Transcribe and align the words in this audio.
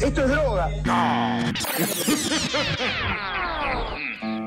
Esto 0.00 0.24
es 0.24 0.30
droga. 0.30 0.70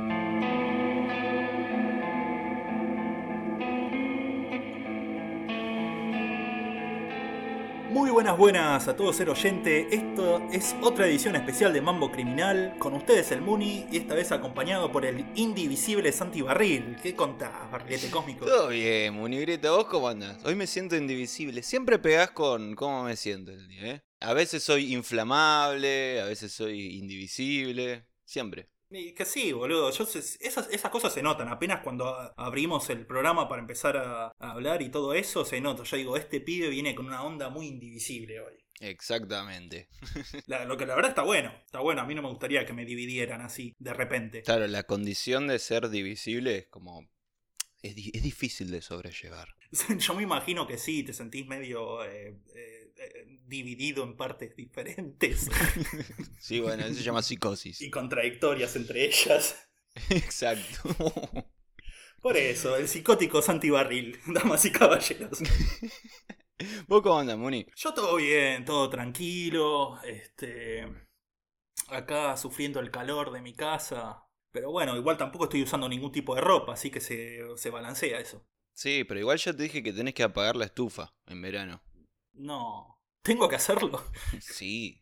buenas, 8.24 8.38
buenas 8.38 8.88
a 8.88 8.96
todos 8.96 9.18
ser 9.18 9.30
oyente. 9.30 9.94
Esto 9.94 10.42
es 10.50 10.78
otra 10.82 11.08
edición 11.08 11.36
especial 11.36 11.74
de 11.74 11.82
Mambo 11.82 12.10
Criminal. 12.10 12.74
Con 12.80 12.94
ustedes 12.94 13.34
el 13.34 13.42
Muni 13.42 13.86
y 13.92 13.98
esta 13.98 14.16
vez 14.16 14.32
acompañado 14.32 14.94
por 14.94 15.06
el 15.06 15.26
indivisible 15.36 16.10
Santi 16.14 16.42
Barril. 16.42 16.96
¿Qué 17.04 17.16
contás, 17.16 17.70
barrilete 17.70 18.10
cósmico? 18.10 18.46
Todo 18.46 18.70
bien, 18.70 19.16
Munigreta, 19.16 19.72
¿vos 19.72 19.88
cómo 19.88 20.08
andás? 20.08 20.38
Hoy 20.46 20.56
me 20.56 20.68
siento 20.68 20.96
indivisible. 20.96 21.64
Siempre 21.64 22.00
pegás 22.00 22.32
con 22.32 22.76
cómo 22.76 23.04
me 23.04 23.18
siento 23.18 23.52
el 23.52 23.68
día, 23.68 23.96
¿eh? 23.96 24.04
A 24.22 24.32
veces 24.32 24.64
soy 24.64 24.94
inflamable, 24.94 26.22
a 26.22 26.26
veces 26.26 26.54
soy 26.54 26.96
indivisible. 26.96 28.06
Siempre. 28.24 28.70
Que 29.16 29.26
sí, 29.26 29.52
boludo. 29.52 29.92
Yo 29.92 30.06
sé- 30.06 30.20
esas, 30.46 30.70
esas 30.70 30.92
cosas 30.92 31.14
se 31.14 31.22
notan. 31.24 31.48
Apenas 31.50 31.82
cuando 31.84 32.08
a- 32.08 32.34
abrimos 32.38 32.90
el 32.90 33.06
programa 33.06 33.48
para 33.50 33.62
empezar 33.62 33.98
a, 33.98 34.28
a 34.28 34.52
hablar 34.52 34.82
y 34.82 34.90
todo 34.90 35.14
eso, 35.14 35.46
se 35.46 35.60
nota. 35.62 35.84
Yo 35.84 35.98
digo, 35.98 36.16
este 36.18 36.40
pibe 36.42 36.70
viene 36.70 36.94
con 36.96 37.08
una 37.08 37.24
onda 37.24 37.50
muy 37.50 37.68
indivisible 37.68 38.40
hoy. 38.42 38.54
Exactamente. 38.80 39.88
La- 40.48 40.66
lo 40.66 40.78
que 40.78 40.86
la 40.86 40.96
verdad 40.96 41.10
está 41.10 41.24
bueno. 41.24 41.52
Está 41.66 41.80
bueno. 41.80 42.02
A 42.02 42.06
mí 42.06 42.16
no 42.16 42.22
me 42.22 42.30
gustaría 42.30 42.66
que 42.66 42.74
me 42.74 42.86
dividieran 42.86 43.42
así, 43.42 43.74
de 43.80 43.94
repente. 43.94 44.42
Claro, 44.44 44.68
la 44.68 44.84
condición 44.84 45.48
de 45.48 45.60
ser 45.60 45.90
divisible 45.90 46.58
es 46.58 46.68
como. 46.68 47.08
Es, 47.82 47.96
es 48.14 48.24
difícil 48.24 48.72
de 48.72 48.82
sobrellevar. 48.82 49.50
Yo 50.00 50.14
me 50.16 50.24
imagino 50.24 50.68
que 50.68 50.78
sí, 50.78 51.04
te 51.04 51.14
sentís 51.14 51.46
medio 51.48 52.04
eh, 52.06 52.38
eh, 52.56 52.83
eh, 53.04 53.40
dividido 53.46 54.04
en 54.04 54.16
partes 54.16 54.56
diferentes 54.56 55.50
Sí, 56.40 56.60
bueno, 56.60 56.86
eso 56.86 56.96
se 56.96 57.04
llama 57.04 57.22
psicosis. 57.22 57.82
y 57.82 57.90
contradictorias 57.90 58.76
entre 58.76 59.06
ellas. 59.06 59.70
Exacto. 60.10 60.90
Por 62.22 62.38
eso, 62.38 62.78
el 62.78 62.88
psicótico 62.88 63.42
Santi 63.42 63.70
Barril, 63.70 64.18
damas 64.28 64.66
y 64.66 64.72
caballeros. 64.72 65.40
¿Vos 66.88 67.02
cómo 67.02 67.20
andás, 67.20 67.38
Muni? 67.38 67.66
Yo 67.76 67.94
todo 67.94 68.16
bien, 68.16 68.64
todo 68.64 68.90
tranquilo, 68.90 70.00
este 70.04 70.86
acá 71.90 72.38
sufriendo 72.38 72.80
el 72.80 72.92
calor 72.92 73.32
de 73.32 73.42
mi 73.42 73.54
casa, 73.54 74.24
pero 74.52 74.72
bueno, 74.72 74.96
igual 74.96 75.18
tampoco 75.18 75.46
estoy 75.46 75.64
usando 75.64 75.90
ningún 75.90 76.12
tipo 76.12 76.34
de 76.36 76.42
ropa, 76.42 76.74
así 76.74 76.90
que 76.90 77.02
se, 77.02 77.40
se 77.58 77.70
balancea 77.70 78.20
eso. 78.20 78.46
Sí, 78.72 79.04
pero 79.04 79.20
igual 79.20 79.38
ya 79.38 79.54
te 79.54 79.64
dije 79.64 79.84
que 79.84 79.94
tenés 79.94 80.14
que 80.14 80.24
apagar 80.24 80.56
la 80.56 80.66
estufa 80.66 81.14
en 81.28 81.42
verano. 81.42 81.84
No, 82.34 83.00
tengo 83.22 83.48
que 83.50 83.56
hacerlo. 83.56 84.04
Sí. 84.42 85.00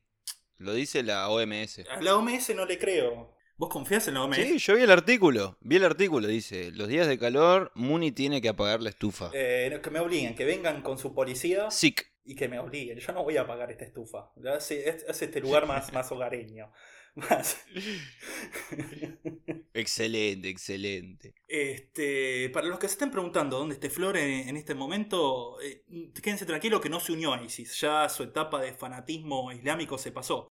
Lo 0.58 0.74
dice 0.74 1.02
la 1.02 1.28
OMS. 1.30 1.80
A 1.90 2.02
la 2.02 2.16
OMS 2.16 2.54
no 2.56 2.66
le 2.66 2.78
creo. 2.78 3.34
¿Vos 3.58 3.70
confías 3.70 4.08
en 4.08 4.14
la 4.16 4.24
OMS? 4.24 4.36
Sí, 4.38 4.58
yo 4.60 4.76
vi 4.76 4.82
el 4.84 4.92
artículo. 4.92 5.58
Vi 5.62 5.76
el 5.78 5.86
artículo, 5.86 6.28
dice, 6.28 6.72
los 6.72 6.88
días 6.88 7.08
de 7.08 7.18
calor, 7.18 7.72
Muni 7.76 8.12
tiene 8.12 8.42
que 8.42 8.50
apagar 8.50 8.82
la 8.82 8.90
estufa. 8.90 9.32
Eh, 9.34 9.80
que 9.84 9.90
me 9.90 10.00
obliguen, 10.00 10.36
que 10.36 10.46
vengan 10.46 10.82
con 10.84 10.98
su 11.00 11.14
policía 11.16 11.70
Sick. 11.72 12.12
y 12.24 12.36
que 12.36 12.48
me 12.48 12.60
obliguen. 12.60 13.00
Yo 13.00 13.12
no 13.14 13.24
voy 13.24 13.38
a 13.38 13.48
pagar 13.48 13.72
esta 13.72 13.86
estufa. 13.86 14.32
Hace, 14.56 14.88
es- 14.90 15.06
hace 15.10 15.26
este 15.26 15.42
lugar 15.42 15.66
más, 15.68 15.92
más 15.94 16.12
hogareño. 16.12 16.72
Más. 17.16 17.58
Excelente, 19.74 20.50
excelente. 20.50 21.34
Este, 21.48 22.50
para 22.50 22.68
los 22.68 22.78
que 22.78 22.88
se 22.88 22.94
estén 22.94 23.10
preguntando 23.12 23.58
dónde 23.58 23.76
esté 23.76 23.90
Flor 23.90 24.18
en, 24.18 24.50
en 24.50 24.58
este 24.58 24.76
momento, 24.76 25.60
eh, 25.62 25.86
quédense 26.22 26.46
tranquilos 26.46 26.82
que 26.82 26.90
no 26.90 27.00
se 27.00 27.14
unió 27.14 27.34
a 27.34 27.42
ISIS. 27.42 27.80
Ya 27.80 28.10
su 28.10 28.24
etapa 28.24 28.60
de 28.62 28.74
fanatismo 28.74 29.52
islámico 29.52 29.98
se 29.98 30.12
pasó. 30.12 30.48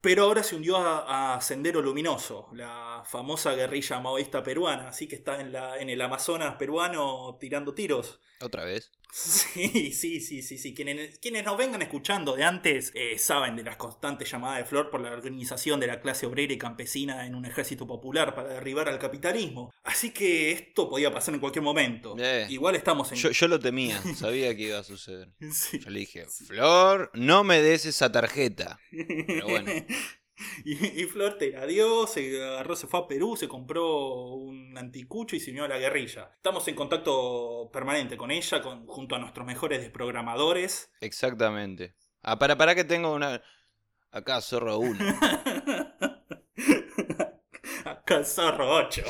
Pero 0.00 0.24
ahora 0.24 0.42
se 0.42 0.56
hundió 0.56 0.76
a, 0.78 1.34
a 1.36 1.40
Sendero 1.40 1.80
Luminoso, 1.80 2.48
la 2.54 3.02
famosa 3.06 3.54
guerrilla 3.54 4.00
maoísta 4.00 4.42
peruana. 4.42 4.88
Así 4.88 5.06
que 5.08 5.14
está 5.16 5.40
en, 5.40 5.52
la, 5.52 5.78
en 5.78 5.90
el 5.90 6.00
Amazonas 6.00 6.56
peruano 6.56 7.36
tirando 7.40 7.72
tiros. 7.74 8.20
¿Otra 8.42 8.64
vez? 8.64 8.90
Sí, 9.12 9.92
sí, 9.92 10.20
sí, 10.20 10.42
sí, 10.42 10.56
sí. 10.56 10.74
Quienes, 10.74 11.18
quienes 11.18 11.44
nos 11.44 11.58
vengan 11.58 11.82
escuchando 11.82 12.34
de 12.34 12.44
antes 12.44 12.92
eh, 12.94 13.18
saben 13.18 13.56
de 13.56 13.62
las 13.62 13.76
constantes 13.76 14.30
llamadas 14.30 14.58
de 14.58 14.64
Flor 14.64 14.90
por 14.90 15.02
la 15.02 15.10
organización 15.10 15.80
de 15.80 15.86
la 15.86 16.00
clase 16.00 16.24
obrera 16.24 16.54
y 16.54 16.58
campesina 16.58 17.26
en 17.26 17.34
un 17.34 17.44
ejército 17.44 17.86
popular 17.86 18.34
para 18.34 18.48
derribar 18.54 18.88
al 18.88 18.98
capitalismo. 18.98 19.70
Así 19.84 20.12
que 20.12 20.52
esto 20.52 20.88
podía 20.88 21.12
pasar 21.12 21.34
en 21.34 21.40
cualquier 21.40 21.62
momento. 21.62 22.16
Eh. 22.18 22.46
Igual 22.48 22.74
estamos 22.74 23.12
en... 23.12 23.18
Yo, 23.18 23.30
yo 23.30 23.48
lo 23.48 23.60
temía, 23.60 24.00
sabía 24.16 24.56
que 24.56 24.62
iba 24.62 24.78
a 24.78 24.84
suceder. 24.84 25.28
Sí. 25.52 25.78
Yo 25.78 25.90
le 25.90 26.00
dije, 26.00 26.24
Flor, 26.26 27.10
no 27.12 27.44
me 27.44 27.60
des 27.60 27.84
esa 27.84 28.10
tarjeta. 28.10 28.80
Pero 29.26 29.46
bueno. 29.46 29.70
Y, 30.64 31.02
y 31.02 31.04
Flor 31.06 31.38
te 31.38 31.50
la 31.50 31.66
dio, 31.66 32.06
se 32.06 32.42
agarró, 32.42 32.76
se 32.76 32.86
fue 32.86 33.00
a 33.00 33.08
Perú, 33.08 33.36
se 33.36 33.48
compró 33.48 34.26
un 34.34 34.76
anticucho 34.76 35.36
y 35.36 35.40
se 35.40 35.50
unió 35.50 35.64
a 35.64 35.68
la 35.68 35.78
guerrilla. 35.78 36.30
Estamos 36.36 36.66
en 36.68 36.74
contacto 36.74 37.70
permanente 37.72 38.16
con 38.16 38.30
ella, 38.30 38.62
con, 38.62 38.86
junto 38.86 39.16
a 39.16 39.18
nuestros 39.18 39.46
mejores 39.46 39.80
desprogramadores. 39.80 40.90
Exactamente. 41.00 41.94
Ah, 42.22 42.38
para, 42.38 42.56
para 42.56 42.74
que 42.74 42.84
tengo 42.84 43.12
una... 43.12 43.42
Acá, 44.10 44.40
zorro 44.40 44.78
uno. 44.78 44.98
Acá 47.84 48.24
Zorro 48.24 48.74
8. 48.76 49.02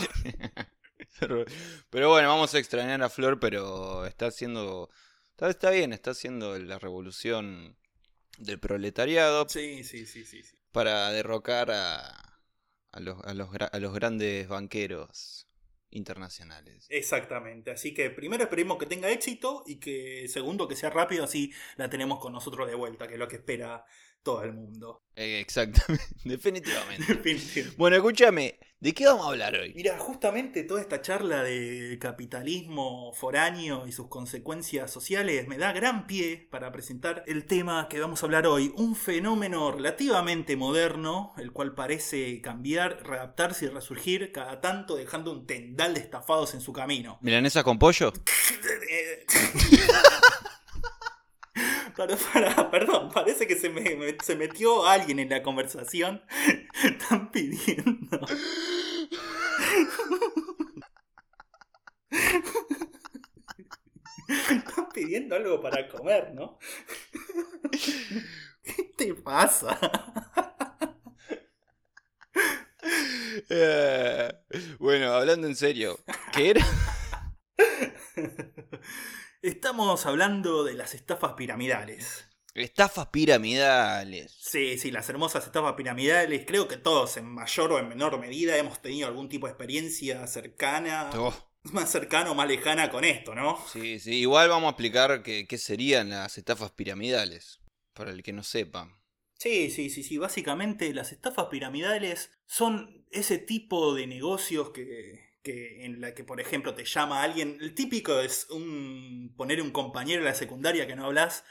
Pero 1.90 2.08
bueno, 2.08 2.28
vamos 2.28 2.54
a 2.54 2.58
extrañar 2.58 3.02
a 3.02 3.08
Flor, 3.08 3.38
pero 3.38 4.06
está 4.06 4.26
haciendo... 4.26 4.90
Está, 5.30 5.48
está 5.50 5.70
bien, 5.70 5.92
está 5.92 6.10
haciendo 6.10 6.58
la 6.58 6.78
revolución 6.78 7.76
del 8.38 8.58
proletariado 8.58 9.48
Sí, 9.48 9.84
sí, 9.84 10.06
sí, 10.06 10.24
sí. 10.24 10.42
sí. 10.42 10.56
Para 10.72 11.10
derrocar 11.12 11.70
a, 11.70 12.40
a, 12.92 13.00
los, 13.00 13.22
a, 13.24 13.34
los, 13.34 13.48
a 13.72 13.78
los 13.78 13.94
grandes 13.94 14.48
banqueros 14.48 15.46
internacionales. 15.90 16.86
Exactamente. 16.88 17.70
Así 17.70 17.94
que 17.94 18.10
primero 18.10 18.42
esperemos 18.42 18.78
que 18.78 18.86
tenga 18.86 19.10
éxito 19.10 19.62
y 19.66 19.78
que 19.78 20.26
segundo 20.28 20.66
que 20.66 20.76
sea 20.76 20.90
rápido, 20.90 21.24
así 21.24 21.52
la 21.76 21.88
tenemos 21.88 22.18
con 22.18 22.32
nosotros 22.32 22.68
de 22.68 22.74
vuelta, 22.74 23.06
que 23.06 23.14
es 23.14 23.20
lo 23.20 23.28
que 23.28 23.36
espera 23.36 23.84
todo 24.22 24.42
el 24.42 24.52
mundo. 24.52 25.02
Eh, 25.14 25.40
exactamente, 25.40 26.04
definitivamente. 26.24 27.04
Definitivamente. 27.14 27.76
Bueno, 27.76 27.96
escúchame, 27.96 28.58
¿de 28.82 28.94
qué 28.94 29.06
vamos 29.06 29.24
a 29.24 29.28
hablar 29.28 29.54
hoy? 29.54 29.72
Mira, 29.76 29.96
justamente 29.96 30.64
toda 30.64 30.80
esta 30.80 31.00
charla 31.00 31.44
de 31.44 31.96
capitalismo 32.00 33.12
foráneo 33.14 33.86
y 33.86 33.92
sus 33.92 34.08
consecuencias 34.08 34.90
sociales 34.90 35.46
me 35.46 35.56
da 35.56 35.72
gran 35.72 36.08
pie 36.08 36.48
para 36.50 36.72
presentar 36.72 37.22
el 37.28 37.44
tema 37.44 37.86
que 37.88 38.00
vamos 38.00 38.22
a 38.22 38.26
hablar 38.26 38.48
hoy. 38.48 38.72
Un 38.76 38.96
fenómeno 38.96 39.70
relativamente 39.70 40.56
moderno, 40.56 41.32
el 41.38 41.52
cual 41.52 41.74
parece 41.74 42.40
cambiar, 42.40 43.06
readaptarse 43.06 43.66
y 43.66 43.68
resurgir 43.68 44.32
cada 44.32 44.60
tanto 44.60 44.96
dejando 44.96 45.30
un 45.30 45.46
tendal 45.46 45.94
de 45.94 46.00
estafados 46.00 46.52
en 46.54 46.60
su 46.60 46.72
camino. 46.72 47.18
¿Milanesas 47.20 47.62
con 47.62 47.78
pollo? 47.78 48.12
Para, 51.96 52.16
para, 52.16 52.70
perdón, 52.70 53.10
parece 53.12 53.46
que 53.46 53.56
se, 53.56 53.68
me, 53.68 53.82
me- 53.96 54.16
se 54.22 54.36
metió 54.36 54.86
alguien 54.86 55.18
en 55.18 55.28
la 55.30 55.42
conversación. 55.42 56.22
Están 56.84 57.30
pidiendo. 57.30 58.20
Están 64.28 64.88
pidiendo 64.94 65.36
algo 65.36 65.60
para 65.60 65.88
comer, 65.88 66.32
¿no? 66.34 66.58
¿Qué 68.62 68.84
te 68.96 69.14
pasa? 69.14 69.78
Eh, 73.48 74.32
bueno, 74.78 75.12
hablando 75.12 75.46
en 75.46 75.56
serio, 75.56 75.98
¿qué 76.32 76.50
era? 76.50 76.64
Estamos 79.42 80.06
hablando 80.06 80.64
de 80.64 80.74
las 80.74 80.94
estafas 80.94 81.34
piramidales. 81.34 82.24
Estafas 82.54 83.08
piramidales. 83.08 84.32
Sí, 84.40 84.76
sí, 84.78 84.90
las 84.90 85.08
hermosas 85.08 85.46
estafas 85.46 85.74
piramidales. 85.74 86.44
Creo 86.46 86.68
que 86.68 86.76
todos, 86.76 87.16
en 87.16 87.26
mayor 87.26 87.72
o 87.72 87.78
en 87.78 87.88
menor 87.88 88.18
medida, 88.18 88.56
hemos 88.58 88.80
tenido 88.82 89.08
algún 89.08 89.28
tipo 89.28 89.46
de 89.46 89.52
experiencia 89.52 90.26
cercana, 90.26 91.10
Oh, 91.14 91.32
más 91.64 91.90
cercana 91.90 92.30
o 92.30 92.34
más 92.34 92.48
lejana 92.48 92.90
con 92.90 93.04
esto, 93.04 93.34
¿no? 93.34 93.58
sí, 93.64 93.98
sí, 94.00 94.16
igual 94.20 94.48
vamos 94.48 94.68
a 94.68 94.70
explicar 94.70 95.22
qué, 95.22 95.46
qué 95.48 95.58
serían 95.58 96.10
las 96.10 96.38
estafas 96.38 96.70
piramidales, 96.72 97.60
para 97.94 98.10
el 98.10 98.22
que 98.22 98.32
no 98.32 98.42
sepa. 98.44 98.98
Sí, 99.38 99.70
sí, 99.70 99.90
sí, 99.90 100.02
sí. 100.04 100.18
Básicamente 100.18 100.92
las 100.94 101.12
estafas 101.12 101.46
piramidales 101.46 102.30
son 102.46 103.06
ese 103.10 103.38
tipo 103.38 103.94
de 103.94 104.06
negocios 104.06 104.70
que, 104.70 105.31
que 105.42 105.84
en 105.84 106.00
la 106.00 106.14
que, 106.14 106.24
por 106.24 106.40
ejemplo, 106.40 106.74
te 106.74 106.84
llama 106.84 107.22
alguien. 107.22 107.58
El 107.60 107.74
típico 107.74 108.20
es 108.20 108.48
un 108.50 109.34
poner 109.36 109.60
un 109.60 109.70
compañero 109.70 110.20
en 110.20 110.26
la 110.26 110.34
secundaria 110.34 110.86
que 110.86 110.96
no 110.96 111.06
hablas, 111.06 111.44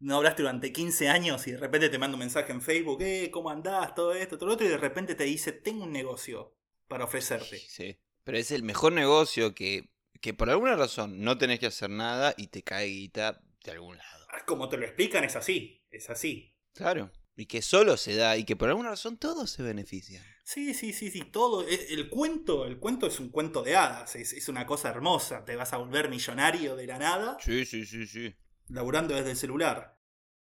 no 0.00 0.16
hablaste 0.16 0.42
durante 0.42 0.72
15 0.72 1.08
años 1.08 1.46
y 1.46 1.52
de 1.52 1.58
repente 1.58 1.88
te 1.88 1.98
manda 1.98 2.14
un 2.14 2.20
mensaje 2.20 2.52
en 2.52 2.62
Facebook, 2.62 3.02
eh, 3.02 3.30
¿cómo 3.30 3.50
andás? 3.50 3.94
Todo 3.94 4.14
esto, 4.14 4.36
todo 4.36 4.48
lo 4.48 4.54
otro, 4.54 4.66
y 4.66 4.70
de 4.70 4.78
repente 4.78 5.14
te 5.14 5.24
dice, 5.24 5.52
tengo 5.52 5.84
un 5.84 5.92
negocio 5.92 6.56
para 6.88 7.04
ofrecerte. 7.04 7.58
Sí. 7.58 7.98
Pero 8.24 8.38
es 8.38 8.50
el 8.50 8.62
mejor 8.62 8.92
negocio 8.92 9.54
que, 9.54 9.90
que 10.20 10.34
por 10.34 10.50
alguna 10.50 10.76
razón 10.76 11.20
no 11.20 11.38
tenés 11.38 11.60
que 11.60 11.66
hacer 11.66 11.90
nada 11.90 12.34
y 12.36 12.48
te 12.48 12.62
cae 12.62 12.86
guita 12.86 13.40
de 13.64 13.72
algún 13.72 13.96
lado. 13.98 14.26
Como 14.46 14.68
te 14.68 14.76
lo 14.76 14.84
explican, 14.84 15.24
es 15.24 15.36
así, 15.36 15.82
es 15.90 16.10
así. 16.10 16.54
Claro. 16.74 17.10
Y 17.36 17.46
que 17.46 17.62
solo 17.62 17.96
se 17.96 18.14
da 18.16 18.36
y 18.36 18.44
que 18.44 18.56
por 18.56 18.68
alguna 18.68 18.90
razón 18.90 19.18
todos 19.18 19.50
se 19.50 19.62
benefician. 19.62 20.24
Sí, 20.46 20.74
sí, 20.74 20.92
sí, 20.92 21.10
sí, 21.10 21.22
todo. 21.24 21.66
e- 21.66 21.86
El 21.94 22.08
cuento, 22.10 22.66
el 22.66 22.78
cuento 22.78 23.06
es 23.06 23.18
un 23.18 23.30
cuento 23.30 23.62
de 23.62 23.76
hadas, 23.76 24.14
es, 24.14 24.32
es 24.34 24.48
una 24.48 24.66
cosa 24.66 24.90
hermosa. 24.90 25.44
Te 25.44 25.56
vas 25.56 25.72
a 25.72 25.78
volver 25.78 26.10
millonario 26.10 26.76
de 26.76 26.86
la 26.86 26.98
nada, 26.98 27.38
Sí, 27.40 27.64
sí, 27.64 27.84
sí, 27.86 28.06
sí. 28.06 28.34
laburando 28.68 29.14
desde 29.14 29.30
el 29.32 29.36
celular. 29.36 29.98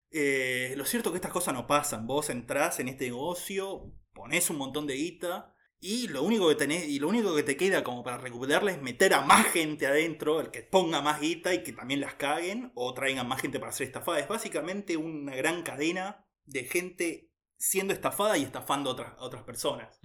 Eh, 0.09 0.73
lo 0.75 0.85
cierto 0.85 1.09
es 1.09 1.11
que 1.13 1.17
estas 1.17 1.31
cosas 1.31 1.53
no 1.53 1.67
pasan. 1.67 2.07
Vos 2.07 2.29
entrás 2.29 2.79
en 2.79 2.87
este 2.89 3.05
negocio, 3.05 3.93
ponés 4.13 4.49
un 4.49 4.57
montón 4.57 4.87
de 4.87 4.95
guita. 4.95 5.55
Y 5.83 6.07
lo 6.09 6.21
único 6.21 6.47
que 6.49 6.55
tenés, 6.55 6.87
y 6.87 6.99
lo 6.99 7.07
único 7.07 7.35
que 7.35 7.41
te 7.41 7.57
queda 7.57 7.83
como 7.83 8.03
para 8.03 8.19
recuperarla 8.19 8.71
es 8.71 8.81
meter 8.81 9.15
a 9.15 9.21
más 9.21 9.47
gente 9.47 9.87
adentro, 9.87 10.39
el 10.39 10.51
que 10.51 10.61
ponga 10.61 11.01
más 11.01 11.19
guita 11.19 11.55
y 11.55 11.63
que 11.63 11.73
también 11.73 12.01
las 12.01 12.13
caguen, 12.15 12.71
o 12.75 12.93
traigan 12.93 13.27
más 13.27 13.41
gente 13.41 13.59
para 13.59 13.71
ser 13.71 13.87
estafada. 13.87 14.19
Es 14.19 14.27
básicamente 14.27 14.95
una 14.97 15.35
gran 15.35 15.63
cadena 15.63 16.27
de 16.45 16.65
gente 16.65 17.30
siendo 17.61 17.93
estafada 17.93 18.37
y 18.37 18.43
estafando 18.43 18.89
a 18.89 18.93
otras, 18.93 19.13
a 19.17 19.21
otras 19.23 19.43
personas. 19.43 19.99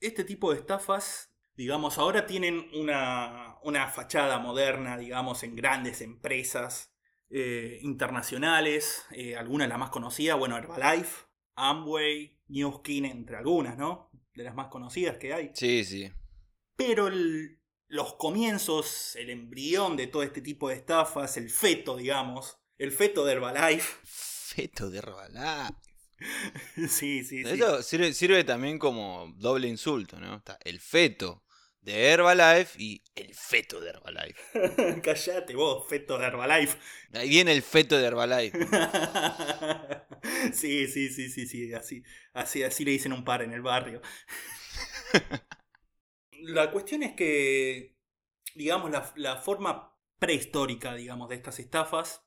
Este 0.00 0.24
tipo 0.24 0.52
de 0.52 0.58
estafas, 0.58 1.32
digamos, 1.54 1.96
ahora 1.98 2.26
tienen 2.26 2.68
una, 2.74 3.56
una 3.62 3.88
fachada 3.88 4.38
moderna, 4.38 4.98
digamos, 4.98 5.42
en 5.44 5.54
grandes 5.56 6.00
empresas 6.00 6.92
eh, 7.30 7.78
internacionales. 7.82 9.04
eh, 9.12 9.36
algunas 9.36 9.66
de 9.66 9.70
las 9.70 9.78
más 9.78 9.90
conocidas, 9.90 10.38
bueno, 10.38 10.56
Herbalife, 10.56 11.26
Amway, 11.54 12.38
New 12.48 12.72
Skin, 12.78 13.04
entre 13.06 13.36
algunas, 13.36 13.76
¿no? 13.78 14.10
De 14.34 14.44
las 14.44 14.54
más 14.54 14.66
conocidas 14.68 15.16
que 15.18 15.32
hay. 15.32 15.50
Sí, 15.54 15.84
sí. 15.84 16.12
Pero 16.76 17.06
el- 17.08 17.60
los 17.88 18.14
comienzos, 18.14 19.14
el 19.16 19.30
embrión 19.30 19.96
de 19.96 20.08
todo 20.08 20.22
este 20.24 20.42
tipo 20.42 20.68
de 20.68 20.74
estafas, 20.74 21.36
el 21.36 21.48
feto, 21.48 21.96
digamos, 21.96 22.58
el 22.78 22.90
feto 22.92 23.24
de 23.24 23.32
Herbalife. 23.34 23.98
Feto 24.04 24.90
de 24.90 24.98
Herbalife. 24.98 25.74
sí, 26.76 27.24
sí, 27.24 27.24
sí. 27.24 27.42
Eso 27.44 27.82
sirve, 27.82 28.12
sirve 28.12 28.44
también 28.44 28.78
como 28.78 29.32
doble 29.36 29.68
insulto, 29.68 30.18
¿no? 30.18 30.36
Está 30.36 30.58
el 30.64 30.80
feto 30.80 31.44
de 31.86 32.08
Herbalife 32.08 32.82
y 32.82 33.02
el 33.14 33.32
feto 33.34 33.80
de 33.80 33.90
Herbalife. 33.90 35.00
Callate 35.02 35.54
vos, 35.54 35.88
feto 35.88 36.18
de 36.18 36.26
Herbalife. 36.26 36.76
Ahí 37.12 37.28
viene 37.28 37.52
el 37.52 37.62
feto 37.62 37.96
de 37.96 38.06
Herbalife. 38.06 38.58
sí, 40.52 40.88
sí, 40.88 41.08
sí, 41.10 41.30
sí, 41.30 41.46
sí, 41.46 41.72
así, 41.72 42.02
así, 42.32 42.64
así 42.64 42.84
le 42.84 42.90
dicen 42.90 43.12
un 43.12 43.24
par 43.24 43.42
en 43.42 43.52
el 43.52 43.62
barrio. 43.62 44.02
la 46.42 46.72
cuestión 46.72 47.04
es 47.04 47.14
que, 47.14 47.96
digamos, 48.56 48.90
la, 48.90 49.12
la 49.14 49.36
forma 49.36 49.96
prehistórica, 50.18 50.94
digamos, 50.94 51.28
de 51.28 51.36
estas 51.36 51.60
estafas 51.60 52.22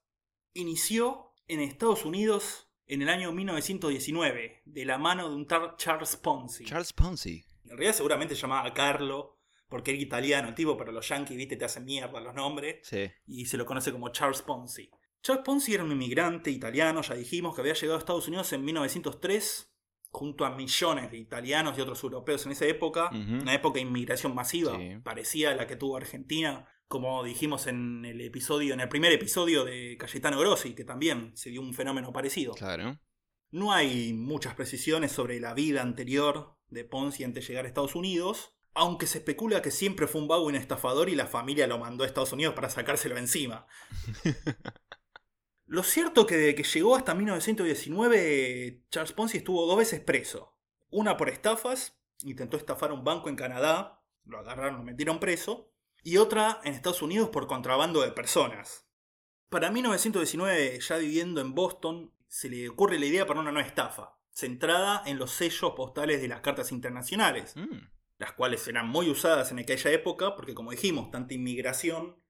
inició 0.54 1.34
en 1.48 1.60
Estados 1.60 2.06
Unidos 2.06 2.69
en 2.90 3.02
el 3.02 3.10
año 3.10 3.32
1919, 3.32 4.62
de 4.66 4.86
la 4.86 4.98
mano 4.98 5.30
de 5.30 5.36
un 5.36 5.48
tal 5.48 5.76
Charles 5.78 6.16
Ponzi. 6.18 6.66
Charles 6.66 6.92
Ponzi. 6.94 7.44
En 7.66 7.72
realidad 7.72 7.94
seguramente 7.94 8.36
se 8.36 8.42
llamaba 8.42 8.74
Carlo, 8.74 9.38
porque 9.70 9.92
era 9.92 10.00
italiano 10.02 10.50
el 10.50 10.56
tipo, 10.56 10.76
pero 10.76 10.92
los 10.92 11.08
yankees, 11.08 11.38
viste, 11.38 11.56
te 11.56 11.66
hacen 11.66 11.86
mierda 11.86 12.20
los 12.20 12.34
nombres 12.34 12.80
Sí. 12.88 13.10
y 13.28 13.46
se 13.46 13.58
lo 13.58 13.66
conoce 13.66 13.92
como 13.92 14.10
Charles 14.10 14.42
Ponzi. 14.42 14.90
Charles 15.22 15.44
Ponzi 15.46 15.74
era 15.74 15.84
un 15.84 15.92
inmigrante 15.92 16.50
italiano, 16.50 17.02
ya 17.02 17.14
dijimos, 17.16 17.54
que 17.56 17.62
había 17.62 17.74
llegado 17.74 17.96
a 17.98 18.00
Estados 18.00 18.28
Unidos 18.28 18.52
en 18.54 18.66
1903 18.66 19.72
junto 20.12 20.44
a 20.46 20.50
millones 20.56 21.12
de 21.12 21.18
italianos 21.18 21.78
y 21.78 21.82
otros 21.82 22.02
europeos 22.04 22.44
en 22.48 22.54
esa 22.54 22.66
época, 22.66 23.12
una 23.12 23.54
época 23.54 23.76
de 23.76 23.82
inmigración 23.82 24.34
masiva, 24.34 24.76
Sí. 24.76 24.98
parecida 25.04 25.52
a 25.52 25.56
la 25.56 25.68
que 25.68 25.76
tuvo 25.76 25.98
Argentina, 25.98 26.68
como 26.90 27.24
dijimos 27.24 27.68
en 27.68 28.04
el 28.04 28.20
episodio, 28.20 28.74
en 28.74 28.80
el 28.80 28.90
primer 28.90 29.12
episodio 29.12 29.64
de 29.64 29.96
Cayetano 29.98 30.40
Grossi, 30.40 30.74
que 30.74 30.84
también 30.84 31.32
se 31.38 31.52
dio 31.52 31.62
un 31.62 31.76
fenómeno 31.76 32.12
parecido. 32.12 32.54
Claro. 32.56 33.00
No 33.52 33.72
hay 33.72 34.12
muchas 34.14 34.56
precisiones 34.56 35.12
sobre 35.12 35.40
la 35.40 35.54
vida 35.54 35.84
anterior 35.84 36.58
de 36.68 36.84
Ponzi 36.86 37.24
antes 37.24 37.44
de 37.44 37.48
llegar 37.48 37.66
a 37.66 37.68
Estados 37.68 37.94
Unidos, 37.94 38.56
aunque 38.74 39.06
se 39.06 39.20
especula 39.20 39.62
que 39.62 39.70
siempre 39.70 40.08
fue 40.08 40.20
un 40.20 40.28
vago 40.28 40.48
un 40.48 40.56
estafador 40.56 41.10
y 41.10 41.16
la 41.16 41.28
familia 41.28 41.68
lo 41.68 41.78
mandó 41.78 42.04
a 42.04 42.08
Estados 42.08 42.34
Unidos 42.34 42.56
para 42.56 42.72
sacárselo 42.72 43.18
encima. 43.18 43.68
Lo 45.68 45.84
cierto 45.84 46.26
que 46.26 46.38
desde 46.38 46.56
que 46.56 46.64
llegó 46.64 46.96
hasta 46.96 47.14
1919, 47.14 48.86
Charles 48.90 49.14
Ponzi 49.14 49.38
estuvo 49.38 49.68
dos 49.68 49.78
veces 49.78 50.00
preso. 50.00 50.58
Una 50.90 51.18
por 51.18 51.30
estafas, 51.30 52.02
intentó 52.24 52.58
estafar 52.58 52.90
a 52.90 52.96
un 52.96 53.04
banco 53.04 53.30
en 53.30 53.36
Canadá, 53.36 54.04
lo 54.26 54.40
agarraron, 54.40 54.80
lo 54.80 54.84
metieron 54.84 55.20
preso, 55.20 55.72
y 56.04 56.18
otra 56.18 56.60
en 56.64 56.74
Estados 56.74 57.02
Unidos 57.02 57.30
por 57.30 57.48
contrabando 57.48 58.02
de 58.02 58.12
personas. 58.12 58.88
Para 59.50 59.72
1919, 59.72 60.80
ya 60.80 60.98
viviendo 60.98 61.42
en 61.42 61.56
Boston, 61.56 62.14
se 62.28 62.50
le 62.50 62.70
ocurre 62.70 63.00
la 63.00 63.08
idea 63.08 63.26
para 63.26 63.40
una 63.40 63.52
nueva 63.52 63.68
estafa, 63.68 64.20
centrada 64.32 65.02
en 65.06 65.18
los 65.18 65.32
sellos 65.32 65.74
postales 65.76 66.22
de 66.22 66.28
las 66.28 66.42
cartas 66.42 66.72
internacionales, 66.72 67.56
Mm. 67.56 67.90
las 68.20 68.34
cuales 68.34 68.68
eran 68.68 68.88
muy 68.88 69.10
usadas 69.10 69.52
en 69.52 69.60
aquella 69.60 69.92
época, 69.92 70.36
porque 70.36 70.54
como 70.54 70.72
dijimos, 70.72 71.10
tanta 71.10 71.34
inmigración, 71.34 72.22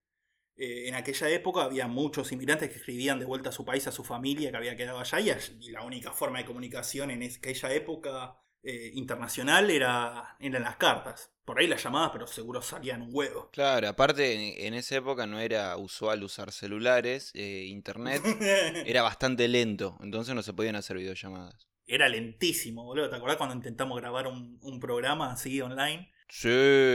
eh, 0.55 0.87
en 0.87 0.95
aquella 0.95 1.29
época 1.29 1.63
había 1.63 1.87
muchos 1.87 2.31
inmigrantes 2.31 2.69
que 2.69 2.77
escribían 2.77 3.17
de 3.19 3.25
vuelta 3.25 3.49
a 3.49 3.53
su 3.53 3.65
país, 3.65 3.87
a 3.87 3.91
su 3.91 4.03
familia 4.03 4.51
que 4.51 4.57
había 4.57 4.75
quedado 4.75 4.99
allá, 4.99 5.19
y, 5.19 5.71
la 5.71 5.83
única 5.83 6.11
forma 6.11 6.39
de 6.39 6.45
comunicación 6.45 7.11
en 7.11 7.23
aquella 7.23 7.73
época 7.73 8.35
eh, 8.61 8.91
internacional 8.93 9.69
era, 9.71 10.35
eran 10.39 10.63
las 10.63 10.75
cartas. 10.75 11.33
Por 11.49 11.59
ahí 11.59 11.65
las 11.65 11.83
llamadas, 11.83 12.11
pero 12.13 12.27
seguro 12.27 12.61
salían 12.61 13.01
un 13.01 13.09
huevo. 13.11 13.49
Claro, 13.51 13.89
aparte 13.89 14.67
en, 14.67 14.75
esa 14.75 14.97
época 14.97 15.25
no 15.25 15.39
era 15.39 15.75
usual 15.77 16.23
usar 16.23 16.51
celulares, 16.51 17.31
eh, 17.33 17.65
internet 17.65 18.21
era 18.85 19.01
bastante 19.01 19.47
lento, 19.47 19.97
entonces 20.03 20.35
no 20.35 20.43
se 20.43 20.53
podían 20.53 20.75
hacer 20.75 20.97
videollamadas. 20.97 21.67
Era 21.87 22.07
lentísimo, 22.07 22.83
boludo. 22.83 23.09
¿Te 23.09 23.15
acordás 23.15 23.37
cuando 23.37 23.55
intentamos 23.55 23.99
grabar 23.99 24.27
un, 24.27 24.59
un 24.61 24.79
programa 24.79 25.31
así 25.31 25.59
online? 25.59 26.11
Sí, 26.27 26.47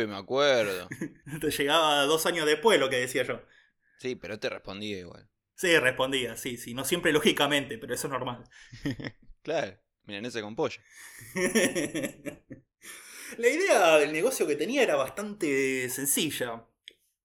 me 0.07 0.15
acuerdo. 0.15 0.87
Te 1.41 1.51
llegaba 1.51 2.05
dos 2.05 2.25
años 2.27 2.47
después 2.47 2.79
lo 2.79 2.89
que 2.89 2.99
decía 2.99 3.25
yo. 3.25 3.43
Sí, 3.99 4.15
pero 4.15 4.39
te 4.39 4.51
respondía 4.51 5.01
igual. 5.01 5.29
Sí, 5.57 5.77
respondía, 5.81 6.37
sí, 6.37 6.59
sí. 6.59 6.75
No 6.75 6.85
siempre 6.85 7.11
lógicamente, 7.11 7.77
pero 7.77 7.93
eso 7.93 8.07
es 8.07 8.13
normal. 8.13 8.45
Claro, 9.43 9.77
milanesa 10.05 10.41
con 10.41 10.55
pollo. 10.55 10.81
La 13.39 13.49
idea 13.49 13.99
del 13.99 14.13
negocio 14.13 14.47
que 14.47 14.57
tenía 14.57 14.83
era 14.83 14.97
bastante 14.97 15.89
sencilla. 15.89 16.67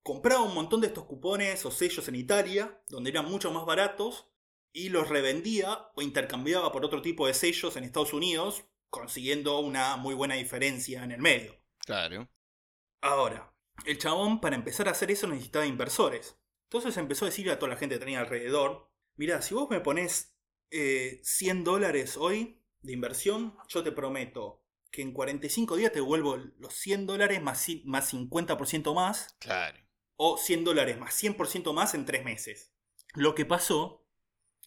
Compraba 0.03 0.41
un 0.41 0.55
montón 0.55 0.81
de 0.81 0.87
estos 0.87 1.05
cupones 1.05 1.65
o 1.65 1.71
sellos 1.71 2.07
en 2.07 2.15
Italia, 2.15 2.81
donde 2.87 3.11
eran 3.11 3.25
mucho 3.25 3.51
más 3.51 3.65
baratos, 3.65 4.27
y 4.71 4.89
los 4.89 5.09
revendía 5.09 5.89
o 5.95 6.01
intercambiaba 6.01 6.71
por 6.71 6.85
otro 6.85 7.01
tipo 7.01 7.27
de 7.27 7.33
sellos 7.33 7.75
en 7.75 7.83
Estados 7.83 8.13
Unidos, 8.13 8.65
consiguiendo 8.89 9.59
una 9.59 9.97
muy 9.97 10.15
buena 10.15 10.35
diferencia 10.35 11.03
en 11.03 11.11
el 11.11 11.21
medio. 11.21 11.55
Claro. 11.85 12.29
Ahora, 13.01 13.53
el 13.85 13.97
chabón 13.97 14.41
para 14.41 14.55
empezar 14.55 14.87
a 14.87 14.91
hacer 14.91 15.11
eso 15.11 15.27
necesitaba 15.27 15.65
inversores. 15.65 16.37
Entonces 16.63 16.97
empezó 16.97 17.25
a 17.25 17.29
decirle 17.29 17.51
a 17.51 17.59
toda 17.59 17.71
la 17.71 17.77
gente 17.77 17.95
que 17.95 17.99
tenía 17.99 18.19
alrededor, 18.19 18.89
mira, 19.15 19.41
si 19.41 19.53
vos 19.53 19.69
me 19.69 19.79
pones 19.79 20.35
eh, 20.71 21.19
100 21.23 21.63
dólares 21.63 22.15
hoy 22.17 22.61
de 22.81 22.93
inversión, 22.93 23.55
yo 23.67 23.83
te 23.83 23.91
prometo 23.91 24.63
que 24.91 25.01
en 25.01 25.13
45 25.13 25.75
días 25.75 25.91
te 25.91 25.99
devuelvo 25.99 26.37
los 26.37 26.73
100 26.73 27.05
dólares 27.07 27.41
más, 27.41 27.65
más 27.85 28.13
50% 28.13 28.93
más, 28.93 29.35
Claro. 29.39 29.77
o 30.15 30.37
100 30.37 30.63
dólares 30.63 30.97
más 30.99 31.13
100% 31.13 31.73
más 31.73 31.93
en 31.93 32.05
3 32.05 32.23
meses. 32.25 32.71
Lo 33.13 33.35
que 33.35 33.45
pasó 33.45 34.05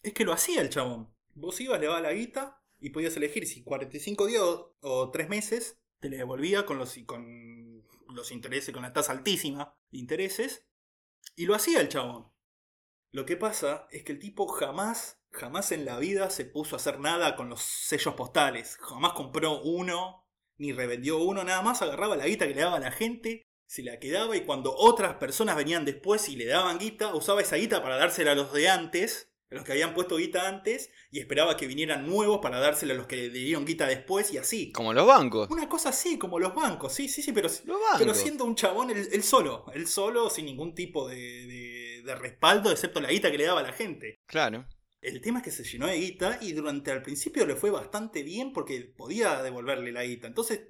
es 0.01 0.13
que 0.13 0.25
lo 0.25 0.33
hacía 0.33 0.61
el 0.61 0.69
chabón. 0.69 1.13
Vos 1.35 1.59
ibas, 1.61 1.79
le 1.79 1.87
dabas 1.87 2.01
la 2.03 2.13
guita 2.13 2.61
y 2.79 2.89
podías 2.91 3.15
elegir 3.17 3.47
si 3.47 3.63
45 3.63 4.25
días 4.27 4.41
o, 4.41 4.75
o 4.81 5.11
3 5.11 5.29
meses 5.29 5.79
te 5.99 6.09
le 6.09 6.17
devolvía 6.17 6.65
con 6.65 6.77
los, 6.77 6.97
con 7.05 7.83
los 8.09 8.31
intereses, 8.31 8.73
con 8.73 8.83
la 8.83 8.93
tasa 8.93 9.13
altísima 9.13 9.75
de 9.91 9.99
intereses. 9.99 10.67
Y 11.35 11.45
lo 11.45 11.55
hacía 11.55 11.79
el 11.79 11.89
chabón. 11.89 12.31
Lo 13.11 13.25
que 13.25 13.37
pasa 13.37 13.87
es 13.91 14.03
que 14.03 14.11
el 14.11 14.19
tipo 14.19 14.47
jamás, 14.47 15.22
jamás 15.33 15.71
en 15.71 15.83
la 15.85 15.97
vida 15.99 16.29
se 16.29 16.45
puso 16.45 16.75
a 16.75 16.79
hacer 16.79 16.99
nada 16.99 17.35
con 17.35 17.49
los 17.49 17.61
sellos 17.61 18.13
postales. 18.13 18.77
Jamás 18.79 19.13
compró 19.13 19.61
uno, 19.61 20.25
ni 20.57 20.71
revendió 20.71 21.17
uno, 21.17 21.43
nada 21.43 21.61
más 21.61 21.81
agarraba 21.81 22.15
la 22.15 22.27
guita 22.27 22.47
que 22.47 22.53
le 22.55 22.61
daba 22.61 22.77
a 22.77 22.81
la 22.81 22.91
gente, 22.91 23.41
se 23.65 23.83
la 23.83 23.99
quedaba 23.99 24.35
y 24.37 24.41
cuando 24.45 24.75
otras 24.75 25.15
personas 25.15 25.55
venían 25.55 25.83
después 25.85 26.29
y 26.29 26.35
le 26.35 26.45
daban 26.45 26.77
guita, 26.79 27.15
usaba 27.15 27.41
esa 27.41 27.55
guita 27.55 27.81
para 27.81 27.97
dársela 27.97 28.33
a 28.33 28.35
los 28.35 28.53
de 28.53 28.69
antes, 28.69 29.31
a 29.49 29.55
los 29.55 29.63
que 29.65 29.71
habían 29.71 29.93
puesto 29.95 30.17
guita 30.17 30.47
antes, 30.47 30.91
y 31.11 31.19
esperaba 31.19 31.57
que 31.57 31.65
vinieran 31.67 32.07
nuevos 32.07 32.39
para 32.41 32.59
dársela 32.59 32.93
a 32.93 32.97
los 32.97 33.07
que 33.07 33.15
le 33.15 33.29
dieron 33.29 33.65
guita 33.65 33.87
después 33.87 34.31
y 34.33 34.37
así. 34.37 34.71
Como 34.71 34.93
los 34.93 35.07
bancos. 35.07 35.49
Una 35.49 35.67
cosa 35.67 35.89
así, 35.89 36.17
como 36.19 36.39
los 36.39 36.53
bancos, 36.53 36.93
sí, 36.93 37.09
sí, 37.09 37.21
sí, 37.23 37.31
pero, 37.31 37.49
pero 37.97 38.13
siendo 38.13 38.45
un 38.45 38.55
chabón 38.55 38.91
él, 38.91 39.07
él 39.11 39.23
solo, 39.23 39.65
él 39.73 39.87
solo, 39.87 40.29
sin 40.29 40.45
ningún 40.45 40.75
tipo 40.75 41.07
de, 41.07 41.15
de- 41.15 42.01
de 42.03 42.15
respaldo, 42.15 42.69
excepto 42.69 42.99
la 42.99 43.09
guita 43.09 43.31
que 43.31 43.37
le 43.37 43.45
daba 43.45 43.61
a 43.61 43.63
la 43.63 43.71
gente. 43.73 44.17
Claro. 44.27 44.67
El 45.03 45.21
tema 45.21 45.39
es 45.39 45.45
que 45.45 45.51
se 45.51 45.63
llenó 45.63 45.87
de 45.87 45.97
guita 45.97 46.39
y 46.41 46.53
durante 46.53 46.91
al 46.91 47.01
principio 47.01 47.45
le 47.45 47.55
fue 47.55 47.69
bastante 47.71 48.23
bien 48.23 48.53
porque 48.53 48.81
podía 48.81 49.41
devolverle 49.43 49.91
la 49.91 50.03
guita. 50.03 50.27
Entonces 50.27 50.61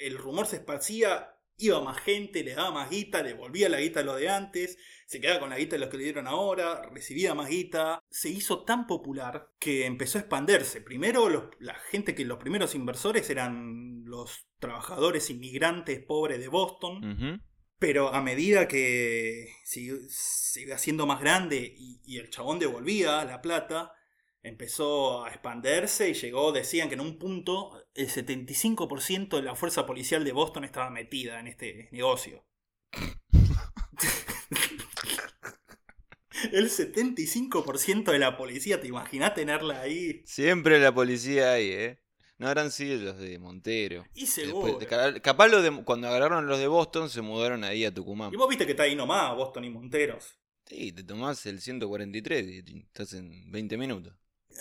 el, 0.00 0.16
rumor 0.18 0.46
se 0.46 0.56
esparcía 0.56 1.28
iba 1.58 1.80
más 1.80 2.00
gente, 2.00 2.42
le 2.42 2.54
daba 2.54 2.70
más 2.70 2.90
guita, 2.90 3.22
le 3.22 3.34
volvía 3.34 3.68
la 3.68 3.78
guita 3.80 4.00
a 4.00 4.02
los 4.02 4.18
de 4.18 4.28
antes, 4.28 4.78
se 5.06 5.20
quedaba 5.20 5.40
con 5.40 5.50
la 5.50 5.58
guita 5.58 5.76
de 5.76 5.80
los 5.80 5.90
que 5.90 5.98
le 5.98 6.04
dieron 6.04 6.26
ahora, 6.26 6.88
recibía 6.90 7.34
más 7.34 7.48
guita. 7.50 8.02
Se 8.10 8.30
hizo 8.30 8.64
tan 8.64 8.86
popular 8.86 9.50
que 9.58 9.86
empezó 9.86 10.18
a 10.18 10.22
expandirse. 10.22 10.80
Primero, 10.80 11.28
los- 11.28 11.50
la 11.60 11.74
gente 11.74 12.14
que 12.14 12.24
los 12.24 12.38
primeros 12.38 12.74
inversores 12.74 13.28
eran 13.30 14.02
los 14.04 14.46
trabajadores 14.58 15.28
inmigrantes 15.30 16.00
pobres 16.04 16.40
de 16.40 16.48
Boston. 16.48 17.42
Pero 17.82 18.14
a 18.14 18.22
medida 18.22 18.68
que 18.68 19.56
se 19.64 19.80
iba 19.80 20.76
haciendo 20.76 21.04
más 21.04 21.20
grande 21.20 21.74
y, 21.76 22.00
y 22.04 22.18
el 22.18 22.30
chabón 22.30 22.60
devolvía 22.60 23.24
la 23.24 23.42
plata, 23.42 23.92
empezó 24.40 25.24
a 25.24 25.30
expandirse 25.30 26.08
y 26.08 26.14
llegó, 26.14 26.52
decían 26.52 26.88
que 26.88 26.94
en 26.94 27.00
un 27.00 27.18
punto 27.18 27.84
el 27.94 28.08
75% 28.08 29.34
de 29.34 29.42
la 29.42 29.56
fuerza 29.56 29.84
policial 29.84 30.22
de 30.22 30.30
Boston 30.30 30.62
estaba 30.62 30.90
metida 30.90 31.40
en 31.40 31.48
este 31.48 31.88
negocio. 31.90 32.46
el 36.52 36.70
75% 36.70 38.12
de 38.12 38.18
la 38.20 38.36
policía, 38.36 38.80
¿te 38.80 38.86
imaginas 38.86 39.34
tenerla 39.34 39.80
ahí? 39.80 40.22
Siempre 40.24 40.78
la 40.78 40.94
policía 40.94 41.54
ahí, 41.54 41.72
¿eh? 41.72 42.01
No 42.42 42.48
habrán 42.48 42.72
sido 42.72 43.00
los 43.00 43.18
de 43.18 43.38
Montero. 43.38 44.04
Y 44.14 44.26
seguro. 44.26 44.76
Después, 44.76 45.20
capaz 45.20 45.46
los 45.46 45.62
de, 45.62 45.84
cuando 45.84 46.08
agarraron 46.08 46.48
los 46.48 46.58
de 46.58 46.66
Boston 46.66 47.08
se 47.08 47.22
mudaron 47.22 47.62
ahí 47.62 47.84
a 47.84 47.94
Tucumán. 47.94 48.34
Y 48.34 48.36
vos 48.36 48.48
viste 48.48 48.66
que 48.66 48.72
está 48.72 48.82
ahí 48.82 48.96
nomás, 48.96 49.36
Boston 49.36 49.64
y 49.64 49.70
Monteros. 49.70 50.34
Sí, 50.66 50.90
te 50.90 51.04
tomás 51.04 51.46
el 51.46 51.60
143 51.60 52.46
y 52.48 52.80
estás 52.80 53.12
en 53.12 53.48
20 53.52 53.76
minutos. 53.76 54.12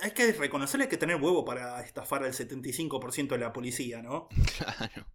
Hay 0.04 0.12
que 0.12 0.32
reconocerle 0.32 0.88
que 0.88 0.98
tener 0.98 1.16
huevo 1.16 1.44
para 1.44 1.82
estafar 1.82 2.24
al 2.24 2.34
75% 2.34 3.30
de 3.30 3.38
la 3.40 3.52
policía, 3.52 4.04
¿no? 4.04 4.30
Claro. 4.58 5.08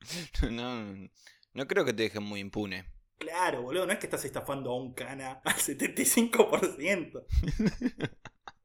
No, 0.50 1.10
no 1.52 1.66
creo 1.66 1.84
que 1.84 1.92
te 1.92 2.04
dejen 2.04 2.22
muy 2.22 2.40
impune. 2.40 2.86
Claro, 3.18 3.60
boludo, 3.60 3.84
no 3.84 3.92
es 3.92 3.98
que 3.98 4.06
estás 4.06 4.24
estafando 4.24 4.70
a 4.70 4.76
un 4.76 4.94
cana 4.94 5.42
al 5.44 5.56
75%. 5.56 7.26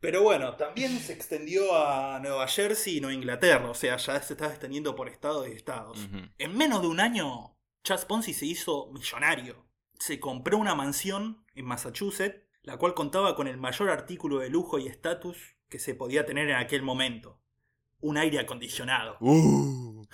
Pero 0.00 0.22
bueno, 0.22 0.56
también 0.56 0.98
se 0.98 1.12
extendió 1.12 1.76
a 1.76 2.18
Nueva 2.20 2.48
Jersey 2.48 2.96
y 2.96 3.00
Nueva 3.00 3.14
Inglaterra, 3.14 3.68
o 3.68 3.74
sea, 3.74 3.98
ya 3.98 4.20
se 4.22 4.32
estaba 4.32 4.50
extendiendo 4.50 4.96
por 4.96 5.08
estados 5.08 5.46
y 5.46 5.52
estados. 5.52 5.98
En 6.38 6.56
menos 6.56 6.80
de 6.80 6.88
un 6.88 7.00
año, 7.00 7.56
Charles 7.84 8.06
Ponzi 8.06 8.32
se 8.32 8.46
hizo 8.46 8.90
millonario. 8.92 9.66
Se 9.98 10.18
compró 10.18 10.56
una 10.56 10.74
mansión 10.74 11.44
en 11.54 11.66
Massachusetts, 11.66 12.40
la 12.62 12.78
cual 12.78 12.94
contaba 12.94 13.36
con 13.36 13.46
el 13.46 13.58
mayor 13.58 13.90
artículo 13.90 14.38
de 14.38 14.48
lujo 14.48 14.78
y 14.78 14.86
estatus 14.86 15.56
que 15.68 15.78
se 15.78 15.94
podía 15.94 16.24
tener 16.24 16.48
en 16.48 16.56
aquel 16.56 16.82
momento. 16.82 17.38
Un 18.00 18.16
aire 18.16 18.38
acondicionado. 18.38 19.18
Uh, 19.20 20.06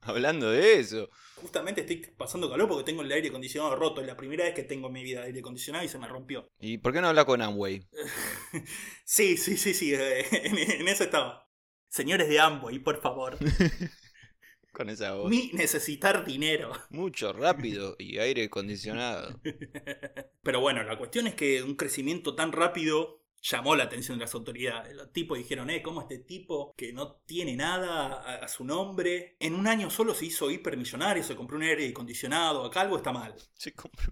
hablando 0.10 0.50
de 0.50 0.80
eso. 0.80 1.08
Justamente 1.36 1.80
estoy 1.82 1.96
pasando 2.16 2.50
calor 2.50 2.68
porque 2.68 2.84
tengo 2.84 3.02
el 3.02 3.10
aire 3.12 3.28
acondicionado 3.28 3.74
roto. 3.76 4.00
Es 4.00 4.06
la 4.06 4.16
primera 4.16 4.44
vez 4.44 4.54
que 4.54 4.64
tengo 4.64 4.88
en 4.88 4.92
mi 4.92 5.02
vida 5.02 5.22
aire 5.22 5.40
acondicionado 5.40 5.84
y 5.84 5.88
se 5.88 5.98
me 5.98 6.06
rompió. 6.08 6.48
¿Y 6.60 6.78
por 6.78 6.92
qué 6.92 7.00
no 7.00 7.08
habla 7.08 7.24
con 7.24 7.40
Amway? 7.40 7.86
sí, 9.04 9.36
sí, 9.36 9.56
sí, 9.56 9.74
sí. 9.74 9.94
eh, 9.94 10.26
En, 10.44 10.58
en 10.58 10.88
eso 10.88 11.04
estaba. 11.04 11.46
Señores 11.88 12.28
de 12.28 12.38
Amway, 12.38 12.78
por 12.78 13.00
favor. 13.00 13.36
Con 14.72 14.88
esa 14.88 15.14
voz. 15.14 15.28
Mi 15.28 15.50
necesitar 15.52 16.24
dinero. 16.24 16.72
Mucho, 16.90 17.32
rápido 17.32 17.96
y 17.98 18.18
aire 18.18 18.44
acondicionado. 18.44 19.40
Pero 20.42 20.60
bueno, 20.60 20.82
la 20.84 20.96
cuestión 20.96 21.26
es 21.26 21.34
que 21.34 21.62
un 21.62 21.74
crecimiento 21.74 22.36
tan 22.36 22.52
rápido 22.52 23.19
llamó 23.42 23.74
la 23.76 23.84
atención 23.84 24.18
de 24.18 24.24
las 24.24 24.34
autoridades. 24.34 24.94
Los 24.94 25.12
tipos 25.12 25.38
dijeron, 25.38 25.70
eh, 25.70 25.82
¿cómo 25.82 26.02
este 26.02 26.18
tipo 26.18 26.74
que 26.76 26.92
no 26.92 27.16
tiene 27.26 27.56
nada 27.56 28.14
a, 28.22 28.36
a 28.44 28.48
su 28.48 28.64
nombre? 28.64 29.36
En 29.40 29.54
un 29.54 29.66
año 29.66 29.90
solo 29.90 30.14
se 30.14 30.26
hizo 30.26 30.50
hipermillonario, 30.50 31.22
se 31.22 31.36
compró 31.36 31.56
un 31.56 31.62
aire 31.64 31.88
acondicionado, 31.88 32.64
acá 32.64 32.82
algo 32.82 32.96
está 32.96 33.12
mal. 33.12 33.34
Se 33.54 33.72
compró. 33.72 34.10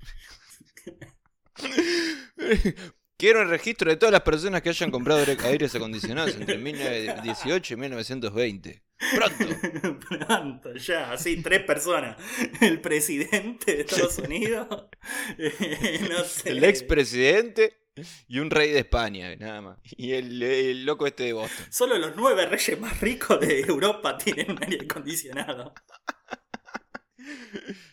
Quiero 3.17 3.43
el 3.43 3.49
registro 3.49 3.91
de 3.91 3.97
todas 3.97 4.13
las 4.13 4.21
personas 4.23 4.63
que 4.63 4.69
hayan 4.69 4.93
comprado 4.93 5.19
aire- 5.21 5.37
aires 5.43 5.75
acondicionados 5.75 6.37
entre 6.37 6.57
1918 6.57 7.75
y 7.75 7.77
1920. 7.77 8.85
Pronto. 9.15 9.99
Pronto, 10.09 10.75
ya, 10.77 11.13
así, 11.13 11.43
tres 11.43 11.65
personas. 11.65 12.17
El 12.61 12.81
presidente 12.81 13.75
de 13.75 13.81
Estados 13.83 14.19
Unidos, 14.19 14.69
eh, 15.39 16.07
no 16.09 16.23
sé. 16.25 16.51
El 16.51 16.63
expresidente 16.63 17.88
y 18.28 18.38
un 18.38 18.50
rey 18.50 18.71
de 18.71 18.81
España, 18.81 19.35
nada 19.37 19.61
más. 19.61 19.78
Y 19.85 20.12
el, 20.12 20.43
el 20.43 20.85
loco 20.85 21.07
este 21.07 21.25
de 21.25 21.33
Boston. 21.33 21.67
Solo 21.71 21.99
los 21.99 22.14
nueve 22.17 22.47
reyes 22.47 22.78
más 22.81 23.00
ricos 23.00 23.40
de 23.40 23.61
Europa 23.61 24.17
tienen 24.19 24.50
un 24.52 24.62
aire 24.62 24.85
acondicionado. 24.85 25.73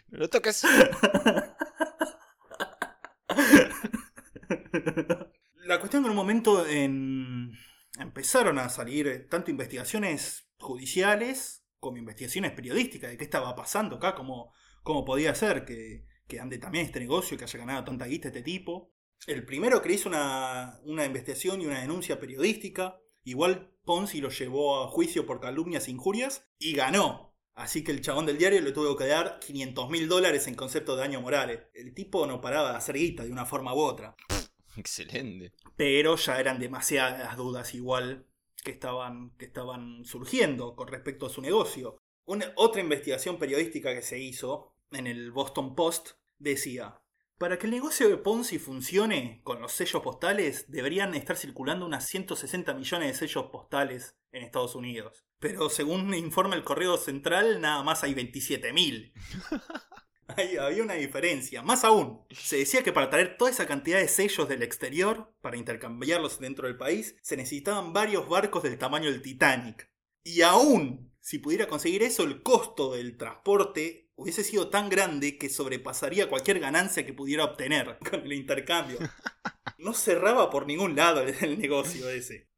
No 0.09 0.19
lo 0.19 0.29
toques. 0.29 0.63
La 5.65 5.79
cuestión 5.79 6.03
que 6.03 6.07
en 6.07 6.12
un 6.12 6.15
momento 6.15 6.65
en- 6.67 7.51
empezaron 8.00 8.59
a 8.59 8.69
salir 8.69 9.27
tanto 9.29 9.51
investigaciones 9.51 10.47
judiciales 10.59 11.65
como 11.79 11.97
investigaciones 11.97 12.51
periodísticas 12.51 13.12
de 13.12 13.17
qué 13.17 13.24
estaba 13.24 13.55
pasando 13.55 13.95
acá, 13.97 14.15
cómo, 14.15 14.53
cómo 14.83 15.05
podía 15.05 15.33
ser 15.35 15.65
que, 15.65 16.05
que 16.27 16.39
ande 16.39 16.57
también 16.57 16.85
este 16.85 17.00
negocio, 17.00 17.38
que 17.38 17.43
haya 17.45 17.59
ganado 17.59 17.83
tanta 17.83 18.05
guita 18.05 18.27
este 18.29 18.41
tipo. 18.41 18.93
El 19.27 19.46
primero 19.46 19.82
que 19.82 19.94
hizo 19.94 20.10
una, 20.10 20.79
una 20.84 21.05
investigación 21.05 21.62
y 21.62 21.65
una 21.65 21.82
denuncia 21.82 22.20
periodística, 22.20 23.01
igual 23.24 23.72
Ponzi 23.84 24.22
lo 24.22 24.29
llevó 24.29 24.84
a 24.84 24.88
juicio 24.88 25.25
por 25.25 25.39
calumnias 25.39 25.88
e 25.88 25.91
injurias 25.91 26.48
y 26.60 26.74
ganó. 26.74 27.36
Así 27.55 27.84
que 27.84 27.91
el 27.91 28.01
chabón 28.01 28.25
del 28.25 28.38
diario 28.38 28.62
le 28.62 28.74
tuvo 28.74 28.98
que 28.98 29.08
dar 29.08 29.39
500 29.39 29.89
mil 29.89 30.08
dólares 30.10 30.48
en 30.48 30.55
concepto 30.55 30.96
de 30.96 31.01
daño 31.01 31.22
morales. 31.22 31.62
El 31.74 31.94
tipo 31.94 32.27
no 32.27 32.41
paraba 32.41 32.72
de 32.72 32.77
hacer 32.77 32.98
guita 32.98 33.24
de 33.24 33.32
una 33.32 33.46
forma 33.46 33.74
u 33.74 33.79
otra. 33.79 34.15
Excelente. 34.77 35.53
Pero 35.77 36.17
ya 36.17 36.39
eran 36.39 36.60
demasiadas 36.60 37.38
dudas 37.38 37.74
igual 37.74 38.27
que 38.63 38.72
estaban, 38.72 39.32
que 39.38 39.46
estaban 39.46 40.03
surgiendo 40.03 40.75
con 40.75 40.89
respecto 40.89 41.27
a 41.27 41.29
su 41.29 41.41
negocio. 41.41 41.98
Una, 42.25 42.51
otra 42.58 42.82
investigación 42.82 43.38
periodística 43.38 43.94
que 43.94 44.01
se 44.01 44.20
hizo 44.20 44.75
en 44.91 45.08
el 45.08 45.32
Boston 45.32 45.75
Post 45.75 46.12
decía, 46.38 47.01
para 47.38 47.58
que 47.58 47.68
el 47.68 47.72
negocio 47.72 48.08
de 48.08 48.18
Ponzi 48.18 48.60
funcione 48.60 49.42
con 49.44 49.62
los 49.62 49.74
sellos 49.74 50.01
postales, 50.01 50.72
deberían 50.72 51.13
estar 51.15 51.36
circulando 51.36 51.86
unas 51.86 52.08
160 52.08 52.74
millones 52.74 53.08
de 53.10 53.27
sellos 53.27 53.48
postales 53.51 54.15
en 54.32 54.44
Estados 54.44 54.75
Unidos. 54.75 55.25
Pero 55.39 55.70
según 55.70 56.13
informa 56.13 56.56
el 56.56 56.63
Correo 56.63 56.98
Central, 56.98 57.60
nada 57.60 57.84
más 57.84 58.04
hay 58.04 58.13
27 58.13 58.74
mil. 58.74 59.13
Ahí 60.27 60.58
había 60.58 60.84
una 60.84 60.96
diferencia. 60.96 61.62
Más 61.62 61.84
aún, 61.84 62.25
se 62.32 62.58
decía 62.58 62.84
que 62.84 62.92
para 62.92 63.10
traer 63.10 63.38
toda 63.38 63.51
esa 63.51 63.68
cantidad 63.68 64.00
de 64.00 64.08
sellos 64.08 64.50
del 64.50 64.63
exterior, 64.63 65.34
para 65.42 65.58
intercambiarlos 65.58 66.39
dentro 66.39 66.68
del 66.68 66.77
país, 66.77 67.15
se 67.22 67.38
necesitaban 67.38 67.94
varios 67.94 68.27
barcos 68.27 68.63
del 68.63 68.77
tamaño 68.77 69.12
del 69.12 69.22
Titanic. 69.22 69.92
Y 70.24 70.42
aún, 70.42 71.13
si 71.20 71.38
pudiera 71.38 71.68
conseguir 71.68 72.01
eso, 72.01 72.24
el 72.24 72.42
costo 72.42 72.94
del 72.94 73.18
transporte 73.18 74.04
hubiese 74.15 74.43
sido 74.43 74.69
tan 74.69 74.89
grande 74.89 75.38
que 75.38 75.50
sobrepasaría 75.50 76.29
cualquier 76.29 76.60
ganancia 76.60 77.05
que 77.05 77.13
pudiera 77.13 77.43
obtener 77.43 77.98
con 78.10 78.22
el 78.22 78.34
intercambio. 78.34 78.98
No 79.77 79.93
cerraba 79.93 80.50
por 80.50 80.65
ningún 80.65 80.95
lado 80.95 81.22
el, 81.22 81.60
negocio 81.60 82.10
ese. 82.10 82.50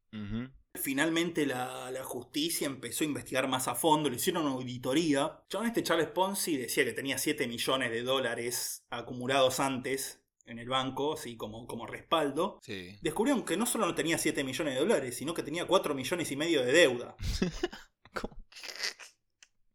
Finalmente 0.74 1.44
la, 1.44 1.90
la 1.90 2.04
justicia 2.04 2.66
empezó 2.66 3.02
a 3.02 3.08
investigar 3.08 3.48
más 3.48 3.66
a 3.66 3.74
fondo, 3.74 4.08
le 4.08 4.16
hicieron 4.16 4.46
una 4.46 4.54
auditoría. 4.54 5.42
Chabón 5.48 5.66
este 5.66 5.82
Charles 5.82 6.08
Ponzi 6.08 6.56
decía 6.56 6.84
que 6.84 6.92
tenía 6.92 7.18
7 7.18 7.46
millones 7.48 7.90
de 7.90 8.02
dólares 8.02 8.86
acumulados 8.88 9.58
antes 9.58 10.22
en 10.46 10.58
el 10.58 10.68
banco, 10.68 11.14
así 11.14 11.36
como, 11.36 11.66
como 11.66 11.86
respaldo. 11.86 12.60
Sí. 12.62 12.96
Descubrieron 13.02 13.44
que 13.44 13.56
no 13.56 13.66
solo 13.66 13.86
no 13.86 13.94
tenía 13.94 14.16
7 14.16 14.44
millones 14.44 14.74
de 14.74 14.80
dólares, 14.80 15.16
sino 15.16 15.34
que 15.34 15.42
tenía 15.42 15.66
4 15.66 15.94
millones 15.94 16.30
y 16.30 16.36
medio 16.36 16.64
de 16.64 16.72
deuda. 16.72 17.16
¿Cómo, 18.14 18.38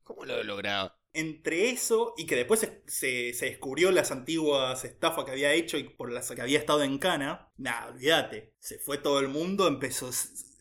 ¿Cómo 0.04 0.26
lo 0.26 0.42
lograba? 0.44 0.98
Entre 1.16 1.70
eso 1.70 2.16
y 2.18 2.26
que 2.26 2.36
después 2.36 2.60
se, 2.60 2.82
se- 2.88 3.46
descubrió 3.46 3.92
las 3.92 4.12
antiguas 4.12 4.84
estafas 4.84 5.26
que 5.26 5.32
había 5.32 5.54
hecho 5.54 5.78
y 5.78 5.84
por 5.84 6.12
las 6.12 6.32
que 6.32 6.42
había 6.42 6.58
estado 6.60 6.82
en 6.84 6.98
cana, 6.98 7.52
nada, 7.58 7.88
olvídate. 7.92 8.54
Se 8.60 8.80
fue 8.80 8.98
todo 8.98 9.20
el 9.20 9.28
mundo, 9.28 9.68
empezó, 9.68 10.10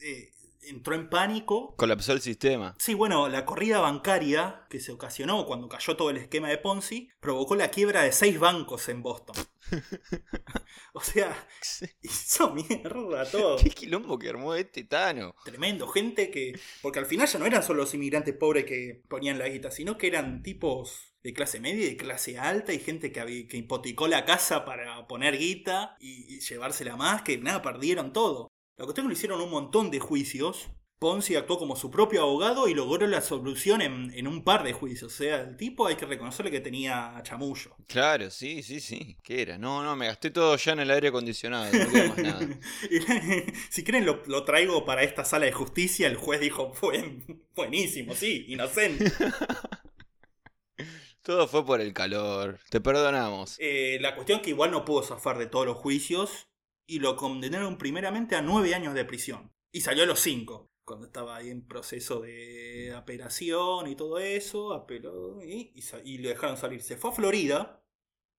eh, 0.02 0.30
entró 0.62 0.94
en 0.94 1.08
pánico 1.08 1.74
Colapsó 1.76 2.12
el 2.12 2.20
sistema. 2.20 2.74
Sí, 2.78 2.94
bueno, 2.94 3.28
la 3.28 3.44
corrida 3.44 3.80
bancaria 3.80 4.66
que 4.68 4.80
se 4.80 4.92
ocasionó 4.92 5.46
cuando 5.46 5.68
cayó 5.68 5.96
todo 5.96 6.10
el 6.10 6.16
esquema 6.16 6.48
de 6.48 6.58
Ponzi 6.58 7.10
provocó 7.20 7.56
la 7.56 7.70
quiebra 7.70 8.02
de 8.02 8.12
seis 8.12 8.38
bancos 8.38 8.88
en 8.88 9.02
Boston. 9.02 9.36
o 10.92 11.00
sea, 11.00 11.46
hizo 12.02 12.52
mierda 12.52 13.24
todo. 13.30 13.56
¿Qué 13.56 13.70
quilombo 13.70 14.18
que 14.18 14.28
armó 14.28 14.54
este 14.54 14.84
Tano? 14.84 15.34
Tremendo, 15.44 15.88
gente 15.88 16.30
que... 16.30 16.58
Porque 16.80 16.98
al 16.98 17.06
final 17.06 17.28
ya 17.28 17.38
no 17.38 17.46
eran 17.46 17.62
solo 17.62 17.82
los 17.82 17.94
inmigrantes 17.94 18.34
pobres 18.34 18.64
que 18.64 19.02
ponían 19.08 19.38
la 19.38 19.48
guita, 19.48 19.70
sino 19.70 19.98
que 19.98 20.06
eran 20.06 20.42
tipos 20.42 21.14
de 21.22 21.32
clase 21.32 21.60
media 21.60 21.86
y 21.86 21.90
de 21.90 21.96
clase 21.96 22.38
alta 22.38 22.72
y 22.72 22.80
gente 22.80 23.12
que, 23.12 23.46
que 23.46 23.56
hipotecó 23.56 24.08
la 24.08 24.24
casa 24.24 24.64
para 24.64 25.06
poner 25.06 25.38
guita 25.38 25.96
y, 26.00 26.34
y 26.34 26.40
llevársela 26.40 26.96
más, 26.96 27.22
que 27.22 27.38
nada, 27.38 27.62
perdieron 27.62 28.12
todo. 28.12 28.51
La 28.82 28.86
cuestión 28.86 29.04
es 29.04 29.06
que 29.06 29.12
le 29.12 29.18
hicieron 29.18 29.40
un 29.40 29.50
montón 29.50 29.92
de 29.92 30.00
juicios, 30.00 30.68
Ponzi 30.98 31.36
actuó 31.36 31.56
como 31.56 31.76
su 31.76 31.88
propio 31.88 32.22
abogado 32.22 32.66
y 32.66 32.74
logró 32.74 33.06
la 33.06 33.20
solución 33.20 33.80
en, 33.80 34.12
en, 34.12 34.26
un 34.26 34.42
par 34.42 34.64
de 34.64 34.72
juicios. 34.72 35.12
O 35.12 35.16
sea, 35.16 35.42
el 35.42 35.56
tipo 35.56 35.86
hay 35.86 35.94
que 35.94 36.04
reconocerle 36.04 36.50
que 36.50 36.58
tenía 36.58 37.14
chamullo. 37.22 37.76
Claro, 37.86 38.28
sí, 38.28 38.64
sí, 38.64 38.80
sí. 38.80 39.16
¿Qué 39.22 39.42
era? 39.42 39.56
No, 39.56 39.84
no, 39.84 39.94
me 39.94 40.06
gasté 40.06 40.32
todo 40.32 40.56
ya 40.56 40.72
en 40.72 40.80
el 40.80 40.90
aire 40.90 41.10
acondicionado. 41.10 41.72
No 41.72 41.92
queda 41.92 42.08
más 42.08 42.18
nada. 42.18 42.40
si 43.70 43.84
quieren, 43.84 44.04
lo, 44.04 44.20
lo, 44.26 44.42
traigo 44.42 44.84
para 44.84 45.04
esta 45.04 45.24
sala 45.24 45.46
de 45.46 45.52
justicia. 45.52 46.08
El 46.08 46.16
juez 46.16 46.40
dijo: 46.40 46.72
Fue 46.74 47.20
buenísimo, 47.54 48.16
sí, 48.16 48.46
inocente. 48.48 49.12
Todo 51.22 51.46
fue 51.46 51.64
por 51.64 51.80
el 51.80 51.92
calor. 51.92 52.58
Te 52.68 52.80
perdonamos. 52.80 53.54
Eh, 53.60 53.98
la 54.00 54.16
cuestión 54.16 54.40
es 54.40 54.42
que 54.42 54.50
igual 54.50 54.72
no 54.72 54.84
pudo 54.84 55.04
zafar 55.04 55.38
de 55.38 55.46
todos 55.46 55.66
los 55.66 55.76
juicios 55.76 56.48
y 56.86 56.98
lo 56.98 57.16
condenaron 57.16 57.78
primeramente 57.78 58.36
a 58.36 58.42
nueve 58.42 58.74
años 58.74 58.94
de 58.94 59.04
prisión. 59.04 59.52
Y 59.70 59.80
salió 59.80 60.02
a 60.02 60.06
los 60.06 60.20
cinco, 60.20 60.70
cuando 60.84 61.06
estaba 61.06 61.36
ahí 61.36 61.50
en 61.50 61.66
proceso 61.66 62.20
de 62.20 62.92
apelación 62.94 63.88
y 63.88 63.96
todo 63.96 64.18
eso, 64.18 64.74
apeló 64.74 65.42
y, 65.42 65.72
lo 66.18 66.28
dejaron 66.28 66.56
salir. 66.56 66.82
Se 66.82 66.96
fue 66.96 67.10
a 67.10 67.14
Florida, 67.14 67.82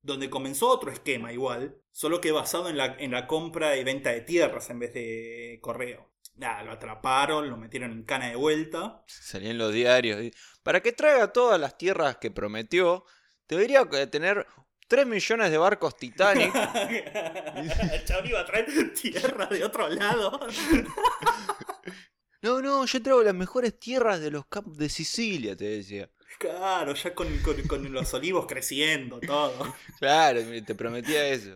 donde 0.02 0.30
comenzó 0.30 0.70
otro 0.70 0.92
esquema 0.92 1.32
igual, 1.34 1.82
solo 1.92 2.22
que 2.22 2.32
basado 2.32 2.70
en 2.70 2.78
la, 2.78 2.96
en 3.00 3.12
la 3.12 3.28
compra 3.28 3.78
y 3.78 3.84
venta 3.84 4.12
de 4.12 4.22
tierras 4.22 4.70
en 4.70 4.80
vez 4.80 4.94
de 4.94 5.60
correo. 5.62 6.12
Nada, 6.36 6.64
lo 6.64 6.72
atraparon, 6.72 7.50
lo 7.50 7.58
metieron 7.58 7.92
en 7.92 8.04
cana 8.04 8.30
de 8.30 8.36
vuelta. 8.36 9.04
Salía 9.08 9.52
en 9.52 9.58
los 9.58 9.72
diarios. 9.72 10.34
Para 10.64 10.82
que 10.82 10.92
traiga 10.92 11.32
todas 11.32 11.60
las 11.60 11.78
tierras 11.78 12.18
que 12.18 12.32
prometió, 12.32 13.06
debería 13.48 13.88
tener 14.10 14.48
3 14.88 15.08
millones 15.08 15.52
de 15.52 15.58
barcos 15.58 15.98
Titanic. 15.98 16.54
El 17.94 18.06
chabón 18.06 18.28
iba 18.28 18.40
a 18.40 18.46
traer 18.46 18.94
tierra 18.94 19.46
de 19.48 19.64
otro 19.64 19.90
lado. 19.90 20.40
no, 22.42 22.62
no, 22.62 22.86
yo 22.86 23.02
traigo 23.02 23.24
las 23.24 23.36
mejores 23.36 23.80
tierras 23.80 24.20
de 24.20 24.32
los 24.32 24.46
campos 24.48 24.78
de 24.78 24.90
Sicilia, 24.90 25.56
te 25.56 25.66
decía. 25.66 26.10
Claro, 26.40 26.94
ya 26.94 27.14
con, 27.14 27.38
con, 27.40 27.62
con 27.64 27.92
los 27.92 28.14
olivos 28.14 28.46
creciendo, 28.48 29.20
todo. 29.20 29.76
Claro, 30.00 30.42
te 30.66 30.76
prometía 30.76 31.28
eso. 31.28 31.56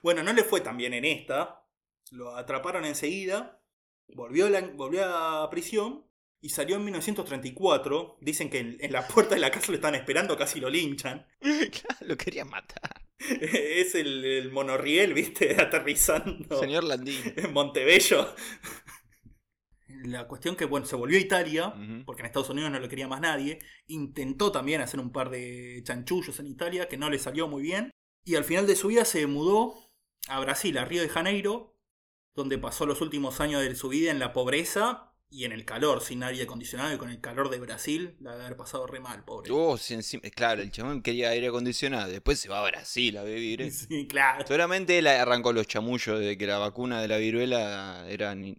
Bueno, 0.00 0.22
no 0.22 0.32
le 0.32 0.44
fue 0.44 0.60
tan 0.60 0.76
bien 0.76 0.94
en 0.94 1.04
esta. 1.04 1.64
Lo 2.10 2.34
atraparon 2.34 2.84
enseguida 2.84 3.58
Volvió 4.14 4.46
a, 4.46 4.50
la, 4.50 4.60
volvió 4.62 5.04
a 5.04 5.48
prisión 5.50 6.04
y 6.40 6.50
salió 6.50 6.76
en 6.76 6.84
1934. 6.84 8.18
Dicen 8.20 8.50
que 8.50 8.58
en, 8.58 8.76
en, 8.80 8.92
la 8.92 9.06
puerta 9.06 9.34
de 9.34 9.40
la 9.40 9.50
casa 9.50 9.72
lo 9.72 9.76
están 9.76 9.94
esperando, 9.94 10.36
casi 10.36 10.60
lo 10.60 10.70
linchan. 10.70 11.26
lo 12.00 12.16
querían 12.16 12.48
matar. 12.48 13.02
es 13.18 13.94
el, 13.94 14.24
el, 14.24 14.52
monorriel, 14.52 15.14
viste, 15.14 15.56
aterrizando. 15.60 16.60
Señor 16.60 16.84
Landín. 16.84 17.20
En 17.36 17.52
Montebello. 17.52 18.34
La 20.04 20.28
cuestión 20.28 20.54
que, 20.54 20.64
bueno, 20.64 20.86
se 20.86 20.94
volvió 20.94 21.18
a 21.18 21.20
Italia, 21.20 21.68
uh 21.68 21.78
-huh. 21.78 22.04
porque 22.04 22.22
en 22.22 22.26
Estados 22.26 22.50
Unidos 22.50 22.70
no 22.70 22.78
lo 22.78 22.88
quería 22.88 23.08
más 23.08 23.20
nadie. 23.20 23.58
Intentó 23.88 24.52
también 24.52 24.80
hacer 24.80 25.00
un 25.00 25.10
par 25.10 25.30
de 25.30 25.82
chanchullos 25.84 26.38
en 26.38 26.46
Italia, 26.46 26.88
que 26.88 26.96
no 26.96 27.10
le 27.10 27.18
salió 27.18 27.48
muy 27.48 27.62
bien. 27.62 27.90
Y 28.24 28.36
al 28.36 28.44
final 28.44 28.66
de 28.66 28.76
su 28.76 28.88
vida 28.88 29.04
se 29.04 29.26
mudó 29.26 29.74
a 30.28 30.38
Brasil, 30.40 30.78
a 30.78 30.84
Río 30.84 31.02
de 31.02 31.08
Janeiro, 31.08 31.74
donde 32.34 32.58
pasó 32.58 32.86
los 32.86 33.00
últimos 33.00 33.40
años 33.40 33.62
de 33.62 33.74
su 33.74 33.88
vida 33.88 34.12
en 34.12 34.20
la 34.20 34.32
pobreza 34.32 35.07
y 35.30 35.44
en 35.44 35.52
el 35.52 35.64
calor, 35.64 36.00
sin 36.00 36.22
aire 36.22 36.44
acondicionado 36.44 36.94
y 36.94 36.96
con 36.96 37.10
el 37.10 37.20
calor 37.20 37.50
de 37.50 37.58
Brasil, 37.58 38.16
la 38.20 38.34
de 38.36 38.44
haber 38.44 38.56
pasado 38.56 38.86
re 38.86 38.98
mal, 38.98 39.24
pobre. 39.24 39.50
Oh, 39.52 39.76
sí, 39.76 39.94
encima, 39.94 40.22
claro, 40.34 40.62
el 40.62 40.70
chabón 40.70 41.02
quería 41.02 41.30
aire 41.30 41.48
acondicionado, 41.48 42.10
después 42.10 42.38
se 42.40 42.48
va 42.48 42.60
a 42.60 42.70
Brasil 42.70 43.16
a 43.18 43.24
vivir. 43.24 43.62
¿eh? 43.62 43.70
Sí, 43.70 44.06
claro. 44.06 44.46
Seguramente 44.46 44.98
él 44.98 45.06
arrancó 45.06 45.52
los 45.52 45.66
chamullos 45.66 46.18
de 46.20 46.38
que 46.38 46.46
la 46.46 46.58
vacuna 46.58 47.02
de 47.02 47.08
la 47.08 47.18
viruela 47.18 48.06
era 48.08 48.32
en 48.32 48.56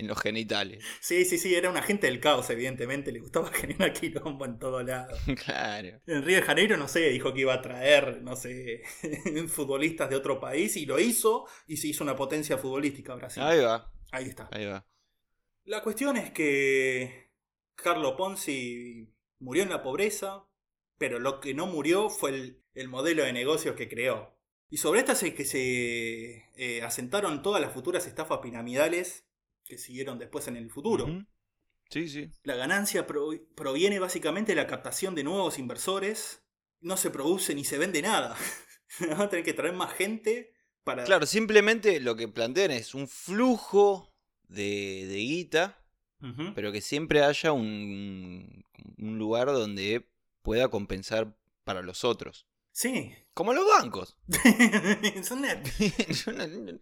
los 0.00 0.18
genitales. 0.20 0.82
Sí, 1.00 1.24
sí, 1.24 1.36
sí, 1.36 1.54
era 1.54 1.68
un 1.68 1.76
agente 1.76 2.06
del 2.06 2.20
caos, 2.20 2.48
evidentemente, 2.50 3.12
le 3.12 3.20
gustaba 3.20 3.50
generar 3.52 3.92
quilombo 3.92 4.46
en 4.46 4.58
todo 4.58 4.82
lado. 4.82 5.14
claro. 5.44 6.00
En 6.06 6.22
Río 6.22 6.36
de 6.36 6.42
Janeiro, 6.42 6.76
no 6.78 6.88
sé, 6.88 7.10
dijo 7.10 7.34
que 7.34 7.40
iba 7.40 7.54
a 7.54 7.60
traer, 7.60 8.22
no 8.22 8.34
sé, 8.34 8.82
futbolistas 9.48 10.08
de 10.08 10.16
otro 10.16 10.40
país 10.40 10.76
y 10.76 10.86
lo 10.86 10.98
hizo 10.98 11.46
y 11.66 11.76
se 11.76 11.88
hizo 11.88 12.02
una 12.02 12.16
potencia 12.16 12.56
futbolística 12.56 13.14
Brasil. 13.14 13.42
Ahí 13.42 13.60
va. 13.60 13.92
Ahí 14.10 14.24
está. 14.24 14.48
Ahí 14.50 14.64
va. 14.64 14.86
La 15.68 15.82
cuestión 15.82 16.16
es 16.16 16.30
que 16.30 17.28
Carlo 17.74 18.16
Ponzi 18.16 19.12
murió 19.38 19.62
en 19.62 19.68
la 19.68 19.82
pobreza, 19.82 20.46
pero 20.96 21.18
lo 21.18 21.40
que 21.40 21.52
no 21.52 21.66
murió 21.66 22.08
fue 22.08 22.30
el, 22.30 22.62
el 22.72 22.88
modelo 22.88 23.22
de 23.22 23.34
negocios 23.34 23.76
que 23.76 23.86
creó. 23.86 24.34
Y 24.70 24.78
sobre 24.78 25.00
estas 25.00 25.22
es 25.22 25.34
que 25.34 25.44
se 25.44 26.46
eh, 26.56 26.82
asentaron 26.82 27.42
todas 27.42 27.60
las 27.60 27.74
futuras 27.74 28.06
estafas 28.06 28.38
piramidales 28.38 29.26
que 29.62 29.76
siguieron 29.76 30.18
después 30.18 30.48
en 30.48 30.56
el 30.56 30.70
futuro. 30.70 31.04
Uh 31.04 31.08
-huh. 31.08 31.26
Sí, 31.90 32.08
sí. 32.08 32.30
La 32.44 32.54
ganancia 32.54 33.06
pro 33.06 33.28
proviene 33.54 33.98
básicamente 33.98 34.52
de 34.52 34.56
la 34.56 34.66
captación 34.66 35.14
de 35.14 35.24
nuevos 35.24 35.58
inversores. 35.58 36.42
No 36.80 36.96
se 36.96 37.10
produce 37.10 37.54
ni 37.54 37.66
se 37.66 37.76
vende 37.76 38.00
nada. 38.00 38.38
Van 39.00 39.20
a 39.20 39.28
tener 39.28 39.44
que 39.44 39.52
traer 39.52 39.74
más 39.74 39.92
gente 39.92 40.54
para... 40.82 41.04
Claro, 41.04 41.26
simplemente 41.26 42.00
lo 42.00 42.16
que 42.16 42.26
plantean 42.26 42.70
es 42.70 42.94
un 42.94 43.06
flujo 43.06 44.07
de, 44.48 45.06
de 45.06 45.16
guita, 45.16 45.84
uh 46.20 46.26
-huh. 46.26 46.54
pero 46.54 46.72
que 46.72 46.80
siempre 46.80 47.22
haya 47.22 47.52
un, 47.52 48.64
un, 48.98 49.18
lugar 49.18 49.46
donde 49.48 50.08
pueda 50.42 50.68
compensar 50.68 51.36
para 51.64 51.82
los 51.82 52.04
otros. 52.04 52.46
Sí. 52.72 53.12
Como 53.34 53.52
los 53.52 53.66
bancos. 53.66 54.16
Son 55.22 55.42
no, 56.36 56.46
no, 56.46 56.78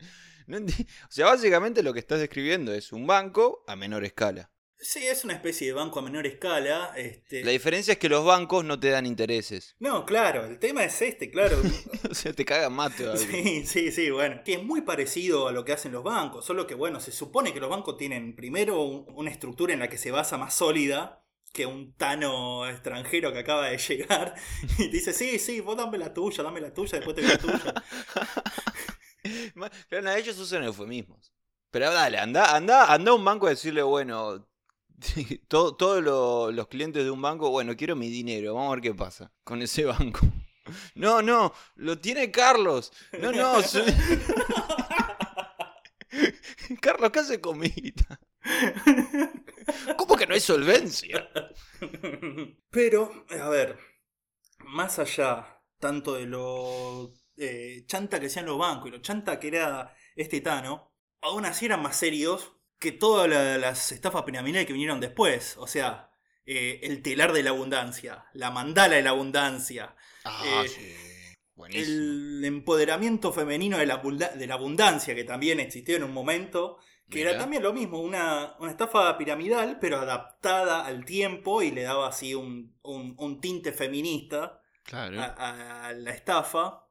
no, 0.47 0.67
o 0.67 1.11
sea, 1.11 1.27
básicamente 1.27 1.83
lo 1.83 1.93
que 1.93 1.99
estás 1.99 2.21
describiendo 2.21 2.73
es 2.73 2.93
un 2.93 3.07
banco 3.07 3.65
a 3.67 3.77
menor 3.77 4.05
escala. 4.05 4.51
Sí, 4.79 5.07
es 5.07 5.25
una 5.25 5.33
especie 5.33 5.67
de 5.69 5.73
banco 5.73 5.99
a 5.99 6.03
menor 6.03 6.27
escala. 6.27 6.93
Este... 6.97 7.43
La 7.45 7.51
diferencia 7.51 7.93
es 7.93 7.99
que 7.99 8.09
los 8.09 8.25
bancos 8.25 8.65
no 8.65 8.79
te 8.79 8.91
dan 8.91 9.07
intereses. 9.07 9.75
No, 9.79 10.05
claro, 10.05 10.45
el 10.45 10.59
tema 10.59 10.85
es 10.85 11.01
este, 11.01 11.31
claro. 11.31 11.57
o 12.11 12.15
sea, 12.15 12.33
te 12.33 12.45
cagan 12.45 12.75
más 12.75 12.95
todavía. 12.95 13.27
Sí, 13.27 13.65
sí, 13.67 13.91
sí, 13.91 14.11
bueno. 14.11 14.43
Que 14.45 14.55
es 14.55 14.63
muy 14.63 14.83
parecido 14.83 15.49
a 15.49 15.53
lo 15.53 15.65
que 15.65 15.73
hacen 15.73 15.93
los 15.93 16.05
bancos, 16.05 16.45
solo 16.45 16.67
que, 16.67 16.75
bueno, 16.75 17.01
se 17.01 17.11
supone 17.11 17.55
que 17.55 17.61
los 17.61 17.71
bancos 17.71 17.97
tienen 17.97 18.37
primero 18.37 18.83
un, 18.83 19.07
una 19.15 19.31
estructura 19.31 19.73
en 19.73 19.81
la 19.81 19.89
que 19.89 19.99
se 19.99 20.11
basa 20.11 20.37
más 20.37 20.55
sólida 20.55 21.23
que 21.53 21.65
un 21.65 21.95
tano 21.95 22.69
extranjero 22.69 23.33
que 23.33 23.39
acaba 23.39 23.71
de 23.71 23.79
llegar 23.79 24.35
y 24.79 24.89
dice, 24.89 25.15
sí, 25.15 25.39
sí, 25.39 25.61
vos 25.61 25.75
dame 25.75 25.97
la 25.97 26.13
tuya, 26.13 26.43
dame 26.43 26.61
la 26.61 26.75
tuya, 26.75 26.99
después 26.99 27.17
te 27.17 27.23
doy 27.23 27.31
la 27.31 27.39
tuya. 27.39 27.75
Pero 29.89 30.03
no, 30.03 30.13
ellos 30.13 30.39
usan 30.39 30.65
eufemismos. 30.65 31.33
Pero 31.71 31.91
dale, 31.93 32.19
anda, 32.19 32.55
anda, 32.55 32.93
anda 32.93 33.11
a 33.11 33.15
un 33.15 33.25
banco 33.25 33.47
a 33.47 33.51
decirle, 33.51 33.83
bueno, 33.83 34.47
todos 35.49 35.77
todo 35.77 36.01
lo, 36.01 36.53
los 36.53 36.69
clientes 36.69 37.05
de 37.05 37.11
un 37.11 37.23
banco, 37.23 37.51
bueno, 37.51 37.77
quiero 37.77 37.97
mi 37.97 38.09
dinero, 38.09 38.55
vamos 38.55 38.73
a 38.73 38.75
ver 38.77 38.83
qué 38.83 38.95
pasa 38.95 39.33
con 39.45 39.63
ese 39.63 39.85
banco. 39.85 40.21
No, 40.97 41.23
no, 41.23 41.53
lo 41.77 41.97
tiene 42.01 42.33
Carlos. 42.33 42.93
No, 43.21 43.31
no. 43.31 43.63
Soy... 43.63 43.85
Carlos, 46.81 47.13
¿qué 47.13 47.21
hace 47.21 47.41
comida? 47.41 48.21
¿Cómo 49.97 50.17
que 50.17 50.27
no 50.27 50.35
hay 50.35 50.41
solvencia? 50.41 51.29
Pero, 52.69 53.27
a 53.41 53.49
ver, 53.49 53.79
más 54.65 54.99
allá 54.99 55.63
tanto 55.79 56.15
de 56.15 56.27
lo 56.27 57.13
eh, 57.37 57.85
chanta 57.87 58.19
que 58.19 58.29
sean 58.29 58.47
los 58.47 58.59
bancos 58.59 58.89
y 58.89 58.93
lo 58.93 58.99
chanta 58.99 59.39
que 59.39 59.49
era 59.49 59.95
este 60.17 60.41
Tano, 60.41 60.93
aún 61.21 61.45
así 61.45 61.67
eran 61.67 61.83
más 61.83 61.97
serios 61.97 62.56
que 62.79 62.93
todas 62.93 63.29
la, 63.29 63.59
las 63.59 63.93
estafas 63.93 64.23
piramidales 64.23 64.67
que 64.67 64.73
vinieron 64.73 65.01
después. 65.01 65.57
O 65.59 65.67
sea, 65.67 66.11
eh, 66.45 66.81
el 66.83 67.03
telar 67.03 67.33
de 67.33 67.43
la 67.43 67.51
abundancia, 67.51 68.27
la 68.33 68.51
mandala 68.51 68.97
de 68.97 69.03
la 69.03 69.11
abundancia. 69.11 69.97
Ah, 70.25 70.63
eh, 70.65 70.69
sí. 70.69 70.95
Buenísimo. 71.55 71.87
El 71.87 72.45
empoderamiento 72.45 73.33
femenino 73.33 73.79
de 73.79 73.87
la, 73.87 73.97
de 73.97 74.47
la, 74.47 74.55
abundancia, 74.55 75.15
que 75.15 75.25
también 75.25 75.59
existió 75.59 75.97
en 75.97 76.05
un 76.05 76.13
momento. 76.13 76.79
Que 77.09 77.19
Mira. 77.19 77.31
era 77.31 77.39
también 77.39 77.63
lo 77.63 77.73
mismo, 77.73 78.01
una, 78.01 78.57
una, 78.59 78.73
estafa 78.73 79.17
piramidal, 79.17 79.79
pero 79.81 79.99
adaptada 79.99 80.85
al 80.85 81.05
tiempo 81.05 81.63
y 81.63 81.71
le 81.71 81.83
daba 81.83 82.09
así 82.09 82.35
un, 82.35 82.77
un, 82.83 83.15
un 83.17 83.41
tinte 83.41 83.71
feminista 83.71 84.61
claro. 84.83 85.21
a, 85.21 85.87
a, 85.87 85.93
la 85.93 86.11
estafa 86.11 86.86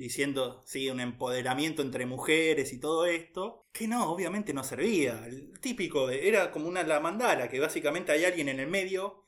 diciendo, 0.00 0.62
sí, 0.64 0.88
un 0.88 0.98
empoderamiento 0.98 1.82
entre 1.82 2.06
mujeres 2.06 2.72
y 2.72 2.80
todo 2.80 3.04
esto, 3.04 3.66
que 3.70 3.86
no, 3.86 4.10
obviamente 4.10 4.54
no 4.54 4.64
servía. 4.64 5.26
El 5.26 5.60
típico, 5.60 6.06
de, 6.06 6.26
era 6.26 6.50
como 6.50 6.68
una 6.68 6.82
la 6.82 7.00
mandala, 7.00 7.50
que 7.50 7.60
básicamente 7.60 8.10
hay 8.10 8.24
alguien 8.24 8.48
en 8.48 8.60
el 8.60 8.66
medio, 8.66 9.26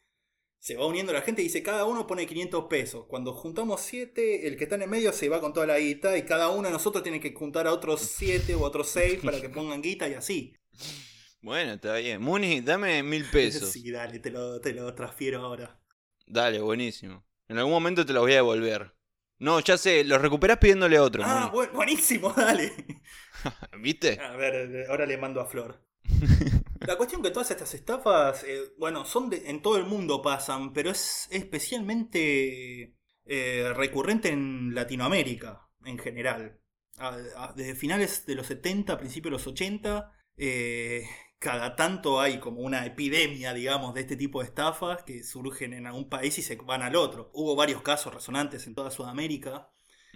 se 0.58 0.76
va 0.76 0.86
uniendo 0.86 1.12
la 1.12 1.20
gente 1.20 1.42
y 1.42 1.44
dice, 1.44 1.62
cada 1.62 1.84
uno 1.84 2.06
pone 2.06 2.26
500 2.26 2.64
pesos. 2.70 3.04
Cuando 3.06 3.34
juntamos 3.34 3.82
7, 3.82 4.48
el 4.48 4.56
que 4.56 4.64
está 4.64 4.76
en 4.76 4.82
el 4.82 4.88
medio 4.88 5.12
se 5.12 5.28
va 5.28 5.42
con 5.42 5.52
toda 5.52 5.66
la 5.66 5.78
guita 5.78 6.16
y 6.16 6.24
cada 6.24 6.48
uno 6.48 6.68
de 6.68 6.72
nosotros 6.72 7.02
tiene 7.02 7.20
que 7.20 7.34
juntar 7.34 7.66
a 7.66 7.72
otros 7.72 8.00
7 8.00 8.56
u 8.56 8.64
otros 8.64 8.88
6 8.88 9.20
para 9.22 9.42
que 9.42 9.50
pongan 9.50 9.82
guita 9.82 10.08
y 10.08 10.14
así. 10.14 10.54
Bueno, 11.44 11.72
está 11.72 11.96
bien. 11.96 12.22
Muni, 12.22 12.60
dame 12.60 13.02
mil 13.02 13.24
pesos. 13.24 13.68
sí, 13.72 13.90
dale, 13.90 14.20
te 14.20 14.30
lo, 14.30 14.60
te 14.60 14.72
lo 14.72 14.94
transfiero 14.94 15.40
ahora. 15.40 15.76
Dale, 16.24 16.60
buenísimo. 16.60 17.26
En 17.48 17.58
algún 17.58 17.72
momento 17.72 18.06
te 18.06 18.12
lo 18.12 18.20
voy 18.20 18.30
a 18.30 18.36
devolver. 18.36 18.94
No, 19.42 19.58
ya 19.60 19.76
sé, 19.76 20.04
lo 20.04 20.18
recuperás 20.18 20.58
pidiéndole 20.58 20.96
a 20.96 21.02
otro. 21.02 21.22
Ah, 21.26 21.50
bu 21.52 21.66
buenísimo, 21.74 22.32
dale. 22.36 22.72
¿Viste? 23.80 24.18
A 24.20 24.36
ver, 24.36 24.86
ahora 24.88 25.04
le 25.04 25.16
mando 25.18 25.40
a 25.40 25.46
Flor. 25.46 25.82
La 26.80 26.96
cuestión 26.96 27.22
que 27.22 27.30
todas 27.30 27.50
estas 27.50 27.74
estafas, 27.74 28.42
eh, 28.44 28.72
bueno, 28.78 29.04
son 29.04 29.30
de, 29.30 29.50
en 29.50 29.62
todo 29.62 29.76
el 29.78 29.84
mundo 29.84 30.20
pasan, 30.22 30.72
pero 30.72 30.90
es 30.90 31.28
especialmente 31.30 32.94
eh, 33.24 33.72
recurrente 33.74 34.28
en 34.30 34.74
Latinoamérica 34.74 35.68
en 35.84 35.98
general. 35.98 36.58
A- 36.98 37.16
a- 37.36 37.52
desde 37.56 37.74
finales 37.76 38.26
de 38.26 38.34
los 38.34 38.46
70, 38.48 38.98
principios 38.98 39.30
de 39.30 39.36
los 39.38 39.46
80, 39.46 40.12
eh, 40.36 41.04
cada 41.42 41.74
tanto 41.74 42.20
hay 42.20 42.38
como 42.38 42.60
una 42.60 42.86
epidemia, 42.86 43.52
digamos, 43.52 43.94
de 43.94 44.02
este 44.02 44.14
tipo 44.14 44.38
de 44.38 44.46
estafas 44.46 45.02
que 45.02 45.24
surgen 45.24 45.72
en 45.72 45.88
algún 45.88 46.08
país 46.08 46.38
y 46.38 46.42
se 46.42 46.54
van 46.54 46.82
al 46.82 46.94
otro. 46.94 47.32
Hubo 47.34 47.56
varios 47.56 47.82
casos 47.82 48.14
resonantes 48.14 48.68
en 48.68 48.76
toda 48.76 48.92
Sudamérica. 48.92 49.68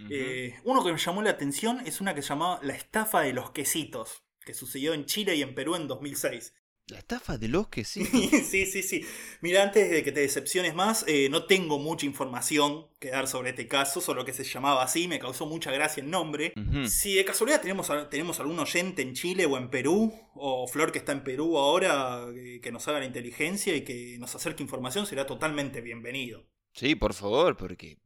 Eh, 0.09 0.55
uno 0.63 0.85
que 0.85 0.93
me 0.93 0.97
llamó 0.97 1.21
la 1.21 1.31
atención 1.31 1.81
es 1.85 1.99
una 1.99 2.15
que 2.15 2.21
se 2.21 2.29
llamaba 2.29 2.61
La 2.63 2.75
estafa 2.75 3.21
de 3.21 3.33
los 3.33 3.51
quesitos, 3.51 4.23
que 4.45 4.53
sucedió 4.53 4.93
en 4.93 5.05
Chile 5.05 5.35
y 5.35 5.41
en 5.41 5.53
Perú 5.53 5.75
en 5.75 5.89
2006. 5.89 6.53
La 6.89 6.99
estafa 6.99 7.37
de 7.37 7.49
los 7.49 7.67
que 7.67 7.83
sí. 7.83 8.05
sí, 8.49 8.65
sí, 8.65 8.81
sí. 8.81 9.05
Mira, 9.41 9.61
antes 9.63 9.89
de 9.91 10.03
que 10.03 10.13
te 10.13 10.21
decepciones 10.21 10.73
más, 10.73 11.03
eh, 11.07 11.27
no 11.29 11.45
tengo 11.45 11.79
mucha 11.79 12.05
información 12.05 12.87
que 12.99 13.09
dar 13.09 13.27
sobre 13.27 13.49
este 13.49 13.67
caso, 13.67 13.99
solo 13.99 14.23
que 14.23 14.31
se 14.31 14.45
llamaba 14.45 14.83
así, 14.83 15.07
me 15.09 15.19
causó 15.19 15.45
mucha 15.45 15.69
gracia 15.71 16.01
el 16.01 16.09
nombre. 16.09 16.53
Si 16.87 17.13
de 17.15 17.25
casualidad 17.25 17.59
tenemos, 17.61 17.89
a- 17.89 18.09
tenemos 18.09 18.39
algún 18.39 18.57
oyente 18.59 19.01
en 19.01 19.13
Chile 19.13 19.45
o 19.45 19.57
en 19.57 19.69
Perú, 19.69 20.13
o 20.33 20.65
Flor 20.67 20.93
que 20.93 20.99
está 20.99 21.11
en 21.11 21.25
Perú 21.25 21.57
ahora, 21.57 22.25
eh, 22.33 22.61
que 22.61 22.71
nos 22.71 22.87
haga 22.87 22.99
la 22.99 23.05
inteligencia 23.05 23.75
y 23.75 23.81
que 23.81 24.15
nos 24.17 24.33
acerque 24.33 24.63
información, 24.63 25.05
será 25.05 25.25
totalmente 25.27 25.81
bienvenido. 25.81 26.47
Sí, 26.73 26.95
por 26.95 27.13
favor, 27.13 27.57
porque 27.57 27.97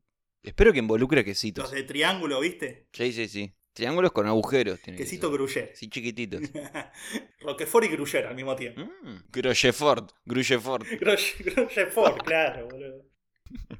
espero 0.41 0.73
que 0.73 0.79
involucre 0.79 1.23
quesitos. 1.23 1.65
Los 1.65 1.71
de 1.71 1.83
triángulo, 1.83 2.39
¿viste? 2.39 2.87
Sí, 2.93 3.13
sí, 3.13 3.27
sí. 3.27 3.53
Triángulos 3.73 4.11
con 4.11 4.27
agujeros. 4.27 4.79
tiene 4.81 4.97
que 4.97 5.03
Quesito. 5.03 5.31
Gruyère. 5.31 5.71
Sí, 5.75 5.89
chiquititos. 5.89 6.41
Roquefort 7.41 7.85
y 7.85 7.89
Gruyère 7.89 8.27
al 8.27 8.35
mismo 8.35 8.55
tiempo. 8.55 8.81
Mm, 8.81 9.17
Gruyefort, 9.31 10.11
Gruyefort. 10.25 10.85
Rochefort, 11.01 12.23
claro, 12.23 12.67
boludo. 12.67 13.05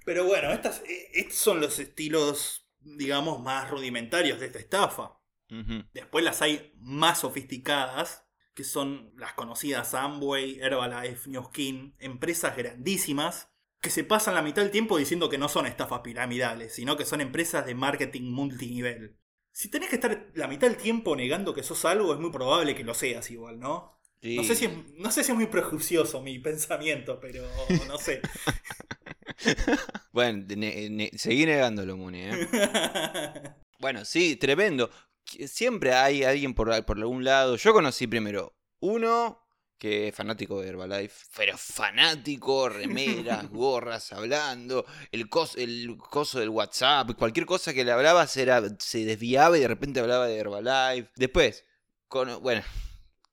Pero 0.06 0.26
bueno, 0.26 0.52
estas, 0.52 0.82
eh, 0.88 1.10
estos 1.14 1.38
son 1.38 1.62
los 1.62 1.80
estilos, 1.80 2.68
digamos, 2.80 3.42
más 3.42 3.70
rudimentarios 3.70 4.40
de 4.40 4.48
esta 4.48 4.60
estafa. 4.60 5.18
Después 5.94 6.24
las 6.24 6.42
hay 6.42 6.72
más 6.78 7.20
sofisticadas, 7.20 8.26
que 8.54 8.64
son 8.64 9.12
las 9.18 9.34
conocidas 9.34 9.94
Amway, 9.94 10.62
Herbalife, 10.62 11.30
New 11.30 11.44
Skin, 11.44 11.94
empresas 12.00 12.56
grandísimas 12.56 13.50
que 13.82 13.90
se 13.90 14.04
pasan 14.06 14.36
la 14.36 14.44
mitad 14.44 14.62
del 14.62 14.72
tiempo 14.72 14.98
diciendo 14.98 15.28
que 15.28 15.38
no 15.38 15.50
son 15.50 15.66
estafas 15.66 16.02
piramidales, 16.02 16.74
sino 16.74 16.96
que 16.96 17.06
son 17.06 17.20
empresas 17.20 17.66
de 17.66 17.76
marketing 17.76 18.32
multinivel. 18.32 19.18
Si 19.52 19.70
tenés 19.70 19.90
que 19.90 19.96
estar 19.96 20.28
la 20.36 20.48
mitad 20.48 20.68
del 20.68 20.78
tiempo 20.78 21.16
negando 21.16 21.54
que 21.54 21.64
sos 21.64 21.84
algo, 21.86 22.14
es 22.14 22.20
muy 22.20 22.32
probable 22.32 22.76
que 22.76 22.84
lo 22.84 22.94
seas 22.94 23.30
igual, 23.32 23.60
¿no? 23.60 24.00
Sí. 24.22 24.36
No 24.36 24.44
sé, 24.44 24.56
si 24.56 24.66
es, 24.66 24.72
no 24.98 25.12
sé 25.12 25.24
si 25.24 25.32
es 25.32 25.38
muy 25.38 25.48
prejuicioso 25.48 26.22
mi 26.22 26.38
pensamiento, 26.40 27.20
pero 27.20 27.44
no 27.88 27.98
sé. 27.98 28.22
Bueno, 30.12 30.46
ne- 30.56 30.90
ne- 30.90 31.12
seguí 31.18 31.46
negándolo, 31.46 31.98
Muni. 31.98 32.22
¿eh? 32.24 32.32
Bueno, 33.80 34.06
sí, 34.06 34.36
tremendo. 34.36 34.92
Siempre 35.48 35.94
hay 35.94 36.24
alguien 36.24 36.54
por, 36.54 36.86
por 36.86 36.98
algún 36.98 37.24
lado. 37.24 37.56
Yo 37.56 37.74
conocí 37.74 38.06
primero 38.06 38.56
uno 38.80 39.42
que 39.82 40.10
es 40.10 40.16
fanático 40.16 40.62
de 40.62 40.70
Herbalife, 40.70 41.26
pero 41.36 41.58
fanático, 41.58 42.70
remeras, 42.70 43.50
gorras, 43.50 44.14
hablando, 44.14 44.86
el 45.12 45.28
coso, 45.28 45.58
el 45.58 45.98
coso 45.98 46.40
del 46.40 46.50
WhatsApp, 46.50 47.14
cualquier 47.18 47.48
cosa 47.48 47.74
que 47.74 47.84
le 47.84 47.92
hablabas 47.92 48.38
era, 48.38 48.62
se 48.78 49.04
desviaba 49.06 49.58
y 49.58 49.62
de 49.62 49.68
repente 49.68 50.00
hablaba 50.00 50.28
de 50.28 50.38
Herbalife. 50.38 51.10
Después, 51.16 51.66
bueno, 52.42 52.62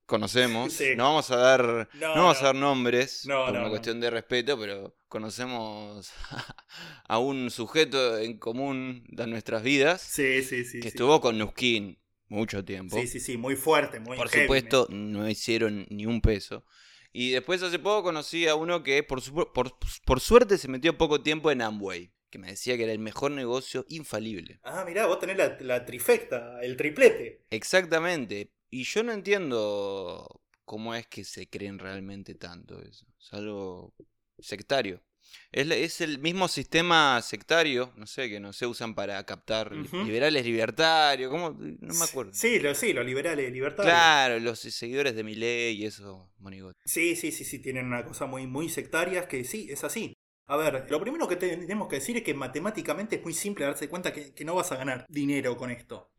conocemos, 0.07 0.73
Sí. 0.73 0.95
no 0.97 1.03
vamos 1.03 1.29
a 1.29 1.35
dar, 1.37 1.61
No, 1.93 2.15
no, 2.15 2.21
vamos 2.23 2.37
no. 2.37 2.41
a 2.41 2.43
dar 2.47 2.55
nombres 2.55 3.25
No, 3.27 3.45
por 3.45 3.53
no, 3.53 3.59
una 3.59 3.69
cuestión 3.69 3.99
de 3.99 4.09
respeto, 4.09 4.57
pero 4.59 4.95
conocemos 5.07 6.11
a 7.07 7.19
un 7.19 7.51
sujeto 7.51 8.17
en 8.17 8.39
común 8.39 9.03
de 9.09 9.27
nuestras 9.27 9.61
vidas 9.61 10.01
Sí, 10.01 10.41
sí, 10.43 10.65
sí. 10.65 10.79
que 10.79 10.87
estuvo 10.87 11.21
con 11.21 11.37
Nuskin 11.37 11.98
mucho 12.29 12.63
tiempo. 12.63 12.97
Sí, 12.99 13.07
sí, 13.07 13.19
sí, 13.19 13.37
muy 13.37 13.55
fuerte, 13.55 13.99
muy 13.99 14.17
por 14.17 14.29
heavy. 14.29 14.43
supuesto, 14.45 14.87
no 14.89 15.27
hicieron 15.29 15.85
ni 15.89 16.05
un 16.05 16.21
peso. 16.21 16.63
Y 17.11 17.31
después 17.31 17.61
hace 17.63 17.79
poco 17.79 18.03
conocí 18.03 18.47
a 18.47 18.55
uno 18.55 18.83
que 18.83 19.03
por, 19.03 19.21
su- 19.21 19.33
por, 19.33 19.77
por 20.05 20.19
suerte 20.19 20.57
se 20.57 20.67
metió 20.67 20.97
poco 20.97 21.21
tiempo 21.21 21.49
en 21.51 21.61
Amway, 21.61 22.11
que 22.29 22.37
me 22.37 22.47
decía 22.49 22.77
que 22.77 22.83
era 22.83 22.93
el 22.93 22.99
mejor 22.99 23.31
negocio 23.31 23.83
infalible. 23.89 24.59
Ah, 24.63 24.83
mirá, 24.85 25.07
vos 25.07 25.19
tenés 25.19 25.37
la, 25.37 25.57
la 25.61 25.85
trifecta, 25.85 26.61
el 26.61 26.77
triplete. 26.77 27.41
Exactamente. 27.49 28.51
Y 28.69 28.83
yo 28.83 29.01
no 29.03 29.11
entiendo 29.11 30.41
cómo 30.65 30.93
es 30.93 31.07
que 31.07 31.23
se 31.23 31.49
creen 31.49 31.79
realmente 31.79 32.35
tanto 32.35 32.79
eso. 32.81 33.07
Es 33.19 33.33
algo 33.33 33.95
sectario. 34.37 35.01
Es, 35.51 35.69
es 35.69 36.01
el 36.01 36.19
mismo 36.19 36.47
sistema 36.47 37.21
sectario, 37.21 37.91
no 37.95 38.05
sé, 38.05 38.29
que 38.29 38.39
no 38.39 38.53
se 38.53 38.67
usan 38.67 38.93
para 38.95 39.23
captar 39.25 39.71
liberales 39.73 40.45
libertarios, 40.45 41.31
¿cómo? 41.31 41.51
No 41.59 41.93
me 41.93 42.03
acuerdo. 42.05 42.31
Sí, 42.33 42.59
lo, 42.59 42.73
sí, 42.75 42.93
los 42.93 43.05
liberales 43.05 43.51
libertarios. 43.51 43.91
Claro, 43.93 44.39
los 44.39 44.59
seguidores 44.59 45.15
de 45.15 45.23
Milei 45.23 45.75
y 45.75 45.85
eso, 45.85 46.31
monigote. 46.37 46.79
Sí, 46.85 47.15
sí, 47.15 47.31
sí, 47.31 47.45
sí, 47.45 47.59
tienen 47.59 47.85
una 47.87 48.05
cosa 48.05 48.25
muy, 48.25 48.47
muy 48.47 48.69
sectaria 48.69 49.27
que 49.27 49.43
sí, 49.43 49.67
es 49.69 49.83
así. 49.83 50.13
A 50.51 50.57
ver, 50.57 50.87
lo 50.89 50.99
primero 50.99 51.27
que 51.27 51.35
te- 51.35 51.57
tenemos 51.57 51.87
que 51.87 51.97
decir 51.97 52.17
es 52.17 52.23
que 52.23 52.33
matemáticamente 52.33 53.17
es 53.17 53.23
muy 53.23 53.33
simple 53.33 53.65
darse 53.65 53.87
cuenta 53.87 54.11
que, 54.11 54.33
que 54.33 54.45
no 54.45 54.55
vas 54.55 54.71
a 54.71 54.77
ganar 54.77 55.05
dinero 55.07 55.55
con 55.57 55.69
esto. 55.69 56.09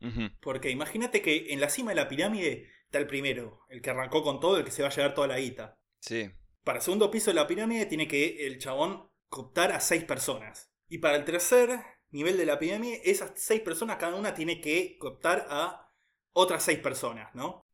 Porque 0.41 0.69
imagínate 0.69 1.21
que 1.21 1.47
en 1.53 1.59
la 1.59 1.69
cima 1.69 1.91
de 1.91 1.95
la 1.95 2.07
pirámide 2.07 2.69
está 2.85 2.97
el 2.99 3.07
primero, 3.07 3.59
el 3.69 3.81
que 3.81 3.89
arrancó 3.89 4.23
con 4.23 4.39
todo, 4.39 4.57
el 4.57 4.63
que 4.63 4.71
se 4.71 4.83
va 4.83 4.87
a 4.89 4.95
llevar 4.95 5.13
toda 5.13 5.27
la 5.27 5.37
guita. 5.39 5.75
Sí. 5.99 6.29
Para 6.63 6.77
el 6.79 6.83
segundo 6.83 7.09
piso 7.11 7.31
de 7.31 7.35
la 7.35 7.47
pirámide 7.47 7.85
tiene 7.85 8.07
que 8.07 8.45
el 8.47 8.57
chabón 8.59 9.09
cooptar 9.29 9.71
a 9.71 9.79
seis 9.79 10.03
personas. 10.03 10.71
Y 10.89 10.97
para 10.99 11.15
el 11.17 11.25
tercer 11.25 11.79
nivel 12.11 12.37
de 12.37 12.45
la 12.45 12.59
pirámide, 12.59 13.01
esas 13.09 13.31
seis 13.35 13.61
personas, 13.61 13.97
cada 13.97 14.15
una 14.15 14.33
tiene 14.33 14.59
que 14.61 14.97
cooptar 14.99 15.47
a 15.49 15.89
otras 16.33 16.63
seis 16.63 16.79
personas, 16.79 17.33
¿no? 17.35 17.65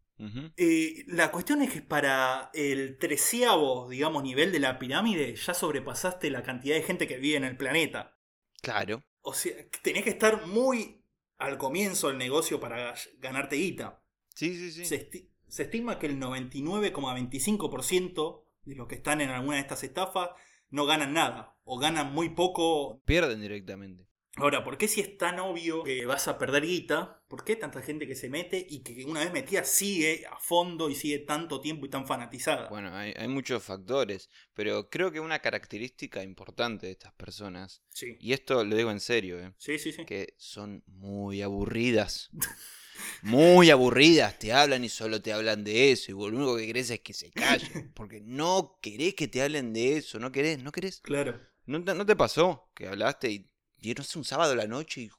Eh, 0.57 1.03
la 1.07 1.29
cuestión 1.31 1.61
es 1.61 1.71
que 1.71 1.81
para 1.83 2.49
el 2.55 2.97
treceavo, 2.97 3.87
digamos, 3.87 4.23
nivel 4.23 4.51
de 4.51 4.59
la 4.59 4.79
pirámide, 4.79 5.35
ya 5.35 5.53
sobrepasaste 5.53 6.31
la 6.31 6.41
cantidad 6.41 6.75
de 6.75 6.81
gente 6.81 7.07
que 7.07 7.17
vive 7.17 7.37
en 7.37 7.43
el 7.43 7.55
planeta. 7.55 8.17
Claro. 8.63 9.03
O 9.21 9.35
sea, 9.35 9.53
tenés 9.83 10.03
que 10.03 10.09
estar 10.09 10.47
muy 10.47 11.03
al 11.37 11.59
comienzo 11.59 12.07
del 12.07 12.17
negocio 12.17 12.59
para 12.59 12.95
ganarte 13.19 13.57
guita. 13.57 14.01
Sí, 14.33 14.57
sí, 14.57 14.71
sí. 14.71 14.85
Se, 14.85 15.07
esti- 15.11 15.29
se 15.47 15.63
estima 15.63 15.99
que 15.99 16.07
el 16.07 16.19
99,25% 16.19 18.43
de 18.67 18.75
los 18.75 18.87
que 18.87 18.95
están 18.95 19.21
en 19.21 19.29
alguna 19.29 19.55
de 19.55 19.61
estas 19.61 19.83
estafas 19.83 20.29
no 20.69 20.85
ganan 20.85 21.13
nada 21.13 21.55
o 21.63 21.79
ganan 21.79 22.13
muy 22.13 22.29
poco. 22.29 23.01
Pierden 23.05 23.41
directamente. 23.41 24.05
Ahora, 24.35 24.63
¿por 24.63 24.77
qué 24.77 24.87
si 24.87 25.01
es 25.01 25.17
tan 25.17 25.39
obvio 25.39 25.83
que 25.83 26.05
vas 26.05 26.27
a 26.27 26.37
perder 26.37 26.63
guita? 26.63 27.23
¿Por 27.27 27.43
qué 27.43 27.55
tanta 27.55 27.81
gente 27.81 28.05
que 28.05 28.13
se 28.13 28.29
mete 28.29 28.67
y 28.69 28.83
que 28.83 29.03
una 29.05 29.21
vez 29.21 29.33
metida 29.33 29.63
sigue 29.63 30.27
a 30.27 30.37
fondo 30.37 30.91
y 30.91 30.95
sigue 30.95 31.19
tanto 31.19 31.59
tiempo 31.59 31.87
y 31.87 31.89
tan 31.89 32.05
fanatizada? 32.05 32.69
Bueno, 32.69 32.95
hay, 32.95 33.13
hay 33.17 33.27
muchos 33.27 33.63
factores, 33.63 34.29
pero 34.53 34.91
creo 34.91 35.11
que 35.11 35.19
una 35.19 35.39
característica 35.39 36.21
importante 36.21 36.85
de 36.85 36.91
estas 36.91 37.13
personas, 37.13 37.81
Sí, 37.89 38.15
y 38.19 38.33
esto 38.33 38.63
lo 38.63 38.75
digo 38.75 38.91
en 38.91 38.99
serio, 38.99 39.39
¿eh? 39.39 39.53
sí, 39.57 39.79
sí. 39.79 39.91
sí. 39.91 40.05
que 40.05 40.35
son 40.37 40.83
muy 40.85 41.41
aburridas. 41.41 42.29
Muy 43.21 43.69
aburridas, 43.69 44.37
te 44.39 44.53
hablan 44.53 44.83
y 44.83 44.89
solo 44.89 45.21
te 45.21 45.33
hablan 45.33 45.63
de 45.63 45.91
eso, 45.91 46.11
y 46.11 46.13
vos 46.13 46.31
lo 46.31 46.37
único 46.37 46.57
que 46.57 46.67
querés 46.67 46.89
es 46.89 46.99
que 46.99 47.13
se 47.13 47.31
callen, 47.31 47.91
porque 47.95 48.21
no 48.21 48.77
querés 48.81 49.15
que 49.15 49.27
te 49.27 49.41
hablen 49.41 49.73
de 49.73 49.97
eso, 49.97 50.19
no 50.19 50.31
querés, 50.31 50.61
no 50.61 50.71
querés. 50.71 51.01
Claro. 51.01 51.39
¿No 51.65 51.83
te, 51.83 51.93
no 51.93 52.05
te 52.05 52.15
pasó 52.15 52.69
que 52.73 52.87
hablaste 52.87 53.29
y, 53.29 53.49
y 53.79 53.93
no 53.93 54.03
sé, 54.03 54.17
un 54.17 54.25
sábado 54.25 54.53
a 54.53 54.55
la 54.55 54.67
noche 54.67 55.01
y 55.01 55.09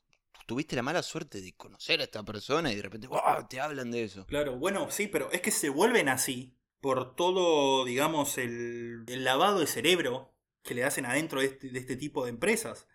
tuviste 0.46 0.76
la 0.76 0.82
mala 0.82 1.02
suerte 1.02 1.42
de 1.42 1.54
conocer 1.54 2.00
a 2.00 2.04
esta 2.04 2.22
persona 2.22 2.72
y 2.72 2.76
de 2.76 2.82
repente 2.82 3.06
¡guau! 3.06 3.46
te 3.48 3.60
hablan 3.60 3.90
de 3.90 4.04
eso? 4.04 4.24
Claro, 4.26 4.56
bueno, 4.56 4.90
sí, 4.90 5.06
pero 5.06 5.30
es 5.30 5.42
que 5.42 5.50
se 5.50 5.68
vuelven 5.68 6.08
así 6.08 6.56
por 6.80 7.14
todo, 7.16 7.84
digamos, 7.84 8.38
el, 8.38 9.04
el 9.06 9.24
lavado 9.24 9.60
de 9.60 9.66
cerebro 9.66 10.34
que 10.62 10.74
le 10.74 10.84
hacen 10.84 11.06
adentro 11.06 11.40
de 11.40 11.46
este, 11.46 11.68
de 11.70 11.78
este 11.78 11.96
tipo 11.96 12.24
de 12.24 12.30
empresas. 12.30 12.88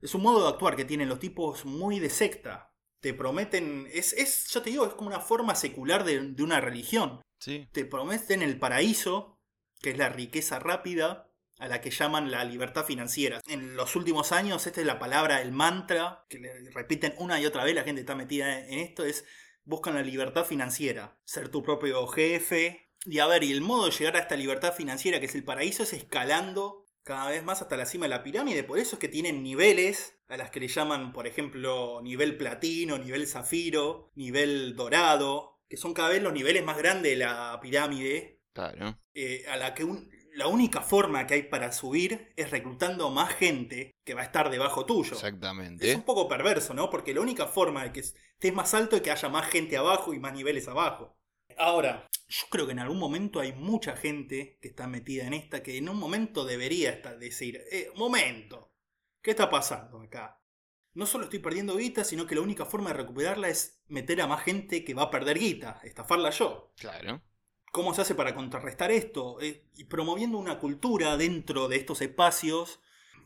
Es 0.00 0.14
un 0.14 0.22
modo 0.22 0.42
de 0.42 0.48
actuar 0.50 0.76
que 0.76 0.84
tienen 0.84 1.08
los 1.08 1.18
tipos 1.18 1.64
muy 1.64 1.98
de 1.98 2.10
secta. 2.10 2.74
Te 3.00 3.14
prometen, 3.14 3.88
es, 3.92 4.12
es 4.12 4.48
yo 4.48 4.62
te 4.62 4.70
digo, 4.70 4.86
es 4.86 4.94
como 4.94 5.08
una 5.08 5.20
forma 5.20 5.54
secular 5.54 6.04
de, 6.04 6.20
de 6.20 6.42
una 6.42 6.60
religión. 6.60 7.20
Sí. 7.38 7.68
Te 7.72 7.84
prometen 7.84 8.42
el 8.42 8.58
paraíso, 8.58 9.38
que 9.80 9.90
es 9.90 9.98
la 9.98 10.08
riqueza 10.08 10.58
rápida, 10.58 11.28
a 11.58 11.68
la 11.68 11.80
que 11.80 11.90
llaman 11.90 12.30
la 12.30 12.44
libertad 12.44 12.84
financiera. 12.84 13.40
En 13.46 13.76
los 13.76 13.96
últimos 13.96 14.32
años, 14.32 14.66
esta 14.66 14.80
es 14.80 14.86
la 14.86 14.98
palabra, 14.98 15.42
el 15.42 15.52
mantra, 15.52 16.24
que 16.28 16.38
le 16.38 16.70
repiten 16.70 17.14
una 17.18 17.40
y 17.40 17.46
otra 17.46 17.64
vez, 17.64 17.74
la 17.74 17.82
gente 17.82 18.00
está 18.00 18.14
metida 18.14 18.60
en 18.60 18.78
esto, 18.78 19.04
es 19.04 19.24
buscan 19.64 19.94
la 19.94 20.02
libertad 20.02 20.44
financiera, 20.44 21.18
ser 21.24 21.50
tu 21.50 21.62
propio 21.62 22.06
jefe. 22.06 22.90
Y 23.04 23.18
a 23.18 23.26
ver, 23.26 23.44
y 23.44 23.52
el 23.52 23.60
modo 23.60 23.86
de 23.86 23.92
llegar 23.92 24.16
a 24.16 24.20
esta 24.20 24.36
libertad 24.36 24.74
financiera, 24.74 25.20
que 25.20 25.26
es 25.26 25.34
el 25.34 25.44
paraíso, 25.44 25.82
es 25.82 25.92
escalando 25.92 26.86
cada 27.08 27.30
vez 27.30 27.42
más 27.42 27.62
hasta 27.62 27.76
la 27.76 27.86
cima 27.86 28.04
de 28.04 28.10
la 28.10 28.22
pirámide. 28.22 28.62
Por 28.64 28.78
eso 28.78 28.96
es 28.96 29.00
que 29.00 29.08
tienen 29.08 29.42
niveles 29.42 30.20
a 30.28 30.36
las 30.36 30.50
que 30.50 30.60
le 30.60 30.68
llaman, 30.68 31.12
por 31.12 31.26
ejemplo, 31.26 32.00
nivel 32.02 32.36
platino, 32.36 32.98
nivel 32.98 33.26
zafiro, 33.26 34.10
nivel 34.14 34.76
dorado, 34.76 35.58
que 35.68 35.76
son 35.76 35.94
cada 35.94 36.10
vez 36.10 36.22
los 36.22 36.32
niveles 36.32 36.64
más 36.64 36.76
grandes 36.78 37.12
de 37.12 37.16
la 37.16 37.58
pirámide. 37.60 38.36
Claro. 38.52 38.98
eh, 39.14 39.44
a 39.48 39.56
la 39.56 39.72
que 39.74 39.84
un- 39.84 40.10
la 40.34 40.46
única 40.48 40.80
forma 40.82 41.26
que 41.26 41.34
hay 41.34 41.42
para 41.44 41.72
subir 41.72 42.32
es 42.36 42.50
reclutando 42.50 43.10
más 43.10 43.34
gente 43.34 43.92
que 44.04 44.14
va 44.14 44.20
a 44.22 44.24
estar 44.24 44.50
debajo 44.50 44.84
tuyo. 44.86 45.12
Es 45.12 45.22
Exactamente. 45.24 45.94
un 45.94 46.02
poco 46.02 46.28
perverso, 46.28 46.74
¿no? 46.74 46.88
Porque 46.90 47.14
la 47.14 47.20
única 47.20 47.46
forma 47.46 47.82
de 47.84 47.92
que 47.92 48.00
estés 48.00 48.52
más 48.54 48.74
alto 48.74 48.94
es 48.96 49.02
que 49.02 49.10
haya 49.10 49.28
más 49.28 49.48
gente 49.48 49.76
abajo 49.76 50.12
y 50.14 50.18
más 50.20 50.32
niveles 50.34 50.68
abajo. 50.68 51.17
Ahora, 51.58 52.08
yo 52.28 52.46
creo 52.50 52.66
que 52.66 52.72
en 52.72 52.78
algún 52.78 52.98
momento 52.98 53.40
hay 53.40 53.52
mucha 53.52 53.96
gente 53.96 54.58
que 54.60 54.68
está 54.68 54.86
metida 54.86 55.26
en 55.26 55.34
esta 55.34 55.62
que 55.62 55.76
en 55.78 55.88
un 55.88 55.98
momento 55.98 56.44
debería 56.44 56.90
estar 56.90 57.18
decir, 57.18 57.60
eh, 57.72 57.90
momento, 57.96 58.72
¿qué 59.22 59.30
está 59.32 59.50
pasando 59.50 60.00
acá? 60.00 60.40
No 60.94 61.06
solo 61.06 61.24
estoy 61.24 61.38
perdiendo 61.40 61.76
guita, 61.76 62.04
sino 62.04 62.26
que 62.26 62.34
la 62.34 62.40
única 62.42 62.64
forma 62.66 62.90
de 62.90 62.96
recuperarla 62.98 63.48
es 63.48 63.82
meter 63.88 64.20
a 64.20 64.26
más 64.26 64.42
gente 64.44 64.84
que 64.84 64.94
va 64.94 65.04
a 65.04 65.10
perder 65.10 65.38
guita, 65.38 65.80
estafarla 65.84 66.30
yo. 66.30 66.72
Claro. 66.76 67.22
¿Cómo 67.72 67.94
se 67.94 68.02
hace 68.02 68.14
para 68.14 68.34
contrarrestar 68.34 68.90
esto? 68.90 69.40
Eh, 69.40 69.64
y 69.76 69.84
promoviendo 69.84 70.38
una 70.38 70.58
cultura 70.58 71.16
dentro 71.16 71.68
de 71.68 71.76
estos 71.76 72.00
espacios 72.00 72.80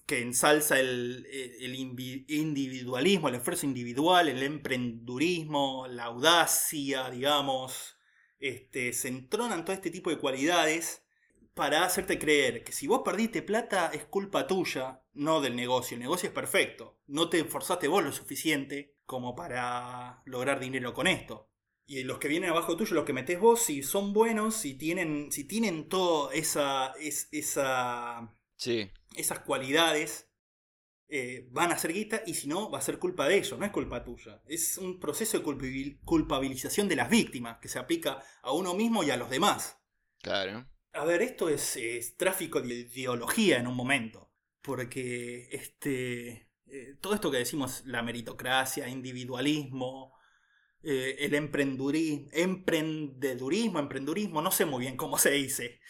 que 0.06 0.20
ensalza 0.20 0.80
el, 0.80 1.26
el- 1.30 1.64
el 1.64 1.74
invi- 1.76 2.24
individualismo, 2.28 3.28
el 3.28 3.36
esfuerzo 3.36 3.66
individual, 3.66 4.28
el 4.28 4.42
emprendurismo, 4.42 5.86
la 5.88 6.04
audacia, 6.04 7.08
digamos. 7.10 7.96
Este, 8.42 8.92
se 8.92 9.06
entronan 9.06 9.64
todo 9.64 9.72
este 9.72 9.90
tipo 9.92 10.10
de 10.10 10.18
cualidades 10.18 11.04
para 11.54 11.84
hacerte 11.84 12.18
creer 12.18 12.64
que 12.64 12.72
si 12.72 12.88
vos 12.88 13.02
perdiste 13.04 13.40
plata 13.40 13.90
es 13.94 14.04
culpa 14.04 14.48
tuya, 14.48 15.04
no 15.12 15.40
del 15.40 15.54
negocio. 15.54 15.94
El 15.94 16.00
negocio 16.02 16.28
es 16.28 16.34
perfecto. 16.34 16.98
No 17.06 17.28
te 17.28 17.38
esforzaste 17.38 17.86
vos 17.86 18.02
lo 18.02 18.10
suficiente 18.10 18.96
como 19.06 19.36
para 19.36 20.22
lograr 20.24 20.58
dinero 20.58 20.92
con 20.92 21.06
esto. 21.06 21.50
Y 21.86 22.02
los 22.02 22.18
que 22.18 22.26
vienen 22.28 22.50
abajo 22.50 22.76
tuyo, 22.76 22.94
los 22.94 23.04
que 23.04 23.12
metés 23.12 23.38
vos, 23.38 23.62
si 23.62 23.84
son 23.84 24.12
buenos, 24.12 24.56
si 24.56 24.74
tienen, 24.74 25.30
si 25.30 25.44
tienen 25.44 25.88
toda 25.88 26.34
esa, 26.34 26.94
es- 26.98 27.28
esa, 27.30 28.34
Sí. 28.56 28.90
esas 29.14 29.38
cualidades, 29.40 30.31
eh, 31.14 31.46
van 31.50 31.72
a 31.72 31.78
ser 31.78 31.92
guita 31.92 32.22
y 32.26 32.32
si 32.34 32.48
no, 32.48 32.70
va 32.70 32.78
a 32.78 32.82
ser 32.82 32.98
culpa 32.98 33.28
de 33.28 33.36
ellos, 33.36 33.58
no 33.58 33.66
es 33.66 33.70
culpa 33.70 34.02
tuya. 34.02 34.40
Es 34.46 34.78
un 34.78 34.98
proceso 34.98 35.38
de 35.38 35.44
culpabil- 35.44 36.00
culpabilización 36.04 36.88
de 36.88 36.96
las 36.96 37.10
víctimas 37.10 37.58
que 37.60 37.68
se 37.68 37.78
aplica 37.78 38.22
a 38.42 38.52
uno 38.52 38.74
mismo 38.74 39.04
y 39.04 39.10
a 39.10 39.18
los 39.18 39.28
demás. 39.28 39.76
Claro. 40.22 40.66
A 40.94 41.04
ver, 41.04 41.20
esto 41.22 41.48
es, 41.50 41.76
es 41.76 42.16
tráfico 42.16 42.60
de 42.62 42.74
ideología 42.74 43.58
en 43.58 43.66
un 43.66 43.76
momento. 43.76 44.30
Porque 44.62 45.48
este, 45.50 46.48
eh, 46.66 46.96
todo 47.00 47.14
esto 47.14 47.30
que 47.30 47.38
decimos, 47.38 47.82
la 47.84 48.02
meritocracia, 48.02 48.88
individualismo, 48.88 50.14
eh, 50.82 51.16
el 51.20 51.34
emprendurismo, 51.34 52.28
emprendedurismo, 52.32 53.78
emprendurismo, 53.80 54.42
no 54.42 54.50
sé 54.50 54.64
muy 54.64 54.80
bien 54.80 54.96
cómo 54.96 55.18
se 55.18 55.32
dice. 55.32 55.80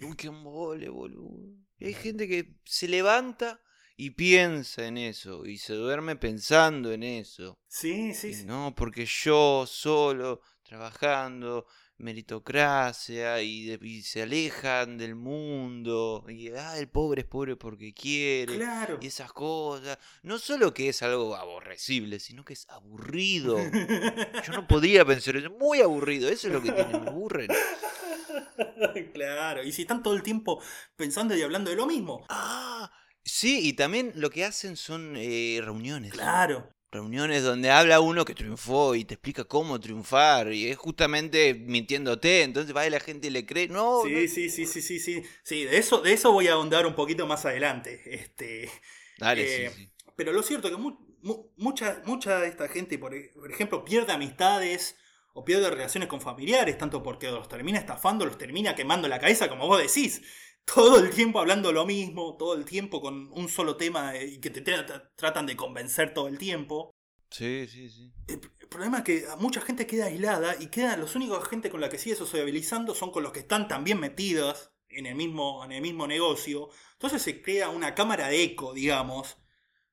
Uy, 0.00 0.16
qué 0.16 0.30
mole, 0.30 0.88
boludo. 0.88 1.54
Hay 1.80 1.94
gente 1.94 2.28
que 2.28 2.56
se 2.64 2.88
levanta 2.88 3.60
y 3.96 4.10
piensa 4.10 4.86
en 4.86 4.98
eso. 4.98 5.46
Y 5.46 5.58
se 5.58 5.74
duerme 5.74 6.16
pensando 6.16 6.92
en 6.92 7.02
eso. 7.02 7.58
Sí, 7.68 8.14
sí, 8.14 8.34
sí. 8.34 8.44
no, 8.44 8.74
porque 8.76 9.06
yo 9.06 9.64
solo, 9.66 10.40
trabajando, 10.62 11.66
meritocracia, 11.96 13.40
y, 13.42 13.66
de- 13.66 13.86
y 13.86 14.02
se 14.02 14.22
alejan 14.22 14.98
del 14.98 15.14
mundo. 15.14 16.24
Y 16.28 16.48
ah, 16.50 16.78
el 16.78 16.88
pobre 16.88 17.22
es 17.22 17.26
pobre 17.28 17.56
porque 17.56 17.92
quiere. 17.94 18.56
Claro. 18.56 18.98
Y 19.00 19.06
esas 19.06 19.32
cosas. 19.32 19.98
No 20.22 20.38
solo 20.38 20.74
que 20.74 20.88
es 20.88 21.02
algo 21.02 21.36
aborrecible, 21.36 22.18
sino 22.20 22.44
que 22.44 22.54
es 22.54 22.66
aburrido. 22.70 23.58
Yo 23.58 24.52
no 24.52 24.66
podría 24.66 25.04
pensar 25.04 25.36
eso. 25.36 25.50
Muy 25.50 25.80
aburrido. 25.80 26.28
Eso 26.28 26.48
es 26.48 26.52
lo 26.52 26.62
que 26.62 26.72
tiene, 26.72 26.98
me 26.98 27.08
aburren. 27.08 27.48
claro, 29.12 29.62
y 29.62 29.72
si 29.72 29.82
están 29.82 30.02
todo 30.02 30.14
el 30.14 30.22
tiempo 30.22 30.60
pensando 30.96 31.36
y 31.36 31.42
hablando 31.42 31.70
de 31.70 31.76
lo 31.76 31.86
mismo. 31.86 32.24
Ah, 32.28 32.90
sí, 33.24 33.60
y 33.66 33.72
también 33.74 34.12
lo 34.16 34.30
que 34.30 34.44
hacen 34.44 34.76
son 34.76 35.14
eh, 35.16 35.60
reuniones. 35.62 36.12
Claro. 36.12 36.70
Reuniones 36.90 37.42
donde 37.42 37.70
habla 37.70 38.00
uno 38.00 38.24
que 38.24 38.34
triunfó 38.36 38.94
y 38.94 39.04
te 39.04 39.14
explica 39.14 39.44
cómo 39.44 39.80
triunfar 39.80 40.52
y 40.52 40.68
es 40.68 40.76
justamente 40.78 41.54
mintiéndote, 41.54 42.42
entonces 42.42 42.74
va 42.74 42.86
y 42.86 42.90
la 42.90 43.00
gente 43.00 43.30
le 43.30 43.44
cree, 43.46 43.68
no, 43.68 44.02
Sí, 44.02 44.10
no. 44.10 44.28
sí, 44.28 44.48
sí, 44.50 44.66
sí, 44.66 44.82
sí, 44.82 45.00
sí. 45.00 45.22
Sí, 45.42 45.64
de 45.64 45.78
eso, 45.78 46.00
de 46.02 46.12
eso 46.12 46.32
voy 46.32 46.48
a 46.48 46.52
ahondar 46.54 46.86
un 46.86 46.94
poquito 46.94 47.26
más 47.26 47.44
adelante. 47.46 48.00
Este. 48.06 48.70
Dale, 49.18 49.42
Eh, 49.42 49.70
sí, 49.70 49.70
sí. 49.70 49.90
Pero 50.16 50.32
lo 50.32 50.42
cierto 50.42 50.68
es 50.68 50.74
que 50.74 50.80
mu- 50.80 50.98
mu- 51.22 51.50
mucha, 51.56 52.02
mucha 52.06 52.38
de 52.40 52.48
esta 52.48 52.68
gente, 52.68 52.98
por, 52.98 53.14
e- 53.14 53.30
por 53.34 53.50
ejemplo, 53.50 53.84
pierde 53.84 54.12
amistades 54.12 54.96
o 55.32 55.44
pierde 55.44 55.70
relaciones 55.70 56.08
con 56.08 56.20
familiares, 56.20 56.78
tanto 56.78 57.02
porque 57.02 57.30
los 57.30 57.48
termina 57.48 57.78
estafando, 57.78 58.24
los 58.26 58.38
termina 58.38 58.74
quemando 58.76 59.08
la 59.08 59.18
cabeza, 59.18 59.48
como 59.48 59.66
vos 59.66 59.80
decís. 59.82 60.22
Todo 60.64 60.98
el 60.98 61.10
tiempo 61.10 61.38
hablando 61.40 61.72
lo 61.72 61.86
mismo, 61.86 62.36
todo 62.36 62.54
el 62.54 62.64
tiempo 62.64 63.00
con 63.00 63.30
un 63.32 63.48
solo 63.48 63.76
tema 63.76 64.16
eh, 64.16 64.26
y 64.26 64.40
que 64.40 64.50
te 64.50 64.64
tra- 64.64 65.10
tratan 65.16 65.46
de 65.46 65.56
convencer 65.56 66.12
todo 66.14 66.26
el 66.28 66.38
tiempo. 66.38 66.90
Sí, 67.30 67.66
sí, 67.68 67.90
sí. 67.90 68.12
El, 68.26 68.40
el 68.60 68.68
problema 68.68 68.98
es 68.98 69.04
que 69.04 69.26
mucha 69.38 69.60
gente 69.60 69.86
queda 69.86 70.06
aislada 70.06 70.56
y 70.60 70.68
queda, 70.68 70.96
los 70.96 71.14
únicos 71.14 71.46
gente 71.48 71.70
con 71.70 71.80
la 71.80 71.88
que 71.88 71.98
sigue 71.98 72.16
sociabilizando 72.16 72.94
son 72.94 73.10
con 73.10 73.22
los 73.22 73.32
que 73.32 73.40
están 73.40 73.68
también 73.68 74.00
metidos 74.00 74.72
en 74.88 75.06
el 75.06 75.14
mismo, 75.14 75.64
en 75.64 75.72
el 75.72 75.82
mismo 75.82 76.06
negocio. 76.06 76.68
Entonces 76.92 77.22
se 77.22 77.42
crea 77.42 77.68
una 77.68 77.94
cámara 77.94 78.28
de 78.28 78.42
eco, 78.42 78.72
digamos, 78.72 79.36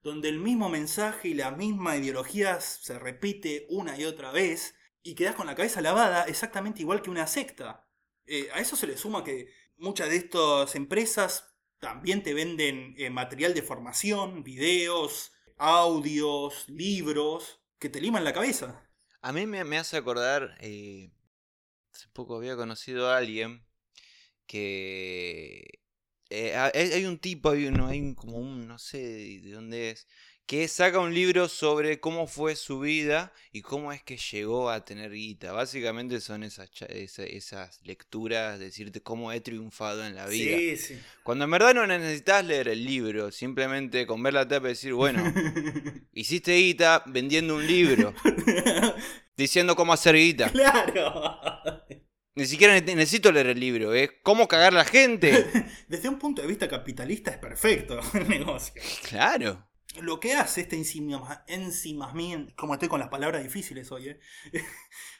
donde 0.01 0.29
el 0.29 0.39
mismo 0.39 0.69
mensaje 0.69 1.29
y 1.29 1.33
la 1.33 1.51
misma 1.51 1.97
ideología 1.97 2.59
se 2.61 2.97
repite 2.97 3.65
una 3.69 3.97
y 3.99 4.05
otra 4.05 4.31
vez 4.31 4.75
y 5.03 5.15
quedas 5.15 5.35
con 5.35 5.47
la 5.47 5.55
cabeza 5.55 5.81
lavada 5.81 6.23
exactamente 6.25 6.81
igual 6.81 7.01
que 7.01 7.09
una 7.09 7.27
secta. 7.27 7.87
Eh, 8.25 8.49
a 8.53 8.59
eso 8.59 8.75
se 8.75 8.87
le 8.87 8.97
suma 8.97 9.23
que 9.23 9.47
muchas 9.81 10.09
de 10.09 10.17
estas 10.17 10.75
empresas 10.75 11.45
también 11.79 12.23
te 12.23 12.33
venden 12.33 12.95
eh, 12.97 13.09
material 13.09 13.53
de 13.53 13.63
formación, 13.63 14.43
videos, 14.43 15.33
audios, 15.57 16.69
libros, 16.69 17.61
que 17.79 17.89
te 17.89 18.01
liman 18.01 18.23
la 18.23 18.33
cabeza. 18.33 18.87
A 19.21 19.31
mí 19.33 19.45
me, 19.45 19.77
hace 19.77 19.97
acordar, 19.97 20.57
eh, 20.61 21.11
hace 21.93 22.07
poco 22.13 22.37
había 22.37 22.55
conocido 22.57 23.09
a 23.09 23.17
alguien 23.17 23.65
que... 24.47 25.81
eh, 26.31 26.55
ha- 26.55 26.71
hay, 26.75 26.91
hay 26.93 27.05
un 27.05 27.19
tipo, 27.19 27.51
hay, 27.51 27.67
uno, 27.67 27.87
hay 27.87 28.01
un- 28.01 28.15
como 28.15 28.37
un, 28.39 28.67
no 28.67 28.79
sé 28.79 28.99
de 29.43 29.51
dónde 29.53 29.91
es, 29.91 30.07
que 30.45 30.67
saca 30.67 30.99
un 30.99 31.13
libro 31.13 31.47
sobre 31.47 32.01
cómo 32.01 32.27
fue 32.27 32.57
su 32.57 32.81
vida 32.81 33.31
y 33.53 33.61
cómo 33.61 33.93
es 33.93 34.03
que 34.03 34.17
llegó 34.17 34.69
a 34.69 34.83
tener 34.83 35.11
guita. 35.11 35.53
Básicamente 35.53 36.19
son 36.19 36.43
esas, 36.43 36.69
esas 36.89 37.79
lecturas, 37.83 38.59
decirte 38.59 39.01
cómo 39.01 39.31
he 39.31 39.39
triunfado 39.39 40.05
en 40.05 40.13
la 40.15 40.27
vida. 40.27 40.57
Sí, 40.57 40.75
sí. 40.77 40.99
Cuando 41.23 41.45
en 41.45 41.51
verdad 41.51 41.73
no 41.73 41.87
necesitas 41.87 42.43
leer 42.45 42.67
el 42.67 42.83
libro, 42.83 43.31
simplemente 43.31 44.05
con 44.05 44.21
ver 44.23 44.33
la 44.33 44.45
tapa 44.47 44.67
y 44.67 44.69
decir, 44.71 44.93
bueno, 44.93 45.23
hiciste 46.13 46.53
guita 46.57 47.03
vendiendo 47.05 47.55
un 47.55 47.65
libro, 47.65 48.13
diciendo 49.37 49.75
cómo 49.75 49.93
hacer 49.93 50.15
guita. 50.15 50.49
claro. 50.51 51.41
Ni 52.33 52.45
siquiera 52.45 52.73
ne- 52.79 52.95
necesito 52.95 53.31
leer 53.31 53.47
el 53.47 53.59
libro, 53.59 53.93
es 53.93 54.09
cómo 54.23 54.47
cagar 54.47 54.71
la 54.73 54.85
gente. 54.85 55.45
Desde 55.87 56.07
un 56.09 56.17
punto 56.17 56.41
de 56.41 56.47
vista 56.47 56.67
capitalista 56.67 57.31
es 57.31 57.37
perfecto 57.37 57.99
el 58.13 58.27
negocio. 58.29 58.81
Claro. 59.09 59.67
Lo 59.99 60.19
que 60.19 60.33
hace 60.33 60.61
este 60.61 60.77
ensimismamiento, 60.77 62.53
como 62.55 62.73
estoy 62.73 62.87
con 62.87 63.01
las 63.01 63.09
palabras 63.09 63.43
difíciles 63.43 63.91
hoy, 63.91 64.09
¿eh? 64.09 64.19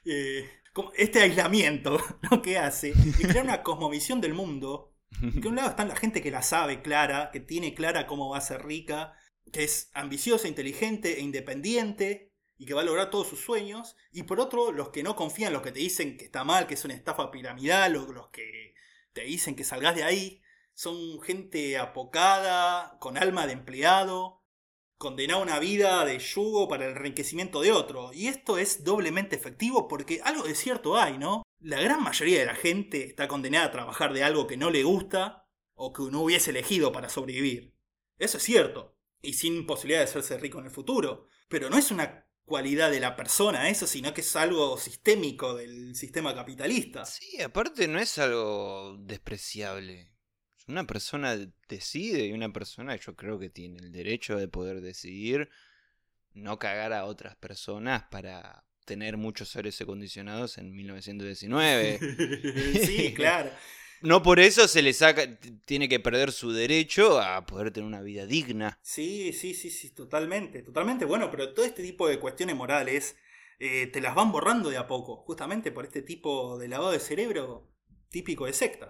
Eh, 0.04 0.50
este 0.98 1.20
aislamiento, 1.20 2.00
lo 2.32 2.42
que 2.42 2.58
hace 2.58 2.90
es 2.90 3.18
crear 3.18 3.44
una 3.44 3.62
cosmovisión 3.62 4.20
del 4.22 4.34
mundo. 4.34 4.96
Que 5.42 5.48
un 5.48 5.58
lado 5.58 5.70
está 5.70 5.86
la 5.86 5.96
gente 5.96 6.22
que 6.24 6.32
la 6.32 6.42
sabe 6.42 6.82
clara, 6.82 7.30
que 7.32 7.42
tiene 7.42 7.76
clara 7.76 8.08
cómo 8.08 8.30
va 8.30 8.38
a 8.38 8.42
ser 8.42 8.66
rica, 8.66 9.14
que 9.52 9.64
es 9.64 9.92
ambiciosa, 9.94 10.48
inteligente 10.48 11.18
e 11.18 11.22
independiente 11.22 12.32
y 12.58 12.66
que 12.66 12.74
va 12.74 12.82
a 12.82 12.86
lograr 12.86 13.10
todos 13.10 13.28
sus 13.28 13.42
sueños. 13.42 13.98
Y 14.12 14.24
por 14.24 14.40
otro, 14.40 14.72
los 14.72 14.90
que 14.90 15.04
no 15.04 15.16
confían, 15.16 15.54
los 15.54 15.62
que 15.62 15.72
te 15.72 15.80
dicen 15.80 16.18
que 16.18 16.26
está 16.26 16.44
mal, 16.44 16.66
que 16.66 16.76
es 16.76 16.86
una 16.86 16.94
estafa 16.94 17.30
piramidal, 17.30 17.98
o 17.98 18.12
los 18.12 18.30
que 18.30 18.74
te 19.14 19.22
dicen 19.22 19.56
que 19.56 19.66
salgas 19.66 19.96
de 19.96 20.04
ahí, 20.04 20.42
son 20.74 21.22
gente 21.22 21.78
apocada, 21.78 22.98
con 23.00 23.18
alma 23.18 23.46
de 23.46 23.54
empleado, 23.54 24.41
condenada 25.02 25.40
a 25.40 25.44
una 25.44 25.58
vida 25.58 26.06
de 26.06 26.20
yugo 26.20 26.68
para 26.68 26.86
el 26.86 26.92
enriquecimiento 26.92 27.60
de 27.62 27.72
otro. 27.72 28.14
Y 28.14 28.28
esto 28.28 28.60
es 28.60 28.84
doblemente 28.84 29.36
efectivo 29.36 29.88
porque 29.88 30.22
algo 30.24 30.44
de 30.44 30.54
cierto 30.54 30.96
hay, 30.96 31.18
¿no? 31.18 31.42
La 31.60 31.82
gran 31.82 32.04
mayoría 32.04 32.40
de 32.40 32.46
la 32.46 32.54
gente 32.54 33.06
está 33.08 33.28
condenada 33.28 33.66
a 33.66 33.72
trabajar 33.72 34.14
de 34.14 34.24
algo 34.24 34.46
que 34.46 34.58
no 34.58 34.70
le 34.70 34.84
gusta 34.84 35.48
o 35.74 35.92
que 35.92 36.04
no 36.12 36.22
hubiese 36.22 36.52
elegido 36.52 36.92
para 36.92 37.10
sobrevivir. 37.10 37.76
Eso 38.20 38.38
es 38.38 38.44
cierto. 38.44 38.96
Y 39.24 39.34
sin 39.34 39.66
posibilidad 39.66 40.02
de 40.02 40.06
hacerse 40.06 40.38
rico 40.38 40.60
en 40.60 40.66
el 40.66 40.72
futuro. 40.72 41.26
Pero 41.50 41.72
no 41.72 41.80
es 41.80 41.90
una 41.90 42.28
cualidad 42.46 42.92
de 42.92 43.00
la 43.00 43.16
persona 43.16 43.70
eso, 43.70 43.88
sino 43.88 44.14
que 44.14 44.22
es 44.22 44.36
algo 44.36 44.78
sistémico 44.78 45.56
del 45.56 45.96
sistema 45.96 46.36
capitalista. 46.36 47.06
Sí, 47.06 47.42
aparte 47.42 47.88
no 47.88 47.98
es 47.98 48.20
algo 48.20 48.98
despreciable. 49.00 50.11
Una 50.72 50.88
persona 50.88 51.38
decide 51.68 52.26
y 52.28 52.32
una 52.32 52.54
persona 52.54 52.96
yo 52.96 53.14
creo 53.16 53.38
que 53.38 53.50
tiene 53.50 53.80
el 53.80 53.92
derecho 53.92 54.38
de 54.38 54.48
poder 54.48 54.80
decidir 54.80 55.50
no 56.34 56.60
cagar 56.60 56.94
a 56.94 57.04
otras 57.04 57.36
personas 57.36 58.04
para 58.10 58.64
tener 58.86 59.18
muchos 59.18 59.54
aires 59.58 59.82
acondicionados 59.82 60.58
en 60.58 60.74
1919. 60.74 62.00
sí, 62.86 63.14
claro. 63.14 63.52
No 64.04 64.24
por 64.24 64.40
eso 64.40 64.68
se 64.68 64.82
le 64.82 64.94
saca, 64.94 65.38
tiene 65.64 65.88
que 65.88 66.00
perder 66.00 66.32
su 66.32 66.52
derecho 66.52 67.22
a 67.22 67.46
poder 67.46 67.70
tener 67.70 67.86
una 67.86 68.02
vida 68.02 68.26
digna. 68.26 68.80
Sí, 68.82 69.32
sí, 69.32 69.54
sí, 69.54 69.70
sí, 69.70 69.92
totalmente, 69.92 70.64
totalmente. 70.64 71.06
Bueno, 71.06 71.30
pero 71.30 71.54
todo 71.54 71.68
este 71.68 71.84
tipo 71.84 72.08
de 72.08 72.18
cuestiones 72.18 72.56
morales 72.56 73.16
eh, 73.60 73.86
te 73.86 74.02
las 74.02 74.16
van 74.16 74.32
borrando 74.32 74.72
de 74.72 74.78
a 74.78 74.88
poco, 74.88 75.18
justamente 75.18 75.72
por 75.72 75.86
este 75.86 76.02
tipo 76.02 76.58
de 76.58 76.68
lavado 76.68 76.92
de 76.92 77.00
cerebro 77.00 77.72
típico 78.10 78.48
de 78.48 78.54
sectas. 78.54 78.90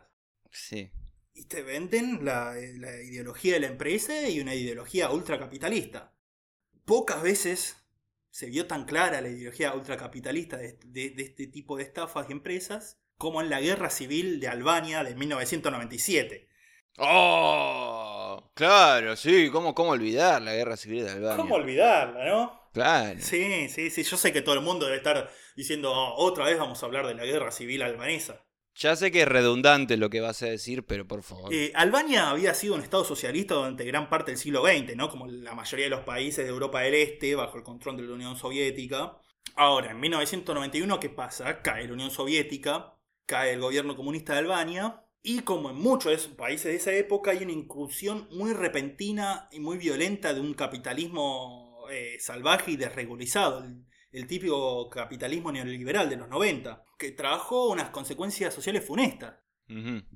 Sí. 0.50 0.90
Y 1.34 1.46
te 1.46 1.64
venden 1.64 2.26
la, 2.26 2.54
la 2.56 3.02
ideología 3.02 3.54
de 3.54 3.62
la 3.62 3.68
empresa 3.68 4.28
y 4.28 4.40
una 4.40 4.54
ideología 4.56 5.10
ultracapitalista. 5.12 6.14
Pocas 6.86 7.22
veces 7.22 7.78
se 8.30 8.48
vio 8.48 8.68
tan 8.68 8.86
clara 8.86 9.22
la 9.22 9.30
ideología 9.30 9.74
ultracapitalista 9.74 10.58
de, 10.58 10.78
de, 10.86 11.12
de 11.12 11.24
este 11.24 11.48
tipo 11.48 11.78
de 11.78 11.84
estafas 11.84 12.28
y 12.30 12.34
empresas 12.34 13.00
como 13.18 13.42
en 13.42 13.50
la 13.50 13.62
Guerra 13.62 13.90
Civil 13.90 14.40
de 14.40 14.48
Albania 14.48 15.04
de 15.04 15.16
1997. 15.16 16.50
¡Oh! 16.98 18.52
Claro, 18.54 19.16
sí, 19.16 19.50
¿cómo, 19.52 19.74
cómo 19.74 19.92
olvidar 19.92 20.42
la 20.42 20.54
Guerra 20.54 20.76
Civil 20.78 21.06
de 21.06 21.12
Albania? 21.12 21.38
¿Cómo 21.38 21.56
olvidarla, 21.56 22.26
no? 22.26 22.62
Claro. 22.74 23.20
Sí, 23.22 23.70
sí, 23.70 23.90
sí, 23.90 24.04
yo 24.04 24.18
sé 24.18 24.32
que 24.32 24.42
todo 24.42 24.56
el 24.56 24.62
mundo 24.62 24.86
debe 24.86 24.98
estar 24.98 25.30
diciendo, 25.56 25.92
"Oh, 25.92 26.26
otra 26.26 26.46
vez 26.46 26.58
vamos 26.58 26.82
a 26.82 26.86
hablar 26.86 27.06
de 27.08 27.16
la 27.16 27.26
Guerra 27.26 27.52
Civil 27.52 27.82
albanesa. 27.82 28.46
Ya 28.82 28.96
sé 28.96 29.12
que 29.12 29.22
es 29.22 29.28
redundante 29.28 29.96
lo 29.96 30.10
que 30.10 30.22
vas 30.22 30.42
a 30.42 30.48
decir, 30.48 30.84
pero 30.84 31.08
por 31.08 31.22
favor. 31.22 31.54
Eh, 31.54 31.72
Albania 31.76 32.32
había 32.32 32.56
sido 32.56 32.74
un 32.74 32.82
estado 32.82 33.06
socialista 33.06 33.54
durante 33.54 33.86
gran 33.86 34.10
parte 34.10 34.32
del 34.32 34.40
siglo 34.40 34.64
XX, 34.66 34.96
¿no? 34.96 35.08
Como 35.08 35.28
la 35.28 35.54
mayoría 35.54 35.86
de 35.86 35.92
los 35.92 36.00
países 36.00 36.46
de 36.46 36.50
Europa 36.50 36.82
del 36.82 36.96
Este, 36.96 37.36
bajo 37.36 37.58
el 37.58 37.64
control 37.64 37.98
de 37.98 38.04
la 38.04 38.14
Unión 38.16 38.36
Soviética. 38.36 39.20
Ahora, 39.56 39.92
en 39.92 40.00
1991, 40.00 41.00
¿qué 41.00 41.10
pasa? 41.10 41.62
Cae 41.62 41.86
la 41.86 41.94
Unión 41.94 42.10
Soviética, 42.10 42.96
cae 43.28 43.54
el 43.54 43.60
gobierno 43.60 43.96
comunista 43.96 44.34
de 44.34 44.40
Albania, 44.40 45.06
y 45.22 45.42
como 45.42 45.70
en 45.70 45.76
muchos 45.76 46.30
países 46.30 46.66
de 46.72 46.76
esa 46.78 46.92
época, 46.94 47.32
hay 47.32 47.44
una 47.44 47.52
incursión 47.52 48.28
muy 48.32 48.52
repentina 48.54 49.48
y 49.52 49.60
muy 49.60 49.78
violenta 49.78 50.34
de 50.34 50.42
un 50.42 50.56
capitalismo 50.56 51.86
eh, 51.92 52.18
salvaje 52.20 52.72
y 52.72 52.78
desregularizado. 52.78 53.64
El, 53.64 53.86
el 54.12 54.28
típico 54.28 54.90
capitalismo 54.90 55.52
neoliberal 55.52 56.10
de 56.10 56.18
los 56.18 56.28
90, 56.28 56.84
que 56.98 57.12
trajo 57.12 57.70
unas 57.70 57.90
consecuencias 57.90 58.54
sociales 58.54 58.86
funestas. 58.86 59.36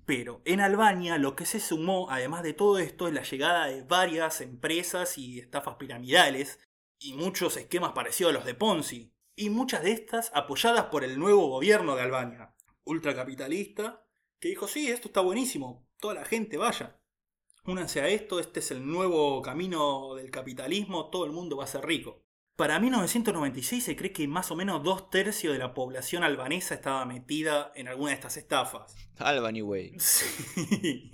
Pero 0.06 0.42
en 0.44 0.60
Albania 0.60 1.18
lo 1.18 1.38
que 1.38 1.46
se 1.46 1.62
sumó, 1.62 2.12
además 2.12 2.44
de 2.44 2.52
todo 2.52 2.78
esto, 2.78 3.08
es 3.08 3.14
la 3.14 3.24
llegada 3.24 3.68
de 3.68 3.84
varias 3.84 4.42
empresas 4.42 5.18
y 5.18 5.40
estafas 5.40 5.76
piramidales 5.76 6.60
y 7.00 7.14
muchos 7.14 7.56
esquemas 7.56 7.94
parecidos 7.94 8.32
a 8.32 8.34
los 8.34 8.46
de 8.46 8.54
Ponzi, 8.54 9.14
y 9.38 9.50
muchas 9.50 9.84
de 9.84 9.92
estas 9.92 10.32
apoyadas 10.34 10.86
por 10.86 11.04
el 11.04 11.20
nuevo 11.20 11.48
gobierno 11.48 11.96
de 11.96 12.02
Albania, 12.04 12.54
ultracapitalista, 12.86 14.06
que 14.40 14.50
dijo, 14.50 14.68
sí, 14.68 14.90
esto 14.90 15.08
está 15.10 15.22
buenísimo, 15.22 15.88
toda 16.00 16.16
la 16.16 16.26
gente 16.26 16.58
vaya. 16.58 17.00
Únanse 17.66 18.02
a 18.02 18.08
esto, 18.08 18.40
este 18.40 18.60
es 18.60 18.72
el 18.72 18.86
nuevo 18.86 19.42
camino 19.42 20.16
del 20.16 20.32
capitalismo, 20.32 21.10
todo 21.10 21.26
el 21.26 21.32
mundo 21.32 21.58
va 21.58 21.64
a 21.64 21.68
ser 21.68 21.86
rico. 21.86 22.25
Para 22.56 22.80
1996 22.80 23.84
se 23.84 23.96
cree 23.98 24.14
que 24.14 24.28
más 24.30 24.50
o 24.50 24.56
menos 24.56 24.82
dos 24.82 25.10
tercios 25.10 25.52
de 25.52 25.60
la 25.60 25.74
población 25.74 26.24
albanesa 26.24 26.76
estaba 26.76 27.06
metida 27.06 27.74
en 27.76 27.90
alguna 27.90 28.12
de 28.12 28.16
estas 28.16 28.38
estafas. 28.38 28.96
Albany 29.18 29.62
Way. 29.62 29.98
Sí. 30.00 31.10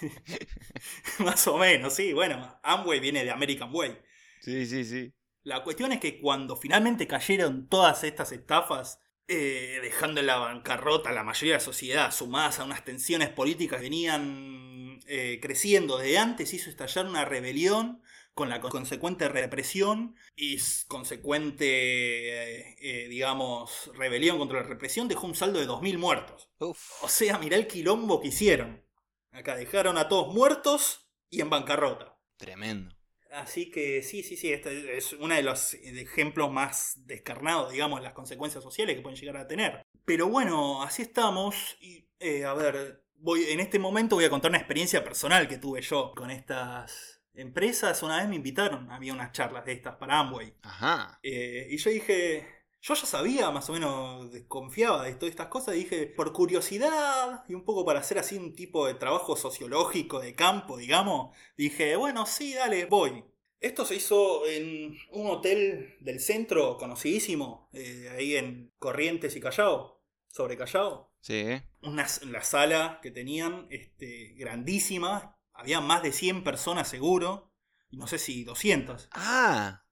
Más 1.18 1.46
o 1.48 1.58
menos, 1.58 1.92
sí. 1.92 2.14
Bueno, 2.14 2.58
Amway 2.62 2.98
viene 2.98 3.24
de 3.24 3.30
American 3.30 3.68
Way. 3.70 3.98
Sí, 4.40 4.64
sí, 4.64 4.84
sí. 4.84 5.12
La 5.42 5.62
cuestión 5.62 5.92
es 5.92 6.00
que 6.00 6.18
cuando 6.18 6.56
finalmente 6.56 7.06
cayeron 7.06 7.68
todas 7.68 8.02
estas 8.02 8.32
estafas, 8.32 9.00
eh, 9.28 9.78
dejando 9.82 10.20
en 10.20 10.26
la 10.26 10.36
bancarrota 10.36 11.10
a 11.10 11.12
la 11.12 11.24
mayoría 11.24 11.52
de 11.52 11.58
la 11.58 11.64
sociedad, 11.64 12.10
sumadas 12.10 12.58
a 12.58 12.64
unas 12.64 12.84
tensiones 12.84 13.28
políticas 13.28 13.78
que 13.78 13.84
venían 13.84 15.00
eh, 15.06 15.38
creciendo 15.42 15.98
desde 15.98 16.18
antes, 16.18 16.54
hizo 16.54 16.70
estallar 16.70 17.06
una 17.06 17.24
rebelión 17.24 18.00
con 18.36 18.50
la 18.50 18.60
consecuente 18.60 19.30
represión 19.30 20.14
y 20.36 20.58
consecuente, 20.88 21.64
eh, 21.64 22.76
eh, 22.82 23.08
digamos, 23.08 23.90
rebelión 23.94 24.36
contra 24.36 24.60
la 24.60 24.66
represión, 24.68 25.08
dejó 25.08 25.26
un 25.26 25.34
saldo 25.34 25.58
de 25.58 25.66
2.000 25.66 25.96
muertos. 25.96 26.50
Uf. 26.58 27.02
O 27.02 27.08
sea, 27.08 27.38
mirá 27.38 27.56
el 27.56 27.66
quilombo 27.66 28.20
que 28.20 28.28
hicieron. 28.28 28.84
Acá 29.32 29.56
dejaron 29.56 29.96
a 29.96 30.10
todos 30.10 30.34
muertos 30.34 31.08
y 31.30 31.40
en 31.40 31.48
bancarrota. 31.48 32.18
Tremendo. 32.36 32.94
Así 33.32 33.70
que 33.70 34.02
sí, 34.02 34.22
sí, 34.22 34.36
sí, 34.36 34.52
este 34.52 34.98
es 34.98 35.14
uno 35.14 35.34
de 35.34 35.42
los 35.42 35.72
ejemplos 35.72 36.52
más 36.52 37.06
descarnados, 37.06 37.72
digamos, 37.72 38.02
las 38.02 38.12
consecuencias 38.12 38.62
sociales 38.62 38.96
que 38.96 39.02
pueden 39.02 39.18
llegar 39.18 39.38
a 39.38 39.48
tener. 39.48 39.82
Pero 40.04 40.28
bueno, 40.28 40.82
así 40.82 41.00
estamos. 41.00 41.78
Y, 41.80 42.06
eh, 42.20 42.44
a 42.44 42.52
ver, 42.52 43.02
voy, 43.14 43.44
en 43.44 43.60
este 43.60 43.78
momento 43.78 44.16
voy 44.16 44.26
a 44.26 44.30
contar 44.30 44.50
una 44.50 44.58
experiencia 44.58 45.02
personal 45.02 45.48
que 45.48 45.56
tuve 45.56 45.80
yo 45.80 46.12
con 46.14 46.30
estas 46.30 47.15
empresas. 47.36 48.02
Una 48.02 48.18
vez 48.18 48.28
me 48.28 48.36
invitaron, 48.36 48.90
había 48.90 49.12
unas 49.12 49.32
charlas 49.32 49.64
de 49.64 49.72
estas 49.72 49.96
para 49.96 50.18
Amway. 50.18 50.54
Ajá. 50.62 51.18
Eh, 51.22 51.68
y 51.70 51.76
yo 51.76 51.90
dije, 51.90 52.46
yo 52.86 52.94
ya 52.94 53.06
sabía, 53.06 53.50
más 53.50 53.68
o 53.68 53.72
menos 53.72 54.30
desconfiaba 54.30 55.04
de 55.04 55.14
todas 55.14 55.30
estas 55.30 55.48
cosas, 55.48 55.74
y 55.74 55.78
dije, 55.78 56.06
por 56.06 56.32
curiosidad 56.32 57.44
y 57.48 57.54
un 57.54 57.64
poco 57.64 57.84
para 57.84 58.00
hacer 58.00 58.18
así 58.18 58.36
un 58.36 58.54
tipo 58.54 58.86
de 58.86 58.94
trabajo 58.94 59.34
sociológico 59.34 60.20
de 60.20 60.34
campo, 60.34 60.76
digamos, 60.76 61.36
dije, 61.56 61.96
bueno, 61.96 62.26
sí, 62.26 62.54
dale, 62.54 62.86
voy. 62.86 63.24
Esto 63.58 63.84
se 63.84 63.96
hizo 63.96 64.46
en 64.46 64.96
un 65.10 65.26
hotel 65.28 65.96
del 66.00 66.20
centro 66.20 66.76
conocidísimo, 66.76 67.68
eh, 67.72 68.08
ahí 68.16 68.36
en 68.36 68.72
Corrientes 68.78 69.34
y 69.34 69.40
Callao, 69.40 70.00
sobre 70.28 70.56
Callao. 70.56 71.12
Sí. 71.20 71.60
Una, 71.82 72.06
la 72.26 72.44
sala 72.44 73.00
que 73.02 73.10
tenían, 73.10 73.66
este, 73.70 74.34
grandísima, 74.36 75.35
había 75.56 75.80
más 75.80 76.02
de 76.02 76.12
100 76.12 76.44
personas 76.44 76.88
seguro, 76.88 77.52
y 77.90 77.96
no 77.96 78.06
sé 78.06 78.18
si 78.18 78.44
200. 78.44 79.08
Ah. 79.12 79.82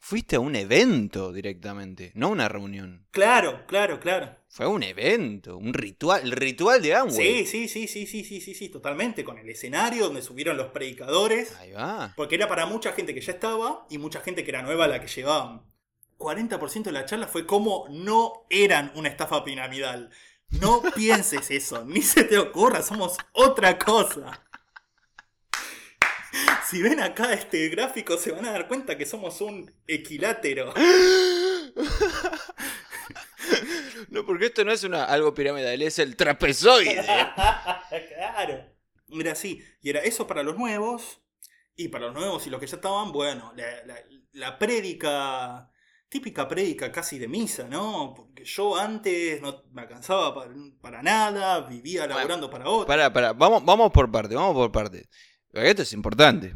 Fuiste 0.00 0.36
a 0.36 0.40
un 0.40 0.54
evento 0.54 1.32
directamente, 1.32 2.12
no 2.14 2.28
una 2.28 2.48
reunión. 2.48 3.06
Claro, 3.10 3.66
claro, 3.66 3.98
claro. 3.98 4.36
Fue 4.48 4.66
un 4.66 4.82
evento, 4.82 5.56
un 5.56 5.74
ritual, 5.74 6.22
el 6.22 6.32
ritual 6.32 6.80
de 6.80 6.94
Amway. 6.94 7.44
Sí, 7.44 7.68
sí, 7.68 7.68
sí, 7.68 7.88
sí, 7.88 8.06
sí, 8.06 8.24
sí, 8.24 8.40
sí, 8.40 8.54
sí, 8.54 8.68
totalmente. 8.68 9.24
Con 9.24 9.38
el 9.38 9.48
escenario 9.48 10.04
donde 10.04 10.22
subieron 10.22 10.56
los 10.56 10.68
predicadores. 10.68 11.54
Ahí 11.56 11.72
va. 11.72 12.14
Porque 12.16 12.36
era 12.36 12.48
para 12.48 12.64
mucha 12.64 12.92
gente 12.92 13.12
que 13.12 13.20
ya 13.20 13.32
estaba 13.32 13.86
y 13.90 13.98
mucha 13.98 14.20
gente 14.20 14.44
que 14.44 14.50
era 14.50 14.62
nueva 14.62 14.86
la 14.86 15.00
que 15.00 15.08
llevaban. 15.08 15.64
40% 16.16 16.84
de 16.84 16.92
la 16.92 17.04
charla 17.04 17.26
fue 17.26 17.44
como 17.44 17.86
no 17.90 18.46
eran 18.50 18.92
una 18.94 19.08
estafa 19.08 19.44
piramidal. 19.44 20.10
No 20.50 20.80
pienses 20.94 21.50
eso, 21.50 21.84
ni 21.84 22.02
se 22.02 22.24
te 22.24 22.38
ocurra, 22.38 22.82
somos 22.82 23.16
otra 23.32 23.78
cosa. 23.78 24.47
Si 26.68 26.82
ven 26.82 27.00
acá 27.00 27.32
este 27.32 27.68
gráfico 27.70 28.18
se 28.18 28.30
van 28.30 28.44
a 28.44 28.52
dar 28.52 28.68
cuenta 28.68 28.98
que 28.98 29.06
somos 29.06 29.40
un 29.40 29.72
equilátero. 29.86 30.74
No, 34.10 34.24
porque 34.24 34.46
esto 34.46 34.64
no 34.64 34.72
es 34.72 34.84
una, 34.84 35.04
algo 35.04 35.34
piramidal, 35.34 35.80
es 35.80 35.98
el 35.98 36.16
trapezoide. 36.16 36.94
claro. 37.04 38.64
Era 39.10 39.32
así. 39.32 39.62
Y 39.80 39.90
era 39.90 40.00
eso 40.00 40.26
para 40.26 40.42
los 40.42 40.56
nuevos. 40.56 41.20
Y 41.74 41.88
para 41.88 42.06
los 42.06 42.14
nuevos 42.14 42.46
y 42.46 42.50
los 42.50 42.60
que 42.60 42.66
ya 42.66 42.76
estaban, 42.76 43.12
bueno, 43.12 43.52
la, 43.56 43.84
la, 43.86 43.96
la 44.32 44.58
prédica, 44.58 45.70
típica 46.08 46.48
prédica 46.48 46.90
casi 46.92 47.18
de 47.18 47.28
misa, 47.28 47.68
¿no? 47.68 48.12
Porque 48.14 48.44
yo 48.44 48.76
antes 48.76 49.40
no 49.40 49.64
me 49.72 49.82
alcanzaba 49.82 50.34
para, 50.34 50.52
para 50.80 51.02
nada, 51.02 51.60
vivía 51.60 52.06
laburando 52.06 52.50
para 52.50 52.68
otro. 52.68 52.86
Pará, 52.86 53.12
pará, 53.12 53.32
vamos, 53.32 53.64
vamos 53.64 53.92
por 53.92 54.10
parte, 54.10 54.34
vamos 54.34 54.54
por 54.54 54.72
parte. 54.72 55.08
Esto 55.52 55.82
es 55.82 55.92
importante. 55.92 56.54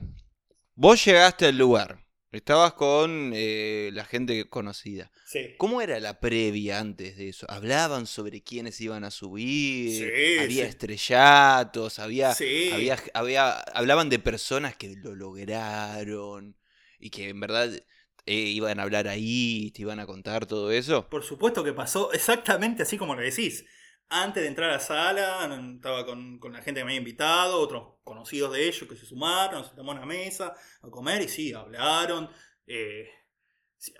Vos 0.75 1.05
llegaste 1.05 1.47
al 1.47 1.59
lugar, 1.59 2.05
estabas 2.31 2.75
con 2.75 3.33
eh, 3.35 3.91
la 3.93 4.05
gente 4.05 4.49
conocida. 4.49 5.11
Sí. 5.27 5.55
¿Cómo 5.59 5.81
era 5.81 5.99
la 6.01 6.21
previa 6.21 6.79
antes 6.79 7.17
de 7.17 7.29
eso? 7.29 7.47
¿Hablaban 7.51 8.07
sobre 8.07 8.43
quiénes 8.43 8.81
iban 8.81 9.05
a 9.05 9.11
subir? 9.11 9.91
Sí, 10.11 10.39
¿Había 10.41 10.65
sí. 10.65 10.69
estrellatos? 10.71 11.99
¿Había, 11.99 12.35
Sí. 12.35 12.71
había, 12.73 12.99
había, 13.15 13.61
hablaban 13.61 14.09
de 14.09 14.19
personas 14.19 14.77
que 14.77 14.95
lo 14.97 15.15
lograron 15.15 16.57
y 16.99 17.11
que 17.11 17.29
en 17.31 17.41
verdad 17.41 17.71
eh, 18.27 18.35
iban 18.35 18.79
a 18.79 18.83
hablar 18.85 19.09
ahí, 19.09 19.71
te 19.75 19.83
iban 19.83 20.01
a 20.01 20.07
contar 20.07 20.47
todo 20.47 20.71
eso? 20.71 21.09
Por 21.09 21.25
supuesto 21.25 21.65
que 21.65 21.73
pasó 21.73 22.13
exactamente 22.13 22.83
así 22.83 22.97
como 22.97 23.15
lo 23.15 23.23
decís. 23.23 23.65
Antes 24.15 24.43
de 24.43 24.49
entrar 24.51 24.69
a 24.69 24.75
la 24.75 24.81
sala, 24.81 25.49
estaba 25.75 26.05
con, 26.05 26.39
con 26.39 26.53
la 26.53 26.61
gente 26.61 26.81
que 26.81 26.85
me 26.85 26.91
había 26.91 26.99
invitado, 26.99 27.59
otros 27.59 27.95
conocidos 28.05 28.53
de 28.53 28.69
ellos 28.69 28.87
que 28.87 28.95
se 28.95 29.07
sumaron, 29.07 29.61
nos 29.61 29.69
sentamos 29.69 29.95
en 29.95 30.01
la 30.01 30.07
mesa 30.07 30.55
a 30.83 30.91
comer 30.91 31.23
y 31.23 31.29
sí, 31.29 31.55
hablaron. 31.55 32.29
eh, 32.67 33.09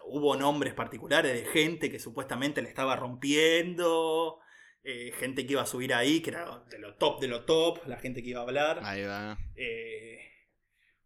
hubo 0.05 0.37
nombres 0.37 0.75
particulares 0.75 1.33
de 1.33 1.51
gente 1.51 1.91
que 1.91 1.99
supuestamente 1.99 2.61
le 2.61 2.69
estaba 2.69 2.95
rompiendo, 2.95 4.39
eh, 4.83 5.13
gente 5.19 5.47
que 5.47 5.53
iba 5.53 5.63
a 5.63 5.67
subir 5.67 5.95
ahí, 5.95 6.21
que 6.21 6.29
era 6.31 6.63
de 6.69 6.79
lo 6.79 6.95
top 6.97 7.19
de 7.19 7.29
lo 7.29 7.45
top, 7.47 7.87
la 7.87 7.97
gente 7.97 8.23
que 8.23 8.29
iba 8.29 8.41
a 8.41 8.45
hablar. 8.45 8.81
Ahí 8.85 9.05
va. 9.05 9.39
Eh, 9.57 10.19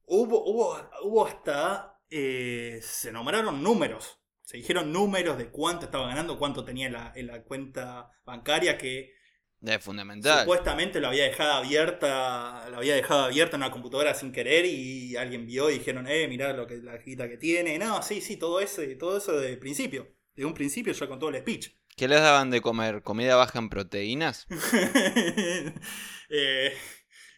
hubo, 0.05 0.43
hubo, 0.51 0.77
hubo 1.05 1.27
hasta. 1.27 2.01
se 2.11 3.13
nombraron 3.13 3.63
números. 3.63 4.21
Se 4.47 4.59
dijeron 4.59 4.93
números 4.93 5.37
de 5.39 5.51
cuánto 5.51 5.87
estaba 5.87 6.07
ganando, 6.07 6.39
cuánto 6.39 6.65
tenía 6.65 6.87
en 6.87 6.93
la, 6.93 7.13
en 7.17 7.27
la 7.27 7.43
cuenta 7.43 8.13
bancaria 8.25 8.79
que 8.79 9.13
Es 9.61 9.83
fundamental. 9.83 10.41
supuestamente 10.41 11.01
lo 11.01 11.09
había 11.09 11.25
dejado 11.25 11.55
abierta, 11.55 12.69
lo 12.71 12.77
había 12.77 12.95
dejado 12.95 13.25
abierta 13.25 13.57
en 13.57 13.63
una 13.63 13.73
computadora 13.73 14.15
sin 14.15 14.31
querer 14.31 14.65
y 14.67 15.17
alguien 15.17 15.47
vio 15.47 15.69
y 15.69 15.79
dijeron, 15.79 16.07
eh, 16.09 16.29
mirá 16.29 16.53
lo 16.53 16.65
que 16.69 16.77
la 16.77 16.97
guita 16.99 17.29
que 17.29 17.39
tiene. 17.39 17.77
No, 17.77 18.03
sí, 18.03 18.21
sí, 18.21 18.37
todo 18.37 18.61
eso, 18.61 18.83
todo 19.01 19.19
eso 19.19 19.33
de 19.39 19.57
principio. 19.57 20.15
De 20.37 20.45
un 20.45 20.55
principio 20.55 20.93
ya 20.93 21.09
con 21.09 21.19
todo 21.19 21.31
el 21.31 21.41
speech. 21.41 21.71
¿Qué 21.97 22.07
les 22.07 22.21
daban 22.21 22.51
de 22.51 22.61
comer? 22.61 23.03
¿Comida 23.03 23.35
baja 23.37 23.59
en 23.59 23.69
proteínas? 23.69 24.47
Eh, 26.29 26.73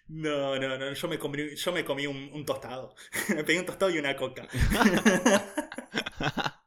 no, 0.08 0.58
no, 0.58 0.78
no, 0.78 0.92
yo 0.94 1.08
me 1.08 1.18
comí, 1.18 1.54
yo 1.56 1.72
me 1.72 1.84
comí 1.84 2.06
un, 2.06 2.30
un 2.32 2.44
tostado. 2.46 2.94
me 3.34 3.44
pedí 3.44 3.58
un 3.58 3.66
tostado 3.66 3.90
y 3.90 3.98
una 3.98 4.16
coca. 4.16 4.48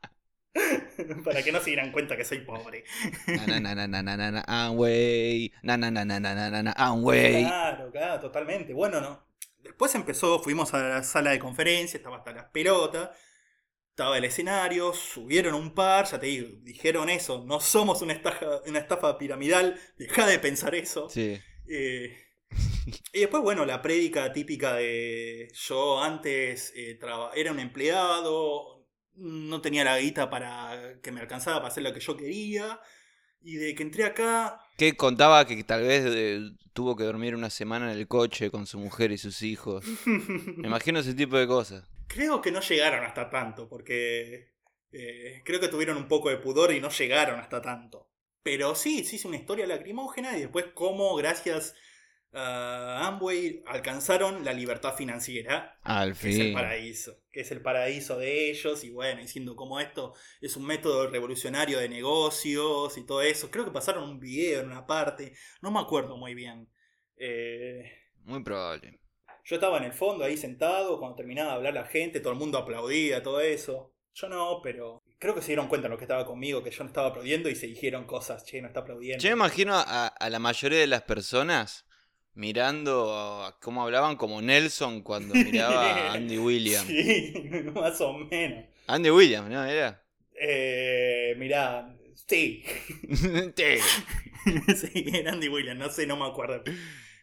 Para 1.24 1.43
que 1.43 1.52
no 1.52 1.60
se 1.60 1.68
dieran 1.68 1.91
cuenta 1.91 2.18
que 2.18 2.26
soy 2.26 2.39
pobre. 2.39 2.84
Na, 3.28 3.60
na, 3.60 3.60
na, 3.76 3.88
na, 3.88 4.02
na, 4.04 4.18
na, 4.18 4.32
na, 4.32 4.43
Amway. 4.47 5.52
Na, 5.64 5.78
na, 5.78 5.91
na, 5.91 6.06
na, 6.06 6.20
na, 6.20 6.36
na, 6.36 6.49
na, 6.49 6.64
na, 6.64 6.74
Amway. 6.74 7.43
Claro, 7.43 7.91
claro, 7.91 8.20
totalmente. 8.20 8.74
Bueno, 8.74 8.99
no. 9.02 9.26
Después 9.60 9.93
empezó, 9.95 10.41
fuimos 10.41 10.74
a 10.74 10.80
la 10.80 11.04
sala 11.04 11.32
de 11.32 11.39
conferencia, 11.39 11.97
estaba 11.97 12.18
hasta 12.18 12.34
las 12.34 12.45
pelotas. 12.45 13.10
Estaba 13.89 14.18
el 14.18 14.24
escenario, 14.24 14.93
subieron 14.93 15.54
un 15.54 15.76
par, 15.76 16.06
ya 16.06 16.18
te 16.18 16.26
digo, 16.26 16.47
dijeron 16.62 17.10
eso, 17.10 17.43
no 17.45 17.60
somos 17.60 18.02
una 18.02 18.14
estafa, 18.14 18.62
una 18.66 18.80
estafa 18.80 19.18
piramidal, 19.18 19.78
deja 19.97 20.26
de 20.26 20.39
pensar 20.39 20.74
eso. 20.76 21.10
Sí. 21.10 21.38
Eh, 21.68 22.18
y 23.14 23.20
después, 23.20 23.43
bueno, 23.43 23.66
la 23.66 23.82
prédica 23.82 24.32
típica 24.32 24.76
de 24.76 25.49
yo 25.54 26.02
antes 26.02 26.74
eh, 26.76 26.97
era 27.36 27.52
un 27.52 27.60
empleado, 27.60 28.81
no 29.22 29.61
tenía 29.61 29.84
la 29.84 29.99
guita 29.99 30.30
para 30.30 30.99
que 31.01 31.11
me 31.11 31.22
alcanzara 31.22 31.57
para 31.57 31.67
hacer 31.69 31.84
lo 31.84 31.93
que 31.93 31.99
yo 31.99 32.17
quería, 32.17 32.80
y 33.41 33.55
de 33.55 33.76
que 33.76 33.84
entré 33.84 34.03
acá, 34.05 34.59
Que 34.78 34.95
contaba 34.95 35.45
que 35.45 35.63
tal 35.63 35.84
vez 35.84 36.03
eh, 36.07 36.41
tuvo 36.74 36.95
que 36.95 37.03
dormir 37.03 37.36
una 37.36 37.49
semana 37.49 37.91
en 37.91 37.97
el 37.97 38.07
coche 38.07 38.51
con 38.51 38.67
su 38.67 38.80
mujer 38.80 39.11
y 39.11 39.17
sus 39.17 39.41
hijos. 39.41 39.86
Me 40.05 40.67
imagino 40.67 40.99
ese 40.99 41.13
tipo 41.13 41.38
de 41.38 41.47
cosas. 41.47 41.89
creo 42.07 42.41
que 42.41 42.51
no 42.51 42.61
llegaron 42.61 43.03
hasta 43.05 43.30
tanto, 43.30 43.67
porque 43.69 44.53
eh, 44.91 45.41
creo 45.45 45.59
que 45.59 45.67
tuvieron 45.69 45.97
un 45.97 46.07
poco 46.07 46.30
de 46.30 46.38
pudor 46.38 46.74
y 46.74 46.82
no 46.82 46.89
llegaron 46.89 47.39
hasta 47.39 47.61
tanto. 47.61 48.09
Pero 48.43 48.76
sí, 48.76 49.03
sí 49.03 49.17
es 49.17 49.26
una 49.26 49.38
historia 49.38 49.67
lacrimógena 49.67 50.36
y 50.38 50.41
después 50.41 50.65
cómo, 50.74 51.15
gracias 51.15 51.76
a 52.34 53.08
Amway, 53.08 53.62
alcanzaron 53.68 54.46
la 54.46 54.54
libertad 54.54 54.96
financiera. 54.96 55.78
Al 55.84 56.16
que 56.18 56.30
es 56.30 56.40
el 56.40 56.48
fin. 56.48 56.54
paraíso, 56.54 57.18
que 57.32 57.42
es 57.42 57.52
el 57.52 57.62
paraíso 57.62 58.18
de 58.18 58.50
ellos, 58.50 58.84
y 58.84 58.90
bueno, 58.92 59.22
diciendo 59.22 59.56
cómo 59.56 59.80
esto 59.80 60.14
es 60.40 60.56
un 60.56 60.66
método 60.66 61.08
revolucionario 61.10 61.80
de 61.80 61.90
negocios 61.90 62.98
y 62.98 63.06
todo 63.06 63.22
eso. 63.22 63.52
Creo 63.52 63.66
que 63.66 63.72
pasaron 63.72 64.04
un 64.10 64.20
video 64.20 64.62
en 64.62 64.68
una 64.68 64.86
parte, 64.88 65.34
no 65.62 65.72
me 65.72 65.80
acuerdo 65.80 66.18
muy 66.18 66.34
bien. 66.36 66.70
Eh, 67.18 67.84
Muy 68.24 68.44
probable. 68.44 69.00
yo 69.44 69.56
estaba 69.56 69.78
en 69.78 69.84
el 69.86 69.94
fondo 69.94 70.24
ahí 70.24 70.38
sentado, 70.38 71.00
cuando 71.00 71.16
terminaba 71.18 71.50
de 71.52 71.56
hablar 71.58 71.74
la 71.74 71.86
gente, 71.86 72.20
todo 72.20 72.34
el 72.34 72.40
mundo 72.40 72.58
aplaudía, 72.58 73.22
todo 73.24 73.42
eso. 73.42 73.94
Yo 74.14 74.28
no, 74.30 74.60
pero 74.62 75.02
creo 75.20 75.34
que 75.36 75.42
se 75.42 75.48
dieron 75.48 75.68
cuenta 75.68 75.88
los 75.88 75.98
que 75.98 76.04
estaba 76.06 76.26
conmigo 76.26 76.64
que 76.64 76.72
yo 76.72 76.84
no 76.84 76.90
estaba 76.90 77.08
aplaudiendo 77.08 77.50
y 77.50 77.56
se 77.56 77.68
dijeron 77.68 78.06
cosas, 78.06 78.44
che, 78.46 78.62
no 78.62 78.68
está 78.68 78.82
aplaudiendo. 78.82 79.22
Yo 79.24 79.30
me 79.30 79.34
imagino 79.36 79.74
a, 79.76 80.08
a 80.08 80.30
la 80.30 80.40
mayoría 80.40 80.80
de 80.80 80.88
las 80.88 81.04
personas 81.04 81.86
mirando 82.34 83.14
a 83.44 83.60
cómo 83.60 83.84
hablaban 83.84 84.16
como 84.16 84.42
Nelson 84.42 85.02
cuando 85.02 85.36
miraba 85.36 86.12
a 86.12 86.14
Andy 86.14 86.38
Williams. 86.38 86.88
Sí, 86.88 87.34
más 87.74 88.00
o 88.02 88.14
menos. 88.18 88.66
Andy 88.88 89.10
Williams, 89.10 89.50
¿no? 89.50 89.64
Era. 89.64 90.04
Eh, 90.40 91.36
mirá, 91.38 91.96
sí. 92.28 92.64
Sí. 94.44 94.76
sí, 94.76 95.06
era 95.14 95.34
Andy 95.34 95.50
Williams, 95.50 95.80
no 95.80 95.90
sé, 95.90 96.08
no 96.08 96.18
me 96.18 96.26
acuerdo 96.26 96.64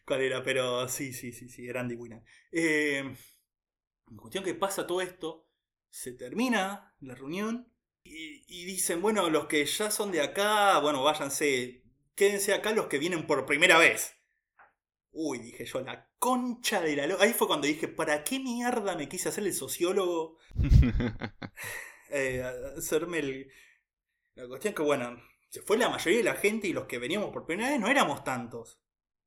cuál 0.04 0.20
era, 0.22 0.42
pero 0.44 0.88
sí, 0.88 1.12
sí, 1.12 1.32
sí, 1.32 1.48
sí, 1.48 1.66
era 1.66 1.80
Andy 1.80 1.96
Williams. 1.96 2.22
Eh, 2.52 2.98
en 2.98 4.16
cuestión 4.16 4.44
que 4.44 4.54
pasa 4.54 4.86
todo 4.86 5.00
esto, 5.00 5.48
se 5.90 6.12
termina 6.12 6.94
la 7.00 7.14
reunión 7.14 7.72
y, 8.04 8.44
y 8.46 8.64
dicen, 8.66 9.02
bueno, 9.02 9.28
los 9.30 9.46
que 9.46 9.64
ya 9.66 9.90
son 9.90 10.12
de 10.12 10.20
acá, 10.20 10.78
bueno, 10.78 11.02
váyanse, 11.02 11.82
quédense 12.14 12.54
acá 12.54 12.72
los 12.72 12.86
que 12.86 12.98
vienen 12.98 13.26
por 13.26 13.46
primera 13.46 13.78
vez. 13.78 14.14
Uy, 15.20 15.38
dije 15.38 15.64
yo, 15.66 15.80
la 15.80 16.08
concha 16.18 16.80
de 16.80 16.94
la... 16.96 17.06
lo- 17.06 17.20
Ahí 17.20 17.32
fue 17.32 17.48
cuando 17.48 17.66
dije, 17.66 17.88
¿para 17.88 18.22
qué 18.24 18.38
mierda 18.38 18.96
me 18.96 19.08
quise 19.08 19.28
hacer 19.28 19.44
el 19.44 19.52
sociólogo? 19.54 20.38
eh, 22.10 22.42
hacerme 22.76 23.18
el... 23.18 23.48
La 24.34 24.46
cuestión 24.48 24.74
que, 24.74 24.82
bueno, 24.82 25.20
se 25.50 25.62
fue 25.62 25.78
la 25.78 25.88
mayoría 25.88 26.18
de 26.18 26.24
la 26.24 26.34
gente 26.36 26.68
y 26.68 26.72
los 26.72 26.86
que 26.86 26.98
veníamos 26.98 27.30
por 27.32 27.46
primera 27.46 27.70
vez 27.70 27.80
no 27.80 27.88
éramos 27.88 28.24
tantos. 28.24 28.80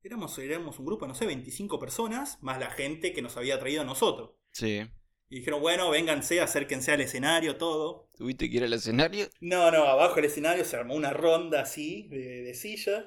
Éramos, 0.04 0.38
éramos 0.40 0.80
un 0.80 0.86
grupo, 0.86 1.08
no 1.08 1.14
sé, 1.16 1.26
25 1.26 1.80
personas, 1.80 2.42
más 2.42 2.60
la 2.60 2.72
gente 2.72 3.14
que 3.14 3.22
nos 3.22 3.38
había 3.38 3.60
traído 3.60 3.82
a 3.82 3.86
nosotros. 3.86 4.32
Sí. 4.52 4.82
Y 5.30 5.40
dijeron, 5.40 5.62
bueno, 5.62 5.90
vénganse, 5.90 6.42
acérquense 6.42 6.92
al 6.92 7.02
escenario, 7.02 7.58
todo. 7.58 8.10
¿Tuviste 8.18 8.50
que 8.50 8.58
ir 8.58 8.64
al 8.64 8.74
escenario? 8.74 9.28
No, 9.42 9.72
no, 9.72 9.84
abajo 9.86 10.16
del 10.16 10.26
escenario 10.26 10.66
se 10.66 10.76
armó 10.78 10.96
una 10.96 11.12
ronda 11.12 11.62
así 11.62 12.08
de, 12.10 12.44
de 12.44 12.54
sillas. 12.54 13.06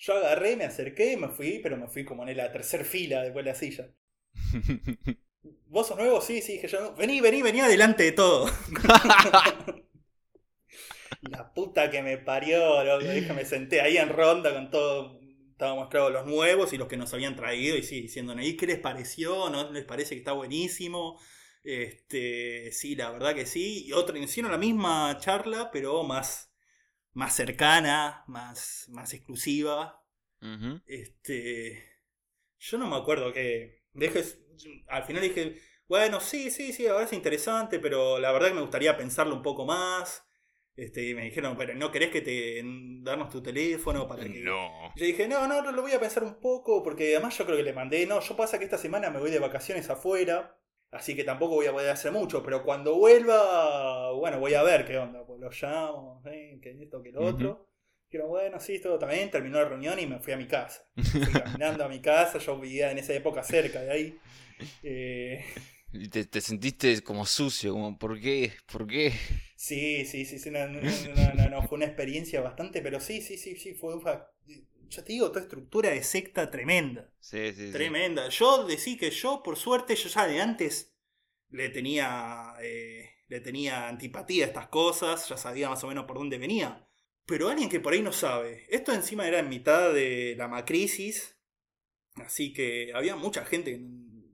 Yo 0.00 0.14
agarré, 0.14 0.56
me 0.56 0.64
acerqué 0.64 1.16
me 1.18 1.28
fui, 1.28 1.60
pero 1.62 1.76
me 1.76 1.86
fui 1.86 2.06
como 2.06 2.26
en 2.26 2.34
la 2.34 2.50
tercera 2.50 2.84
fila 2.84 3.22
después 3.22 3.44
de 3.44 3.50
la 3.50 3.56
silla. 3.56 3.90
¿Vos 5.66 5.88
sos 5.88 5.98
nuevo? 5.98 6.22
Sí, 6.22 6.40
sí, 6.40 6.54
dije 6.54 6.68
yo. 6.68 6.94
Vení, 6.94 7.20
vení, 7.20 7.42
vení 7.42 7.60
adelante 7.60 8.04
de 8.04 8.12
todo. 8.12 8.50
La 11.20 11.52
puta 11.52 11.90
que 11.90 12.02
me 12.02 12.16
parió, 12.16 12.82
loco. 12.82 13.04
Dije, 13.04 13.32
me 13.34 13.44
senté 13.44 13.82
ahí 13.82 13.98
en 13.98 14.08
ronda 14.08 14.54
con 14.54 14.70
todo. 14.70 15.20
Estábamos, 15.50 15.88
claro, 15.88 16.08
los 16.08 16.24
nuevos 16.26 16.72
y 16.72 16.78
los 16.78 16.88
que 16.88 16.96
nos 16.96 17.12
habían 17.12 17.36
traído. 17.36 17.76
Y 17.76 17.82
sí, 17.82 18.00
diciendo, 18.00 18.34
¿y 18.40 18.56
qué 18.56 18.66
les 18.66 18.78
pareció? 18.78 19.50
¿No 19.50 19.70
les 19.70 19.84
parece 19.84 20.14
que 20.14 20.20
está 20.20 20.32
buenísimo? 20.32 21.20
Este, 21.62 22.72
sí, 22.72 22.96
la 22.96 23.10
verdad 23.10 23.34
que 23.34 23.44
sí. 23.44 23.84
Y 23.86 23.92
otro, 23.92 24.16
hicieron 24.16 24.50
la 24.50 24.58
misma 24.58 25.18
charla, 25.18 25.70
pero 25.70 26.02
más, 26.04 26.49
más 27.12 27.34
cercana, 27.34 28.24
más, 28.26 28.86
más 28.90 29.12
exclusiva. 29.14 30.04
Este. 30.86 31.84
Yo 32.58 32.78
no 32.78 32.88
me 32.88 32.96
acuerdo 32.96 33.32
que. 33.32 33.84
Dejes. 33.92 34.40
Al 34.88 35.04
final 35.04 35.22
dije. 35.22 35.60
Bueno, 35.88 36.20
sí, 36.20 36.52
sí, 36.52 36.72
sí, 36.72 36.86
ahora 36.86 37.04
es 37.04 37.12
interesante, 37.12 37.80
pero 37.80 38.20
la 38.20 38.30
verdad 38.30 38.48
que 38.48 38.54
me 38.54 38.60
gustaría 38.60 38.96
pensarlo 38.96 39.34
un 39.34 39.42
poco 39.42 39.66
más. 39.66 40.24
Este, 40.76 41.08
y 41.08 41.14
me 41.14 41.24
dijeron, 41.24 41.56
pero 41.58 41.74
¿no 41.74 41.90
querés 41.90 42.10
que 42.10 42.20
te 42.20 42.62
darnos 43.02 43.28
tu 43.28 43.42
teléfono 43.42 44.06
para 44.06 44.22
que. 44.22 44.40
No. 44.40 44.94
Yo 44.94 45.04
dije, 45.04 45.26
no, 45.28 45.46
no, 45.46 45.72
lo 45.72 45.82
voy 45.82 45.92
a 45.92 46.00
pensar 46.00 46.22
un 46.22 46.40
poco, 46.40 46.82
porque 46.82 47.14
además 47.16 47.36
yo 47.36 47.44
creo 47.44 47.56
que 47.56 47.64
le 47.64 47.72
mandé, 47.72 48.06
no, 48.06 48.20
yo 48.20 48.36
pasa 48.36 48.58
que 48.58 48.64
esta 48.64 48.78
semana 48.78 49.10
me 49.10 49.18
voy 49.18 49.30
de 49.30 49.40
vacaciones 49.40 49.90
afuera, 49.90 50.59
así 50.90 51.14
que 51.16 51.24
tampoco 51.24 51.54
voy 51.56 51.66
a 51.66 51.72
poder 51.72 51.90
hacer 51.90 52.12
mucho, 52.12 52.42
pero 52.42 52.62
cuando 52.64 52.96
vuelva, 52.96 54.12
bueno, 54.12 54.38
voy 54.40 54.54
a 54.54 54.62
ver 54.62 54.84
qué 54.86 54.98
onda, 54.98 55.24
pues 55.26 55.40
lo 55.40 55.50
llamo, 55.50 56.22
eh, 56.26 56.58
que 56.62 56.70
esto, 56.82 57.02
que 57.02 57.12
lo 57.12 57.24
otro. 57.24 57.66
Dijeron, 58.10 58.28
bueno, 58.30 58.58
sí, 58.60 58.80
todo 58.80 58.98
también, 58.98 59.30
terminó 59.30 59.58
la 59.60 59.68
reunión 59.68 59.98
y 59.98 60.06
me 60.06 60.18
fui 60.20 60.32
a 60.32 60.36
mi 60.36 60.46
casa. 60.48 60.84
Fui 61.22 61.34
caminando 61.34 61.84
a 61.84 61.88
mi 61.88 62.00
casa, 62.00 62.38
yo 62.38 62.58
vivía 62.58 62.90
en 62.90 62.98
esa 62.98 63.12
época 63.14 63.42
cerca 63.44 63.82
de 63.82 63.90
ahí. 63.92 64.22
Eh, 64.82 65.44
Y 65.92 66.08
te, 66.08 66.24
te 66.24 66.40
sentiste 66.40 67.02
como 67.02 67.26
sucio, 67.26 67.72
como, 67.72 67.98
¿por 67.98 68.20
qué? 68.20 68.52
¿Por 68.70 68.86
qué? 68.86 69.12
sí, 69.54 70.04
sí, 70.06 70.24
sí, 70.24 70.38
sí, 70.38 70.50
no, 70.50 70.66
no, 70.68 70.80
no, 70.80 71.34
no, 71.34 71.48
no, 71.48 71.62
fue 71.68 71.76
una 71.76 71.86
experiencia 71.86 72.40
bastante, 72.40 72.82
pero 72.82 73.00
sí, 73.00 73.20
sí, 73.22 73.36
sí, 73.38 73.56
sí, 73.56 73.74
fue, 73.74 73.94
ya 74.90 75.04
te 75.04 75.12
digo, 75.12 75.28
toda 75.28 75.42
estructura 75.42 75.90
de 75.90 76.02
secta 76.02 76.50
tremenda. 76.50 77.12
Sí, 77.20 77.52
sí, 77.52 77.66
sí. 77.66 77.72
Tremenda. 77.72 78.28
Yo 78.28 78.66
decí 78.66 78.96
que 78.96 79.10
yo, 79.10 79.42
por 79.42 79.56
suerte, 79.56 79.94
yo 79.94 80.08
ya 80.08 80.26
de 80.26 80.40
antes 80.40 80.92
le 81.50 81.68
tenía, 81.68 82.54
eh, 82.60 83.10
le 83.28 83.40
tenía 83.40 83.88
antipatía 83.88 84.44
a 84.44 84.48
estas 84.48 84.68
cosas, 84.68 85.28
ya 85.28 85.36
sabía 85.36 85.68
más 85.68 85.82
o 85.84 85.88
menos 85.88 86.04
por 86.06 86.18
dónde 86.18 86.38
venía. 86.38 86.86
Pero 87.24 87.48
alguien 87.48 87.68
que 87.68 87.80
por 87.80 87.92
ahí 87.92 88.02
no 88.02 88.12
sabe. 88.12 88.66
Esto 88.68 88.92
encima 88.92 89.26
era 89.26 89.38
en 89.38 89.48
mitad 89.48 89.92
de 89.92 90.34
la 90.36 90.48
macrisis, 90.48 91.36
así 92.16 92.52
que 92.52 92.90
había 92.92 93.14
mucha 93.14 93.44
gente, 93.44 93.78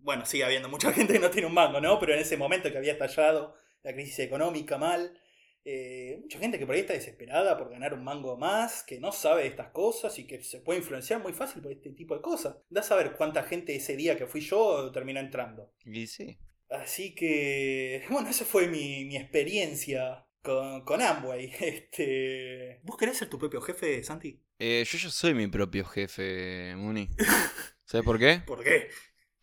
bueno, 0.01 0.25
sigue 0.25 0.45
habiendo 0.45 0.69
mucha 0.69 0.93
gente 0.95 1.13
que 1.13 1.19
no 1.19 1.31
tiene 1.31 1.49
un 1.49 1.55
mango, 1.55 1.81
¿no? 1.81 1.99
Pero 2.01 2.15
en 2.15 2.21
ese 2.21 2.39
momento 2.39 2.71
que 2.73 2.79
había 2.79 2.93
estallado 2.93 3.55
la 3.83 3.93
crisis 3.93 4.21
económica 4.21 4.79
mal, 4.79 5.21
eh, 5.69 6.21
mucha 6.23 6.39
gente 6.39 6.61
que 6.61 6.65
por 6.65 6.77
ahí 6.77 6.83
está 6.83 6.93
desesperada 6.93 7.59
por 7.59 7.71
ganar 7.71 7.93
un 7.93 8.05
mango 8.05 8.37
más, 8.37 8.85
que 8.85 9.01
no 9.01 9.11
sabe 9.11 9.43
de 9.43 9.49
estas 9.49 9.71
cosas 9.71 10.17
y 10.21 10.25
que 10.25 10.41
se 10.41 10.61
puede 10.61 10.79
influenciar 10.79 11.21
muy 11.21 11.33
fácil 11.33 11.61
por 11.61 11.73
este 11.73 11.91
tipo 11.91 12.15
de 12.15 12.23
cosas. 12.23 12.59
Da 12.71 12.83
a 12.83 12.85
saber 12.85 13.15
cuánta 13.17 13.43
gente 13.43 13.75
ese 13.75 13.97
día 13.97 14.17
que 14.17 14.27
fui 14.27 14.41
yo 14.41 14.93
terminó 14.93 15.19
entrando. 15.19 15.73
Y 15.85 16.07
sí. 16.07 16.39
Así 16.71 17.17
que, 17.17 18.05
bueno, 18.11 18.29
esa 18.31 18.45
fue 18.45 18.69
mi, 18.69 19.05
mi 19.07 19.17
experiencia 19.17 20.25
con, 20.41 20.85
con 20.85 21.03
Amway. 21.03 21.53
Este... 21.61 22.81
¿Vos 22.85 22.97
querés 22.97 23.17
ser 23.19 23.29
tu 23.29 23.39
propio 23.39 23.61
jefe, 23.61 24.05
Santi? 24.05 24.41
Eh, 24.61 24.85
yo 24.89 24.99
ya 24.99 25.11
soy 25.11 25.35
mi 25.35 25.49
propio 25.49 25.85
jefe, 25.85 26.77
Muni. 26.77 27.09
¿Sabes 27.85 28.05
por 28.05 28.21
qué? 28.21 28.41
¿Por 28.47 28.63
qué? 28.63 28.89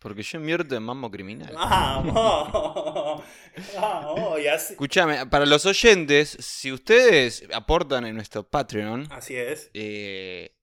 Porque 0.04 0.22
yo 0.22 0.38
invierto 0.38 0.76
en 0.76 0.82
mambo 0.82 1.10
criminal. 1.10 1.54
¡Vamos! 1.54 3.24
¡Vamos! 3.74 4.38
Y 4.38 4.46
así, 4.48 4.74
Escúchame, 4.74 5.24
para 5.26 5.46
los 5.46 5.64
oyentes, 5.64 6.36
si 6.40 6.70
ustedes 6.72 7.42
aportan 7.54 8.04
en 8.04 8.14
nuestro 8.14 8.46
Patreon 8.46 9.08
así 9.10 9.34
es. 9.34 9.70
eh, 9.72 10.54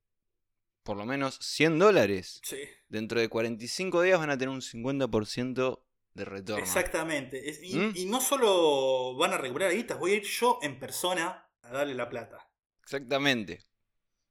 por 0.83 0.95
lo 0.95 1.05
menos 1.07 1.39
100 1.41 1.79
dólares, 1.79 2.39
Sí, 2.43 2.57
dentro 2.87 3.19
de 3.19 3.29
45 3.29 4.03
días 4.03 4.19
van 4.19 4.29
a 4.29 4.37
tener 4.37 4.49
un 4.49 4.61
50% 4.61 5.81
de 6.13 6.25
retorno. 6.25 6.63
exactamente. 6.63 7.49
Es- 7.49 7.63
y, 7.63 7.75
¿Mm? 7.77 7.93
y 7.95 8.05
no 8.05 8.21
solo 8.21 9.15
van 9.15 9.33
a 9.33 9.37
recuperar 9.39 9.71
guitas, 9.73 9.97
voy 9.97 10.11
a 10.11 10.15
ir 10.17 10.23
yo 10.23 10.59
en 10.61 10.77
persona 10.79 11.49
a 11.63 11.71
darle 11.71 11.95
la 11.95 12.07
plata. 12.09 12.47
Exactamente. 12.83 13.63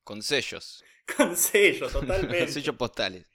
Con 0.04 0.22
sellos. 0.22 0.84
Con 1.16 1.36
sello, 1.36 1.88
totalmente. 1.90 2.46
sellos 2.52 2.76
postales. 2.76 3.26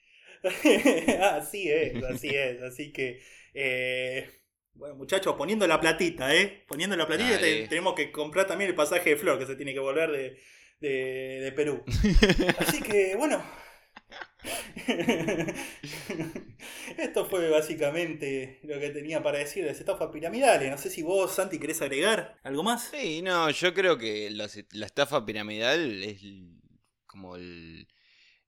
así 1.32 1.70
es, 1.70 2.04
así 2.04 2.30
es. 2.30 2.62
Así 2.62 2.92
que, 2.94 3.22
eh, 3.54 4.30
bueno, 4.74 4.96
muchachos, 4.96 5.36
poniendo 5.38 5.68
la 5.68 5.80
platita, 5.80 6.34
¿eh? 6.36 6.64
Poniendo 6.68 6.96
la 6.96 7.08
platita, 7.08 7.40
te- 7.40 7.68
tenemos 7.68 7.94
que 7.96 8.12
comprar 8.12 8.48
también 8.48 8.70
el 8.70 8.76
pasaje 8.76 9.12
de 9.12 9.18
Flor, 9.18 9.40
que 9.40 9.46
se 9.46 9.56
tiene 9.56 9.74
que 9.74 9.80
volver 9.80 10.12
de, 10.12 10.40
de, 10.80 11.42
de 11.42 11.52
Perú. 11.54 11.84
Así 12.60 12.82
que, 12.82 13.16
bueno. 13.16 13.44
Esto 16.98 17.26
fue 17.26 17.50
básicamente 17.50 18.60
lo 18.64 18.80
que 18.80 18.90
tenía 18.90 19.22
para 19.24 19.40
decir 19.40 19.64
de 19.64 19.70
las 19.72 19.80
estafas 19.80 20.10
piramidales. 20.12 20.70
No 20.70 20.78
sé 20.78 20.90
si 20.90 21.02
vos, 21.04 21.34
Santi, 21.34 21.60
querés 21.60 21.82
agregar 21.82 22.38
algo 22.44 22.64
más. 22.64 22.92
Sí, 22.92 23.22
no, 23.22 23.50
yo 23.50 23.74
creo 23.74 23.98
que 23.98 24.30
la, 24.30 24.48
la 24.72 24.86
estafa 24.86 25.26
piramidal 25.26 26.04
es 26.04 26.22
como 27.06 27.36
el, 27.36 27.88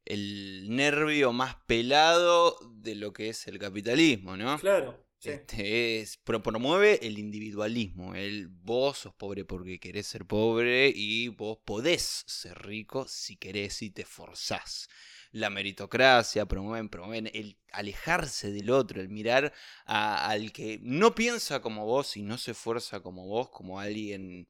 el 0.10 0.66
nervio 0.70 1.34
más 1.34 1.56
pelado 1.68 2.58
de 2.74 2.96
lo 2.96 3.14
que 3.14 3.30
es 3.30 3.48
el 3.48 3.60
capitalismo, 3.60 4.36
¿no? 4.38 4.58
Claro. 4.60 5.04
sí. 5.20 5.30
Este 5.30 6.00
es, 6.00 6.18
pro- 6.18 6.42
promueve 6.44 7.00
el 7.06 7.18
individualismo. 7.20 8.16
El 8.16 8.48
vos 8.48 9.00
sos 9.00 9.14
pobre 9.14 9.46
porque 9.46 9.80
querés 9.80 10.08
ser 10.08 10.26
pobre 10.26 10.92
y 10.96 11.28
vos 11.30 11.58
podés 11.66 12.24
ser 12.28 12.58
rico 12.66 13.06
si 13.08 13.36
querés 13.38 13.82
y 13.82 13.90
te 13.92 14.06
forzás. 14.06 14.88
La 15.32 15.50
meritocracia, 15.50 16.46
promueven, 16.46 16.88
promueven 16.90 17.30
el 17.34 17.58
alejarse 17.74 18.52
del 18.52 18.70
otro, 18.70 19.02
el 19.02 19.10
mirar 19.10 19.54
a- 19.86 20.30
al 20.30 20.52
que 20.54 20.80
no 20.82 21.14
piensa 21.16 21.62
como 21.62 21.86
vos 21.86 22.16
y 22.16 22.22
no 22.22 22.38
se 22.38 22.52
esfuerza 22.52 23.02
como 23.02 23.28
vos, 23.28 23.50
como 23.50 23.80
alguien, 23.80 24.48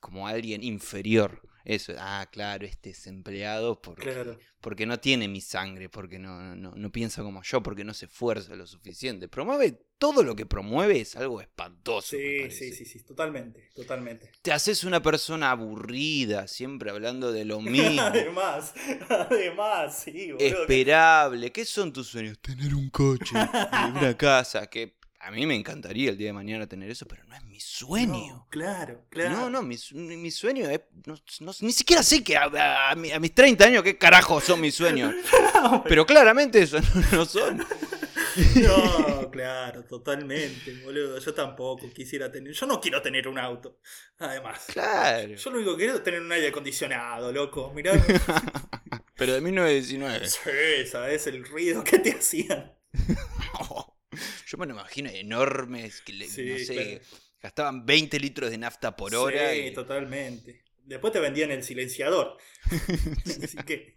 como 0.00 0.26
alguien 0.26 0.62
inferior. 0.64 1.40
Eso, 1.66 1.92
ah, 1.98 2.28
claro, 2.30 2.64
este 2.64 2.90
es 2.90 3.08
empleado 3.08 3.82
porque, 3.82 4.04
Claro. 4.12 4.38
porque 4.60 4.86
no 4.86 5.00
tiene 5.00 5.26
mi 5.26 5.40
sangre, 5.40 5.88
porque 5.88 6.18
no, 6.20 6.54
no, 6.54 6.72
no 6.76 6.92
piensa 6.92 7.22
como 7.24 7.42
yo, 7.42 7.60
porque 7.60 7.82
no 7.82 7.92
se 7.92 8.06
esfuerza 8.06 8.54
lo 8.54 8.68
suficiente. 8.68 9.26
Promueve 9.26 9.82
todo 9.98 10.22
lo 10.22 10.36
que 10.36 10.46
promueve 10.46 11.00
es 11.00 11.16
algo 11.16 11.40
espantoso. 11.40 12.16
Sí, 12.16 12.50
sí, 12.52 12.72
sí, 12.72 12.84
sí, 12.84 13.02
totalmente, 13.02 13.68
totalmente. 13.74 14.30
Te 14.42 14.52
haces 14.52 14.84
una 14.84 15.02
persona 15.02 15.50
aburrida, 15.50 16.46
siempre 16.46 16.90
hablando 16.90 17.32
de 17.32 17.44
lo 17.44 17.60
mismo. 17.60 18.00
además, 18.00 18.72
además, 19.08 19.98
sí, 20.04 20.30
boludo. 20.32 20.46
Esperable. 20.60 21.50
¿Qué 21.50 21.64
son 21.64 21.92
tus 21.92 22.06
sueños? 22.06 22.38
Tener 22.38 22.74
un 22.76 22.90
coche, 22.90 23.34
una 23.34 24.16
casa, 24.16 24.68
que 24.68 24.96
a 25.20 25.30
mí 25.30 25.46
me 25.46 25.54
encantaría 25.54 26.10
el 26.10 26.16
día 26.18 26.28
de 26.28 26.32
mañana 26.32 26.66
tener 26.66 26.90
eso, 26.90 27.06
pero 27.06 27.24
no 27.24 27.34
es 27.36 27.42
mi 27.44 27.58
sueño. 27.60 28.12
No, 28.28 28.46
claro, 28.50 29.04
claro. 29.08 29.30
No, 29.36 29.50
no, 29.50 29.62
mi, 29.62 29.76
mi 29.92 30.30
sueño 30.30 30.68
es. 30.68 30.80
no- 31.06 31.18
no- 31.40 31.52
ni 31.60 31.72
siquiera 31.72 32.02
sé 32.02 32.22
que 32.22 32.36
a, 32.36 32.44
a- 32.44 32.90
a 32.90 32.94
mi- 32.94 33.10
a 33.12 33.18
mis 33.20 33.34
30 33.34 33.64
años 33.64 33.82
qué 33.82 33.96
carajo 33.98 34.40
son 34.40 34.60
mis 34.60 34.74
sueños. 34.74 35.14
Pero 35.88 36.06
claramente 36.06 36.62
eso 36.62 36.78
no, 36.80 37.18
no 37.18 37.24
son. 37.24 37.64
No, 38.56 39.30
claro, 39.30 39.84
totalmente, 39.84 40.74
boludo. 40.84 41.18
Yo 41.18 41.32
tampoco 41.32 41.88
quisiera 41.94 42.30
tener. 42.30 42.52
Yo 42.52 42.66
no 42.66 42.80
quiero 42.82 43.00
tener 43.00 43.28
un 43.28 43.38
auto. 43.38 43.78
Además. 44.18 44.66
Claro. 44.72 45.34
Yo 45.34 45.50
lo 45.50 45.56
único 45.56 45.72
que 45.72 45.84
quiero 45.84 45.96
es 45.96 46.04
tener 46.04 46.20
un 46.20 46.30
aire 46.30 46.48
acondicionado, 46.48 47.32
loco. 47.32 47.72
Mirá. 47.74 47.92
Pero 49.16 49.32
de 49.32 49.40
1919. 49.40 50.28
sí, 50.28 50.90
¿sabes? 50.90 51.26
El 51.26 51.46
ruido 51.46 51.82
que 51.82 51.98
te 51.98 52.12
hacían. 52.12 52.74
Yo 54.46 54.58
me 54.58 54.66
lo 54.66 54.72
imagino 54.74 55.10
enormes, 55.10 56.00
que 56.02 56.12
le- 56.12 56.28
Sí, 56.28 56.44
no 56.44 56.58
sé, 56.58 56.74
claro. 56.74 57.04
gastaban 57.42 57.86
20 57.86 58.18
litros 58.20 58.50
de 58.50 58.58
nafta 58.58 58.96
por 58.96 59.14
hora. 59.14 59.52
Sí, 59.52 59.60
y- 59.60 59.72
totalmente. 59.72 60.62
Después 60.84 61.12
te 61.12 61.20
vendían 61.20 61.50
el 61.50 61.64
silenciador. 61.64 62.36
así 63.42 63.56
que. 63.66 63.94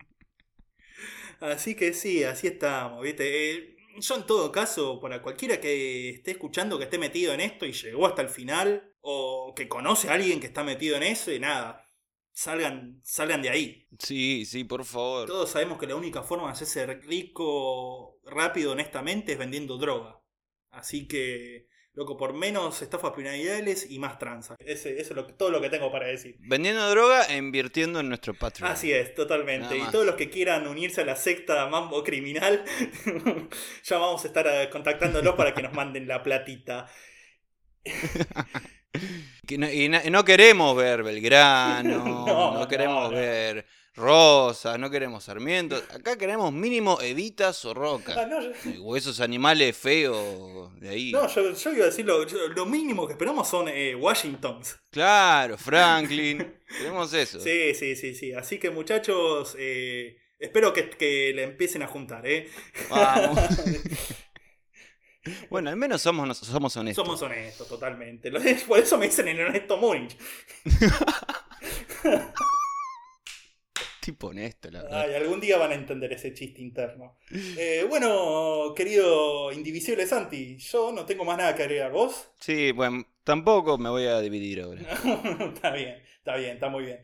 Así 1.40 1.76
que 1.76 1.94
sí, 1.94 2.24
así 2.24 2.48
estamos, 2.48 3.02
¿viste? 3.04 3.52
Eh, 3.54 3.76
yo 4.00 4.16
en 4.16 4.26
todo 4.26 4.52
caso, 4.52 5.00
para 5.00 5.22
cualquiera 5.22 5.60
que 5.62 6.10
esté 6.10 6.32
escuchando, 6.32 6.78
que 6.78 6.86
esté 6.86 6.98
metido 6.98 7.34
en 7.34 7.40
esto 7.42 7.66
y 7.66 7.72
llegó 7.74 8.08
hasta 8.08 8.22
el 8.22 8.30
final, 8.30 8.94
o 9.02 9.54
que 9.56 9.68
conoce 9.68 10.10
a 10.10 10.14
alguien 10.14 10.40
que 10.40 10.48
está 10.48 10.64
metido 10.64 10.98
en 10.98 11.04
eso, 11.04 11.32
y 11.32 11.40
nada, 11.40 11.89
salgan, 12.40 13.02
salgan 13.04 13.42
de 13.42 13.50
ahí. 13.50 13.88
Sí, 14.00 14.46
sí, 14.46 14.64
por 14.64 14.86
favor. 14.86 15.28
Todos 15.28 15.50
sabemos 15.50 15.78
que 15.78 15.88
la 15.88 15.96
única 15.96 16.24
forma 16.24 16.46
de 16.46 16.54
hacerse 16.54 16.86
rico 16.86 18.18
rápido, 18.24 18.72
honestamente, 18.72 19.34
es 19.34 19.38
vendiendo 19.38 19.78
droga. 19.78 20.22
Así 20.72 21.06
que, 21.06 21.68
loco, 21.94 22.16
por 22.16 22.34
menos 22.34 22.82
estafas 22.82 23.12
piramidales 23.12 23.92
y 23.92 24.00
más 24.00 24.18
tranza. 24.20 24.56
Ese, 24.60 25.02
eso 25.02 25.10
es 25.10 25.16
lo 25.18 25.26
todo 25.36 25.50
lo 25.50 25.60
que 25.60 25.70
tengo 25.70 25.92
para 25.92 26.08
decir. 26.08 26.38
Vendiendo 26.40 26.90
droga 26.90 27.26
e 27.26 27.36
invirtiendo 27.36 28.00
en 28.00 28.08
nuestro 28.08 28.34
Patreon. 28.34 28.72
Así 28.72 28.94
es, 28.94 29.14
totalmente. 29.16 29.78
Y 29.78 29.84
todos 29.92 30.06
los 30.06 30.16
que 30.16 30.30
quieran 30.30 30.66
unirse 30.66 31.02
a 31.02 31.06
la 31.06 31.18
secta 31.18 31.68
Mambo 31.68 32.06
Criminal, 32.06 32.64
ya 33.84 33.98
vamos 33.98 34.24
a 34.24 34.28
estar 34.28 34.48
eh, 34.48 34.70
contactándolos 34.70 35.36
para 35.36 35.54
que 35.54 35.64
nos 35.64 35.74
manden 35.74 36.08
la 36.08 36.24
platita. 36.24 36.90
No- 39.58 39.72
y 39.72 39.90
no, 39.90 40.24
queremos 40.26 40.76
ver 40.78 41.04
Belgrano, 41.04 42.04
No, 42.28 42.54
no, 42.60 42.68
queremos 42.68 43.12
no, 43.12 43.18
ver 43.18 43.66
Rosas, 43.96 44.80
no 44.80 44.90
queremos 44.90 45.24
Sarmiento. 45.24 45.76
Acá 45.76 46.18
queremos 46.18 46.54
mínimo 46.54 47.02
Evitas 47.02 47.66
o 47.66 47.72
Ah, 47.72 47.74
Roca. 47.74 48.26
no, 48.28 48.42
yo, 48.42 48.52
O 48.84 48.96
esos 48.96 49.20
animales 49.20 49.76
feos 49.76 50.80
de 50.80 50.90
ahí. 50.90 51.12
no, 51.12 51.28
yo- 51.28 51.54
yo 51.54 51.72
iba 51.74 51.84
a 51.84 51.88
decir 51.88 52.06
lo, 52.06 52.26
yo- 52.26 52.48
lo 52.50 52.66
mínimo 52.66 53.06
que 53.08 53.14
esperamos 53.14 53.48
son 53.48 53.68
eh, 53.68 53.96
Washingtons. 53.96 54.78
Claro, 54.92 55.58
Franklin. 55.58 56.54
queremos 56.78 57.12
eso. 57.14 57.40
Sí, 57.40 57.74
sí, 57.74 57.96
sí, 57.96 58.16
sí. 58.16 58.34
Así 58.34 58.58
que 58.60 58.70
muchachos, 58.70 59.56
eh, 59.60 60.18
espero 60.38 60.72
que, 60.74 60.90
que 60.92 61.34
le 61.36 61.44
empiecen 61.44 61.82
a 61.84 61.88
juntar, 61.88 62.26
¿eh? 62.28 62.48
Vamos. 62.90 63.40
bueno, 65.50 65.70
al 65.70 65.76
menos 65.76 66.02
somos, 66.02 66.38
somos 66.38 66.76
honestos. 66.78 67.06
Somos 67.06 67.22
honestos, 67.22 67.68
totalmente. 67.68 68.32
Por 68.68 68.80
eso 68.80 68.98
me 68.98 69.08
dicen 69.08 69.28
el 69.28 69.42
honesto 69.42 69.78
Múnich. 69.78 70.18
Tipo 74.02 74.28
honesto, 74.28 74.72
la 74.72 74.82
verdad. 74.82 75.02
Ay, 75.02 75.14
algún 75.14 75.40
día 75.40 75.58
van 75.58 75.72
a 75.72 75.76
entender 75.76 76.12
ese 76.14 76.34
chiste 76.34 76.62
interno. 76.62 77.18
Eh, 77.30 77.86
bueno, 77.88 78.74
querido 78.76 79.52
Indivisible 79.52 80.08
Santi, 80.08 80.58
yo 80.58 80.92
no 80.92 81.06
tengo 81.06 81.26
más 81.26 81.38
nada 81.38 81.54
que 81.54 81.64
agregar. 81.64 81.92
¿Vos? 81.92 82.32
Sí, 82.40 82.72
bueno, 82.72 83.06
tampoco 83.24 83.78
me 83.78 83.90
voy 83.90 84.06
a 84.06 84.20
dividir 84.20 84.62
ahora. 84.62 84.82
está 85.54 85.72
bien, 85.74 86.02
está 86.18 86.38
bien, 86.38 86.54
está 86.54 86.70
muy 86.70 86.86
bien. 86.86 87.04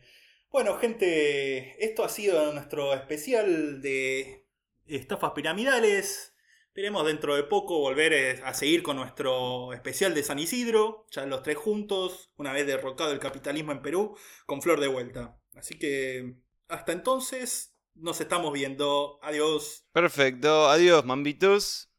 Bueno, 0.50 0.78
gente, 0.78 1.84
esto 1.84 2.02
ha 2.02 2.08
sido 2.08 2.52
nuestro 2.52 2.94
especial 2.94 3.82
de 3.82 4.46
estafas 4.86 5.32
piramidales. 5.32 6.35
Esperemos 6.76 7.06
dentro 7.06 7.34
de 7.34 7.42
poco 7.42 7.78
volver 7.78 8.12
eh, 8.12 8.42
a 8.44 8.52
seguir 8.52 8.82
con 8.82 8.96
nuestro 8.96 9.72
especial 9.72 10.12
de 10.12 10.22
San 10.22 10.38
Isidro, 10.38 11.06
ya 11.10 11.24
los 11.24 11.42
tres 11.42 11.56
juntos, 11.56 12.30
una 12.36 12.52
vez 12.52 12.66
derrocado 12.66 13.12
el 13.12 13.18
capitalismo 13.18 13.72
en 13.72 13.80
Perú, 13.80 14.14
con 14.44 14.60
Flor 14.60 14.78
de 14.78 14.88
vuelta. 14.88 15.40
Así 15.54 15.78
que 15.78 16.34
hasta 16.68 16.92
entonces 16.92 17.74
nos 17.94 18.20
estamos 18.20 18.52
viendo. 18.52 19.18
Adiós. 19.22 19.86
Perfecto, 19.92 20.68
adiós, 20.68 21.02
mambitos. 21.06 21.90